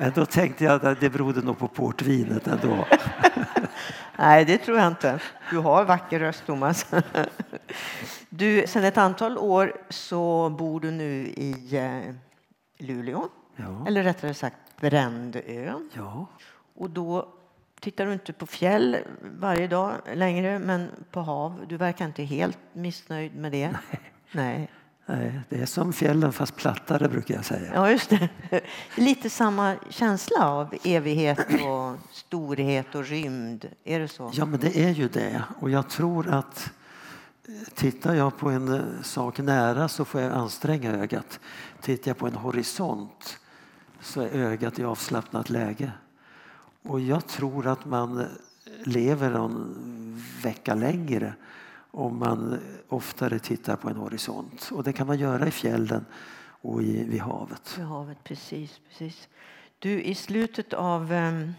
Men 0.00 0.12
då 0.14 0.26
tänkte 0.26 0.64
jag 0.64 0.86
att 0.86 1.00
det 1.00 1.10
berodde 1.10 1.40
nog 1.42 1.58
på 1.58 1.68
portvinet 1.68 2.46
ändå. 2.46 2.86
Nej, 4.18 4.44
det 4.44 4.58
tror 4.58 4.78
jag 4.78 4.86
inte. 4.86 5.20
Du 5.50 5.58
har 5.58 5.84
vacker 5.84 6.20
röst, 6.20 6.46
Thomas. 6.46 6.86
Du, 8.28 8.66
sedan 8.66 8.84
ett 8.84 8.98
antal 8.98 9.38
år 9.38 9.72
så 9.88 10.50
bor 10.50 10.80
du 10.80 10.90
nu 10.90 11.26
i 11.26 11.76
eh, 11.76 12.14
Luleå. 12.78 13.28
Ja. 13.56 13.84
Eller 13.86 14.02
rättare 14.02 14.34
sagt 14.34 14.56
Brändön. 14.80 15.90
Ja. 15.92 16.26
Och 16.74 16.90
då 16.90 17.28
tittar 17.80 18.06
du 18.06 18.12
inte 18.12 18.32
på 18.32 18.46
fjäll 18.46 18.96
varje 19.38 19.66
dag 19.66 19.92
längre, 20.14 20.58
men 20.58 20.90
på 21.10 21.20
hav. 21.20 21.64
Du 21.68 21.76
verkar 21.76 22.04
inte 22.04 22.22
helt 22.22 22.58
missnöjd 22.72 23.36
med 23.36 23.52
det. 23.52 23.70
Nej. 23.70 24.00
Nej. 24.32 24.70
Nej, 25.10 25.40
det 25.48 25.60
är 25.60 25.66
som 25.66 25.92
fjällen 25.92 26.32
fast 26.32 26.56
plattare 26.56 27.08
brukar 27.08 27.34
jag 27.34 27.44
säga. 27.44 27.74
Ja, 27.74 27.90
just 27.90 28.10
det. 28.10 28.28
Lite 28.96 29.30
samma 29.30 29.76
känsla 29.88 30.48
av 30.48 30.74
evighet 30.84 31.38
och 31.38 31.96
storhet 32.12 32.94
och 32.94 33.04
rymd. 33.04 33.68
Är 33.84 34.00
det 34.00 34.08
så? 34.08 34.30
Ja, 34.34 34.44
men 34.44 34.60
det 34.60 34.84
är 34.84 34.90
ju 34.90 35.08
det. 35.08 35.42
Och 35.60 35.70
jag 35.70 35.88
tror 35.88 36.28
att 36.28 36.70
eh, 37.48 37.74
tittar 37.74 38.14
jag 38.14 38.36
på 38.38 38.50
en 38.50 38.74
eh, 38.74 38.80
sak 39.02 39.38
nära 39.38 39.88
så 39.88 40.04
får 40.04 40.20
jag 40.20 40.32
anstränga 40.32 40.92
ögat. 40.92 41.40
Tittar 41.80 42.10
jag 42.10 42.18
på 42.18 42.26
en 42.26 42.34
horisont 42.34 43.38
så 44.00 44.20
är 44.20 44.28
ögat 44.28 44.78
i 44.78 44.84
avslappnat 44.84 45.50
läge. 45.50 45.92
Och 46.82 47.00
jag 47.00 47.26
tror 47.26 47.66
att 47.66 47.84
man 47.84 48.26
lever 48.84 49.30
någon 49.30 50.22
vecka 50.42 50.74
längre 50.74 51.34
om 51.90 52.18
man 52.18 52.60
oftare 52.88 53.38
tittar 53.38 53.76
på 53.76 53.88
en 53.88 53.96
horisont. 53.96 54.70
Och 54.72 54.84
det 54.84 54.92
kan 54.92 55.06
man 55.06 55.18
göra 55.18 55.46
i 55.46 55.50
fjällen 55.50 56.04
och 56.62 56.82
i, 56.82 57.04
vid 57.04 57.20
havet. 57.20 57.78
Vid 57.78 57.86
havet, 57.86 58.24
precis. 58.24 58.80
precis. 58.88 59.28
Du, 59.78 60.02
I 60.02 60.14
slutet 60.14 60.72
av 60.72 61.12
um, 61.12 61.52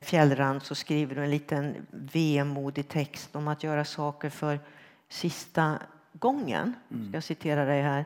Fjällrand 0.00 0.62
så 0.62 0.74
skriver 0.74 1.14
du 1.14 1.24
en 1.24 1.30
liten 1.30 1.86
vemodig 1.90 2.88
text 2.88 3.36
om 3.36 3.48
att 3.48 3.62
göra 3.62 3.84
saker 3.84 4.30
för 4.30 4.60
sista 5.08 5.78
gången. 6.12 6.74
Mm. 6.90 7.10
Jag 7.14 7.24
citerar 7.24 7.66
dig 7.66 7.82
här. 7.82 8.04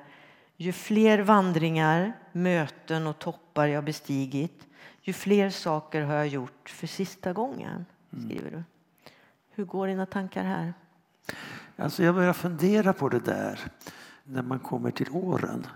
Ju 0.56 0.72
fler 0.72 1.18
vandringar, 1.18 2.12
möten 2.32 3.06
och 3.06 3.18
toppar 3.18 3.66
jag 3.66 3.84
bestigit 3.84 4.66
ju 5.06 5.12
fler 5.12 5.50
saker 5.50 6.02
har 6.02 6.14
jag 6.14 6.26
gjort 6.26 6.68
för 6.68 6.86
sista 6.86 7.32
gången. 7.32 7.86
Mm. 8.12 8.28
skriver 8.28 8.50
du. 8.50 8.62
Hur 9.50 9.64
går 9.64 9.86
dina 9.86 10.06
tankar 10.06 10.44
här? 10.44 10.74
Alltså 11.76 12.02
jag 12.02 12.14
börjar 12.14 12.32
fundera 12.32 12.92
på 12.92 13.08
det 13.08 13.24
där 13.24 13.60
när 14.24 14.42
man 14.42 14.58
kommer 14.58 14.90
till 14.90 15.10
åren. 15.10 15.66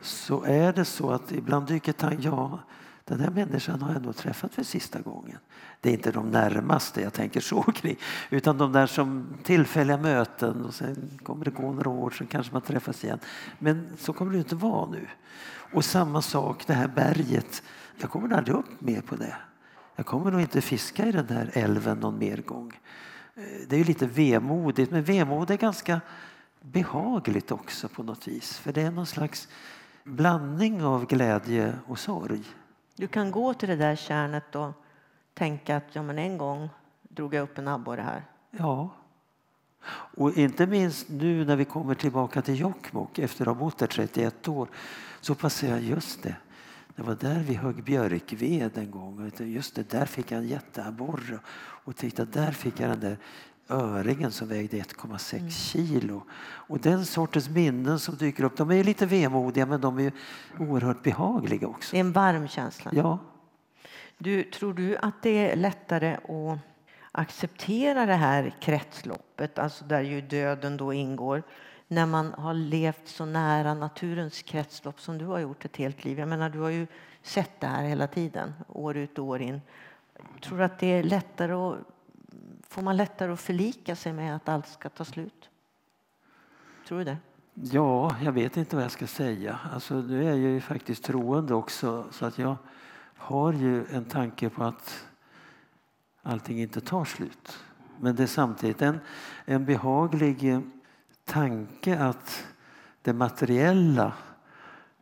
Så 0.00 0.42
är 0.42 0.72
det 0.72 0.84
så 0.84 1.10
att 1.10 1.32
ibland 1.32 1.66
dyker 1.66 1.92
tanken, 1.92 2.22
ja 2.22 2.60
den 3.08 3.20
här 3.20 3.30
människan 3.30 3.82
har 3.82 3.92
jag 3.92 4.02
nog 4.02 4.16
träffat 4.16 4.54
för 4.54 4.62
sista 4.62 5.00
gången. 5.00 5.38
Det 5.80 5.88
är 5.88 5.92
inte 5.92 6.10
de 6.10 6.30
närmaste 6.30 7.02
jag 7.02 7.12
tänker 7.12 7.40
så 7.40 7.62
kring, 7.62 7.96
utan 8.30 8.58
de 8.58 8.72
där 8.72 8.86
som 8.86 9.26
tillfälliga 9.42 9.96
möten 9.96 10.64
och 10.64 10.74
sen 10.74 11.10
kommer 11.22 11.44
det 11.44 11.50
gå 11.50 11.72
några 11.72 11.90
år, 11.90 12.10
så 12.10 12.26
kanske 12.26 12.52
man 12.52 12.62
träffas 12.62 13.04
igen. 13.04 13.18
Men 13.58 13.86
så 13.98 14.12
kommer 14.12 14.32
det 14.32 14.38
inte 14.38 14.54
vara 14.54 14.90
nu. 14.90 15.06
Och 15.72 15.84
samma 15.84 16.22
sak, 16.22 16.66
det 16.66 16.74
här 16.74 16.88
berget. 16.88 17.62
Jag 17.96 18.10
kommer 18.10 18.36
aldrig 18.36 18.56
upp 18.56 18.80
mer 18.80 19.00
på 19.00 19.16
det. 19.16 19.36
Jag 19.96 20.06
kommer 20.06 20.30
nog 20.30 20.40
inte 20.40 20.60
fiska 20.60 21.06
i 21.06 21.12
den 21.12 21.28
här 21.28 21.50
älven 21.52 21.98
någon 21.98 22.18
mer 22.18 22.36
gång. 22.36 22.72
Det 23.68 23.72
är 23.72 23.78
ju 23.78 23.84
lite 23.84 24.06
vemodigt, 24.06 24.90
men 24.90 25.02
vemod 25.02 25.50
är 25.50 25.56
ganska 25.56 26.00
behagligt 26.60 27.50
också 27.50 27.88
på 27.88 28.02
något 28.02 28.28
vis. 28.28 28.58
För 28.58 28.72
det 28.72 28.82
är 28.82 28.90
någon 28.90 29.06
slags 29.06 29.48
blandning 30.04 30.82
av 30.82 31.06
glädje 31.06 31.78
och 31.86 31.98
sorg. 31.98 32.42
Du 32.96 33.06
kan 33.06 33.30
gå 33.30 33.54
till 33.54 33.68
det 33.68 33.76
där 33.76 33.96
kärnet 33.96 34.54
och 34.54 34.72
tänka 35.34 35.76
att 35.76 35.84
ja, 35.92 36.02
men 36.02 36.18
en 36.18 36.38
gång 36.38 36.68
drog 37.02 37.34
jag 37.34 37.42
upp 37.42 37.58
en 37.58 37.68
abborre 37.68 38.02
här. 38.02 38.22
Ja. 38.50 38.90
Och 39.88 40.36
inte 40.36 40.66
minst 40.66 41.08
nu 41.08 41.44
när 41.44 41.56
vi 41.56 41.64
kommer 41.64 41.94
tillbaka 41.94 42.42
till 42.42 42.60
Jokkmokk 42.60 43.18
efter 43.18 43.44
att 43.44 43.56
ha 43.56 43.64
bott 43.64 43.78
där 43.78 43.86
31 43.86 44.48
år 44.48 44.68
så 45.20 45.34
passerar 45.34 45.72
jag 45.72 45.82
just 45.82 46.22
det. 46.22 46.36
Det 46.96 47.02
var 47.02 47.14
där 47.14 47.40
vi 47.40 47.54
högg 47.54 47.84
björkved 47.84 48.78
en 48.78 48.90
gång. 48.90 49.30
Just 49.38 49.74
det, 49.74 49.90
där 49.90 50.06
fick 50.06 50.30
jag 50.30 50.38
en 50.38 50.48
jätteabborre. 50.48 51.38
Och 51.84 51.96
titta, 51.96 52.24
där 52.24 52.50
fick 52.50 52.80
jag 52.80 52.90
den 52.90 53.00
där 53.00 53.16
öringen 53.68 54.32
som 54.32 54.48
vägde 54.48 54.76
1,6 54.76 55.36
mm. 55.36 55.50
kilo. 55.50 56.22
Och 56.42 56.78
den 56.78 57.06
sortens 57.06 57.48
minnen 57.48 57.98
som 57.98 58.16
dyker 58.16 58.44
upp, 58.44 58.56
de 58.56 58.70
är 58.70 58.84
lite 58.84 59.06
vemodiga 59.06 59.66
men 59.66 59.80
de 59.80 59.98
är 59.98 60.12
oerhört 60.58 61.02
behagliga 61.02 61.66
också. 61.66 61.92
Det 61.92 61.96
är 61.96 62.00
en 62.00 62.12
varm 62.12 62.48
känsla. 62.48 62.90
Ja. 62.94 63.18
Du, 64.18 64.42
tror 64.42 64.74
du 64.74 64.96
att 64.96 65.22
det 65.22 65.50
är 65.50 65.56
lättare 65.56 66.14
att 66.14 66.58
acceptera 67.12 68.06
det 68.06 68.14
här 68.14 68.56
kretsloppet, 68.60 69.58
alltså 69.58 69.84
där 69.84 70.00
ju 70.00 70.20
döden 70.20 70.76
då 70.76 70.92
ingår, 70.92 71.42
när 71.88 72.06
man 72.06 72.32
har 72.32 72.54
levt 72.54 73.08
så 73.08 73.24
nära 73.24 73.74
naturens 73.74 74.42
kretslopp 74.42 75.00
som 75.00 75.18
du 75.18 75.24
har 75.24 75.38
gjort 75.38 75.64
ett 75.64 75.76
helt 75.76 76.04
liv? 76.04 76.18
Jag 76.18 76.28
menar, 76.28 76.50
du 76.50 76.58
har 76.58 76.70
ju 76.70 76.86
sett 77.22 77.60
det 77.60 77.66
här 77.66 77.84
hela 77.84 78.06
tiden, 78.06 78.52
år 78.68 78.96
ut 78.96 79.18
och 79.18 79.24
år 79.24 79.42
in. 79.42 79.60
Tror 80.40 80.58
du 80.58 80.64
att 80.64 80.78
det 80.78 80.86
är 80.86 81.02
lättare 81.02 81.52
att 81.52 81.76
Får 82.68 82.82
man 82.82 82.96
lättare 82.96 83.32
att 83.32 83.40
förlika 83.40 83.96
sig 83.96 84.12
med 84.12 84.36
att 84.36 84.48
allt 84.48 84.68
ska 84.68 84.88
ta 84.88 85.04
slut? 85.04 85.50
Tror 86.88 86.98
du 86.98 87.04
det? 87.04 87.18
Ja, 87.54 88.16
jag 88.22 88.32
vet 88.32 88.56
inte 88.56 88.76
vad 88.76 88.84
jag 88.84 88.90
ska 88.90 89.06
säga. 89.06 89.58
Alltså, 89.74 89.94
nu 89.94 90.24
är 90.24 90.28
jag 90.28 90.38
ju 90.38 90.60
faktiskt 90.60 91.04
troende 91.04 91.54
också 91.54 92.06
så 92.10 92.26
att 92.26 92.38
jag 92.38 92.56
har 93.16 93.52
ju 93.52 93.86
en 93.86 94.04
tanke 94.04 94.48
på 94.48 94.64
att 94.64 95.06
allting 96.22 96.60
inte 96.60 96.80
tar 96.80 97.04
slut. 97.04 97.58
Men 98.00 98.16
det 98.16 98.22
är 98.22 98.26
samtidigt 98.26 98.82
en, 98.82 98.98
en 99.44 99.64
behaglig 99.64 100.60
tanke 101.26 101.98
att 101.98 102.46
det 103.02 103.12
materiella 103.12 104.12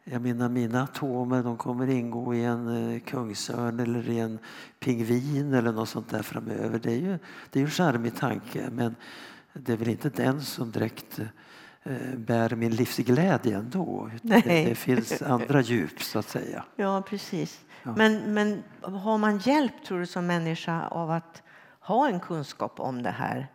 jag 0.05 0.23
menar 0.23 0.49
mina 0.49 0.83
atomer 0.83 1.43
de 1.43 1.57
kommer 1.57 1.91
ingå 1.91 2.35
i 2.35 2.45
en 2.45 2.93
eh, 2.95 3.01
kungsörn 3.01 3.81
eller 3.81 4.11
i 4.11 4.19
en 4.19 4.39
pingvin 4.81 5.55
eller 5.55 5.73
något 5.73 5.89
sånt 5.89 6.11
där 6.11 6.23
framöver. 6.23 6.79
Det 6.79 6.93
är 6.93 6.99
ju 6.99 7.19
det 7.51 7.59
är 7.59 7.61
ju 7.61 7.65
en 7.65 7.71
charmig 7.71 8.17
tanke 8.17 8.69
men 8.73 8.97
det 9.53 9.73
är 9.73 9.77
väl 9.77 9.89
inte 9.89 10.09
den 10.09 10.43
som 10.43 10.71
direkt 10.71 11.19
eh, 11.83 12.15
bär 12.17 12.57
min 12.57 12.77
livsglädje 12.77 13.57
ändå. 13.57 14.11
Det, 14.23 14.41
det, 14.41 14.75
finns 14.75 15.23
andra 15.23 15.61
djup 15.61 16.03
så 16.03 16.19
att 16.19 16.29
säga. 16.29 16.65
Ja 16.77 17.03
precis. 17.03 17.65
Ja. 17.83 17.95
Men, 17.97 18.35
men 18.35 18.63
har 18.81 19.19
man 19.19 19.39
hjälp 19.39 19.85
tror 19.87 20.01
du 20.01 20.07
som 20.07 20.27
människa 20.27 20.89
av 20.89 21.11
att 21.11 21.43
ha 21.81 22.09
en 22.09 22.21
kunskap 22.21 22.81
om 22.81 23.03
det 23.03 23.11
här? 23.11 23.47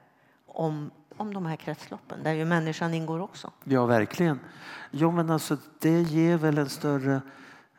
Om 0.46 0.92
om 1.20 1.34
de 1.34 1.46
här 1.46 1.56
kretsloppen 1.56 2.24
där 2.24 2.34
ju 2.34 2.46
människan 2.46 2.94
ingår 2.94 3.20
också. 3.20 3.52
Ja, 3.64 3.86
verkligen. 3.86 4.40
Jo, 4.92 5.12
men 5.12 5.30
alltså, 5.30 5.58
det 5.80 6.02
ger 6.02 6.38
väl 6.38 6.58
en 6.58 6.70
större 6.70 7.22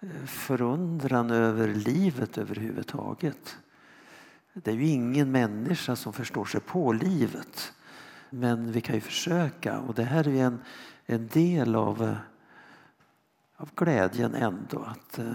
eh, 0.01 0.09
förundran 0.27 1.31
över 1.31 1.69
livet 1.69 2.39
överhuvudtaget. 2.39 3.57
Det 4.53 4.71
är 4.71 4.75
ju 4.75 4.87
ingen 4.87 5.33
människa 5.33 5.97
som 5.97 6.13
förstår 6.13 6.45
sig 6.45 6.61
på 6.61 6.93
livet. 6.93 7.73
Men 8.31 8.73
vi 8.73 8.81
kan 8.81 8.95
ju 8.95 9.01
försöka 9.01 9.79
och 9.79 9.95
det 9.95 10.05
här 10.05 10.29
är 10.29 10.45
en, 10.45 10.63
en 11.07 11.27
del 11.27 11.75
av, 11.75 12.03
eh, 12.03 12.17
av 13.57 13.71
glädjen 13.75 14.35
ändå. 14.35 14.83
Att 14.83 15.19
eh, 15.19 15.35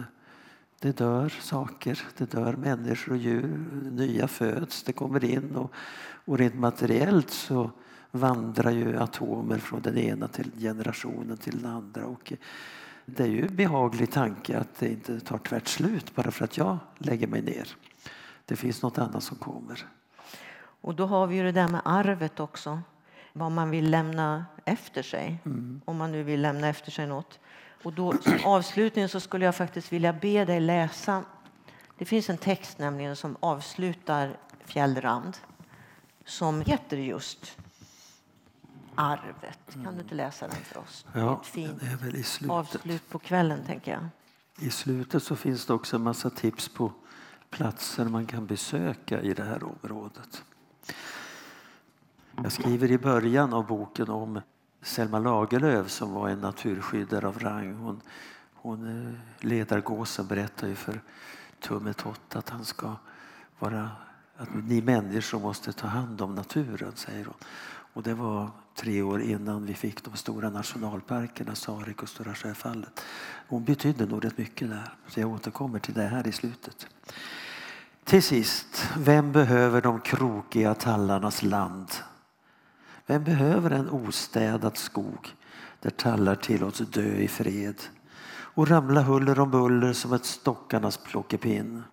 det 0.79 0.97
dör 0.97 1.29
saker, 1.29 2.03
det 2.17 2.31
dör 2.31 2.55
människor 2.55 3.11
och 3.11 3.17
djur, 3.17 3.67
nya 3.91 4.27
föds, 4.27 4.83
det 4.83 4.93
kommer 4.93 5.23
in 5.23 5.55
och, 5.55 5.71
och 6.25 6.37
rent 6.37 6.55
materiellt 6.55 7.29
så 7.29 7.71
vandrar 8.19 8.71
ju 8.71 8.97
atomer 8.97 9.57
från 9.57 9.81
den 9.81 9.97
ena 9.97 10.27
till 10.27 10.51
generationen 10.59 11.37
till 11.37 11.61
den 11.61 11.71
andra. 11.71 12.05
Och 12.05 12.33
det 13.05 13.23
är 13.23 13.27
ju 13.27 13.45
en 13.45 13.55
behaglig 13.55 14.11
tanke 14.11 14.57
att 14.57 14.79
det 14.79 14.89
inte 14.89 15.19
tar 15.19 15.37
tvärt 15.37 15.67
slut 15.67 16.15
bara 16.15 16.31
för 16.31 16.45
att 16.45 16.57
jag 16.57 16.77
lägger 16.97 17.27
mig 17.27 17.41
ner. 17.41 17.75
Det 18.45 18.55
finns 18.55 18.81
något 18.81 18.97
annat 18.97 19.23
som 19.23 19.37
kommer. 19.37 19.85
Och 20.81 20.95
då 20.95 21.05
har 21.05 21.27
vi 21.27 21.35
ju 21.35 21.43
det 21.43 21.51
där 21.51 21.67
med 21.67 21.81
arvet 21.85 22.39
också. 22.39 22.81
Vad 23.33 23.51
man 23.51 23.69
vill 23.69 23.89
lämna 23.89 24.45
efter 24.65 25.03
sig. 25.03 25.41
Mm. 25.45 25.81
Om 25.85 25.97
man 25.97 26.11
nu 26.11 26.23
vill 26.23 26.41
lämna 26.41 26.67
efter 26.67 26.91
sig 26.91 27.07
något. 27.07 27.39
Och 27.83 27.93
då, 27.93 28.13
som 28.21 28.39
avslutning 28.45 29.09
så 29.09 29.19
skulle 29.19 29.45
jag 29.45 29.55
faktiskt 29.55 29.93
vilja 29.93 30.13
be 30.13 30.45
dig 30.45 30.59
läsa. 30.59 31.23
Det 31.97 32.05
finns 32.05 32.29
en 32.29 32.37
text 32.37 32.79
nämligen 32.79 33.15
som 33.15 33.37
avslutar 33.39 34.37
Fjällrand 34.65 35.37
som 36.25 36.61
heter 36.61 36.97
just 36.97 37.57
arvet. 38.95 39.59
Kan 39.83 39.95
du 39.95 40.01
inte 40.01 40.15
läsa 40.15 40.47
den 40.47 40.57
för 40.57 40.77
oss? 40.79 41.05
Ja, 41.13 41.41
fint 41.43 41.79
det 41.79 41.85
är 41.85 41.97
väl 41.97 42.15
i 42.15 42.23
slutet. 42.23 42.51
avslut 42.51 43.09
på 43.09 43.19
kvällen, 43.19 43.59
tänker 43.65 43.91
jag. 43.91 44.07
I 44.59 44.69
slutet 44.69 45.23
så 45.23 45.35
finns 45.35 45.65
det 45.65 45.73
också 45.73 45.95
en 45.95 46.03
massa 46.03 46.29
tips 46.29 46.69
på 46.69 46.91
platser 47.49 48.05
man 48.05 48.25
kan 48.25 48.45
besöka 48.45 49.21
i 49.21 49.33
det 49.33 49.43
här 49.43 49.63
området. 49.63 50.43
Jag 52.43 52.51
skriver 52.51 52.91
i 52.91 52.97
början 52.97 53.53
av 53.53 53.67
boken 53.67 54.09
om 54.09 54.41
Selma 54.81 55.19
Lagerlöf 55.19 55.89
som 55.89 56.13
var 56.13 56.29
en 56.29 56.41
naturskyddare 56.41 57.27
av 57.27 57.39
rang. 57.39 57.73
Hon, 57.73 58.01
hon 58.53 59.07
eh, 59.07 59.45
ledargåsen 59.45 60.27
berättar 60.27 60.67
ju 60.67 60.75
för 60.75 61.01
Tummetott 61.59 62.35
att 62.35 62.49
han 62.49 62.65
ska 62.65 62.95
vara 63.59 63.91
att 64.37 64.49
ni 64.53 64.81
människor 64.81 65.39
måste 65.39 65.73
ta 65.73 65.87
hand 65.87 66.21
om 66.21 66.35
naturen, 66.35 66.91
säger 66.95 67.25
hon. 67.25 67.35
Och 67.93 68.03
det 68.03 68.13
var 68.13 68.51
tre 68.75 69.01
år 69.01 69.21
innan 69.21 69.65
vi 69.65 69.73
fick 69.73 70.03
de 70.03 70.17
stora 70.17 70.49
nationalparkerna, 70.49 71.55
Sarek 71.55 72.03
och 72.03 72.09
Stora 72.09 72.35
Sjöfallet. 72.35 73.01
Hon 73.47 73.63
betydde 73.63 74.05
nog 74.05 74.25
rätt 74.25 74.37
mycket 74.37 74.69
där, 74.69 74.93
så 75.07 75.19
jag 75.19 75.31
återkommer 75.31 75.79
till 75.79 75.93
det 75.93 76.03
här 76.03 76.27
i 76.27 76.31
slutet. 76.31 76.87
Till 78.03 78.23
sist, 78.23 78.87
vem 78.97 79.31
behöver 79.31 79.81
de 79.81 80.01
krokiga 80.01 80.73
tallarnas 80.73 81.43
land? 81.43 81.87
Vem 83.05 83.23
behöver 83.23 83.71
en 83.71 83.89
ostädad 83.89 84.77
skog 84.77 85.35
där 85.79 85.89
tallar 85.89 86.35
tillåts 86.35 86.79
dö 86.79 87.15
i 87.15 87.27
fred 87.27 87.81
och 88.27 88.67
ramla 88.67 89.01
huller 89.01 89.39
om 89.39 89.51
buller 89.51 89.93
som 89.93 90.13
ett 90.13 90.25
stockarnas 90.25 90.97
plockepinn? 90.97 91.83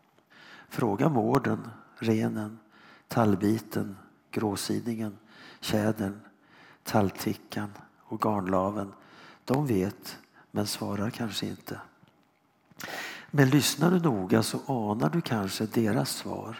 Fråga 0.69 1.09
mården, 1.09 1.69
renen, 1.99 2.59
tallbiten, 3.09 3.97
gråsidingen, 4.31 5.19
tjädern, 5.61 6.21
talltickan 6.85 7.73
och 7.99 8.21
garnlaven. 8.21 8.93
De 9.45 9.67
vet, 9.67 10.19
men 10.51 10.67
svarar 10.67 11.11
kanske 11.11 11.47
inte. 11.47 11.81
Men 13.31 13.51
lyssnar 13.51 13.91
du 13.91 14.01
noga 14.01 14.43
så 14.43 14.61
anar 14.67 15.11
du 15.11 15.21
kanske 15.21 15.67
deras 15.67 16.11
svar. 16.11 16.57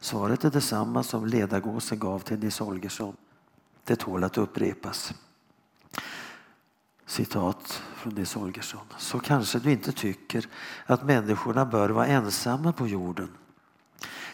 Svaret 0.00 0.44
är 0.44 0.50
detsamma 0.50 1.02
som 1.02 1.26
ledargåsen 1.26 1.98
gav 1.98 2.18
till 2.18 2.38
Nils 2.38 2.58
Holgersson. 2.58 3.16
Det 3.84 3.96
tål 3.96 4.24
att 4.24 4.38
upprepas. 4.38 5.14
Citat 7.06 7.82
från 7.94 8.14
Nils 8.14 8.34
Holgersson. 8.34 8.86
Så 8.98 9.18
kanske 9.18 9.58
du 9.58 9.72
inte 9.72 9.92
tycker 9.92 10.48
att 10.86 11.04
människorna 11.04 11.66
bör 11.66 11.88
vara 11.88 12.06
ensamma 12.06 12.72
på 12.72 12.86
jorden. 12.86 13.28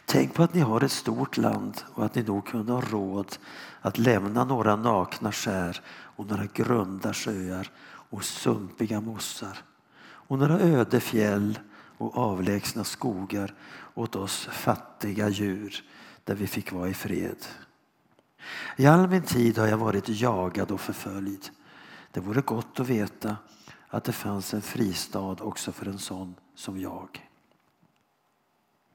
Tänk 0.04 0.34
på 0.34 0.42
att 0.42 0.54
ni 0.54 0.60
har 0.60 0.84
ett 0.84 0.92
stort 0.92 1.36
land 1.36 1.82
och 1.94 2.04
att 2.04 2.14
ni 2.14 2.22
nog 2.22 2.46
kunde 2.46 2.72
ha 2.72 2.80
råd 2.80 3.36
att 3.80 3.98
lämna 3.98 4.44
några 4.44 4.76
nakna 4.76 5.32
skär 5.32 5.80
och 5.90 6.26
några 6.26 6.46
grunda 6.46 7.14
sjöar 7.14 7.70
och 7.84 8.24
sumpiga 8.24 9.00
mossar 9.00 9.58
och 10.02 10.38
några 10.38 10.58
öde 10.58 11.00
fjäll 11.00 11.58
och 11.98 12.18
avlägsna 12.18 12.84
skogar 12.84 13.54
åt 13.94 14.16
oss 14.16 14.48
fattiga 14.52 15.28
djur 15.28 15.84
där 16.24 16.34
vi 16.34 16.46
fick 16.46 16.72
vara 16.72 16.88
i 16.88 16.94
fred. 16.94 17.46
I 18.76 18.86
all 18.86 19.08
min 19.08 19.22
tid 19.22 19.58
har 19.58 19.66
jag 19.66 19.78
varit 19.78 20.08
jagad 20.08 20.70
och 20.70 20.80
förföljd. 20.80 21.48
Det 22.12 22.20
vore 22.20 22.40
gott 22.40 22.80
att 22.80 22.88
veta 22.88 23.36
att 23.88 24.04
det 24.04 24.12
fanns 24.12 24.54
en 24.54 24.62
fristad 24.62 25.36
också 25.40 25.72
för 25.72 25.86
en 25.86 25.98
sån 25.98 26.34
som 26.54 26.80
jag. 26.80 27.29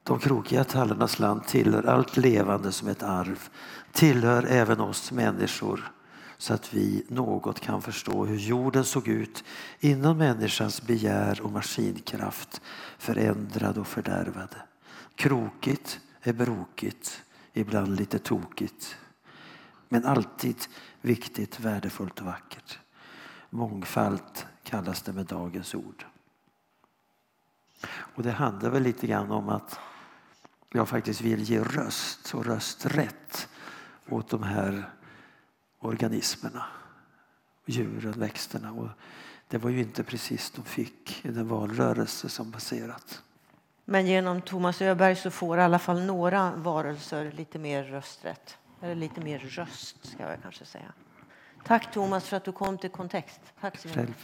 De 0.06 0.18
krokiga 0.18 0.64
tallarnas 0.64 1.18
land 1.18 1.46
tillhör 1.46 1.82
allt 1.82 2.16
levande 2.16 2.72
som 2.72 2.88
ett 2.88 3.02
arv, 3.02 3.48
tillhör 3.92 4.46
även 4.46 4.80
oss 4.80 5.12
människor 5.12 5.92
så 6.38 6.54
att 6.54 6.74
vi 6.74 7.06
något 7.08 7.60
kan 7.60 7.82
förstå 7.82 8.24
hur 8.24 8.36
jorden 8.36 8.84
såg 8.84 9.08
ut 9.08 9.44
innan 9.80 10.18
människans 10.18 10.82
begär 10.82 11.40
och 11.40 11.52
maskinkraft 11.52 12.60
förändrade 12.98 13.80
och 13.80 13.86
fördärvade. 13.86 14.56
Krokigt 15.14 16.00
är 16.22 16.32
brokigt, 16.32 17.22
ibland 17.52 17.96
lite 17.96 18.18
tokigt. 18.18 18.96
Men 19.88 20.04
alltid 20.04 20.56
viktigt, 21.00 21.60
värdefullt 21.60 22.20
och 22.20 22.26
vackert. 22.26 22.78
Mångfald 23.50 24.46
kallas 24.62 25.02
det 25.02 25.12
med 25.12 25.26
dagens 25.26 25.74
ord. 25.74 26.06
Och 27.86 28.22
det 28.22 28.32
handlar 28.32 28.70
väl 28.70 28.82
lite 28.82 29.06
grann 29.06 29.30
om 29.30 29.48
att 29.48 29.78
jag 30.70 30.88
faktiskt 30.88 31.20
vill 31.20 31.42
ge 31.42 31.60
röst 31.60 32.34
och 32.34 32.46
rösträtt 32.46 33.48
åt 34.08 34.28
de 34.28 34.42
här 34.42 34.90
organismerna, 35.78 36.64
djuren, 37.66 38.12
växterna. 38.12 38.72
Och 38.72 38.88
det 39.48 39.58
var 39.58 39.70
ju 39.70 39.80
inte 39.80 40.04
precis 40.04 40.50
de 40.50 40.64
fick 40.64 41.24
i 41.24 41.28
den 41.28 41.48
valrörelse 41.48 42.28
som 42.28 42.52
passerat. 42.52 43.22
Men 43.84 44.06
genom 44.06 44.42
Thomas 44.42 44.82
Öberg 44.82 45.16
så 45.16 45.30
får 45.30 45.58
i 45.58 45.62
alla 45.62 45.78
fall 45.78 46.02
några 46.02 46.52
varelser 46.56 47.32
lite 47.32 47.58
mer 47.58 47.84
rösträtt. 47.84 48.58
Eller 48.80 48.94
lite 48.94 49.20
mer 49.20 49.38
röst, 49.38 50.06
ska 50.06 50.22
jag 50.30 50.42
kanske 50.42 50.64
säga. 50.64 50.92
Tack 51.64 51.92
Thomas 51.92 52.28
för 52.28 52.36
att 52.36 52.44
du 52.44 52.52
kom 52.52 52.78
till 52.78 52.90
Kontext. 52.90 53.40
Tack 53.60 53.78
så 53.78 53.88
mycket. 53.88 54.16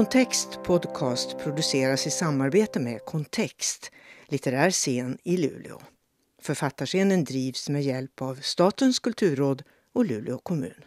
Kontext 0.00 0.62
Podcast 0.64 1.38
produceras 1.38 2.06
i 2.06 2.10
samarbete 2.10 2.80
med 2.80 3.04
Kontext, 3.04 3.90
litterär 4.28 4.70
scen 4.70 5.18
i 5.24 5.36
Luleå. 5.36 5.80
Författarscenen 6.42 7.24
drivs 7.24 7.68
med 7.68 7.82
hjälp 7.82 8.22
av 8.22 8.34
Statens 8.34 8.98
kulturråd 8.98 9.62
och 9.94 10.04
Luleå 10.04 10.38
kommun. 10.38 10.84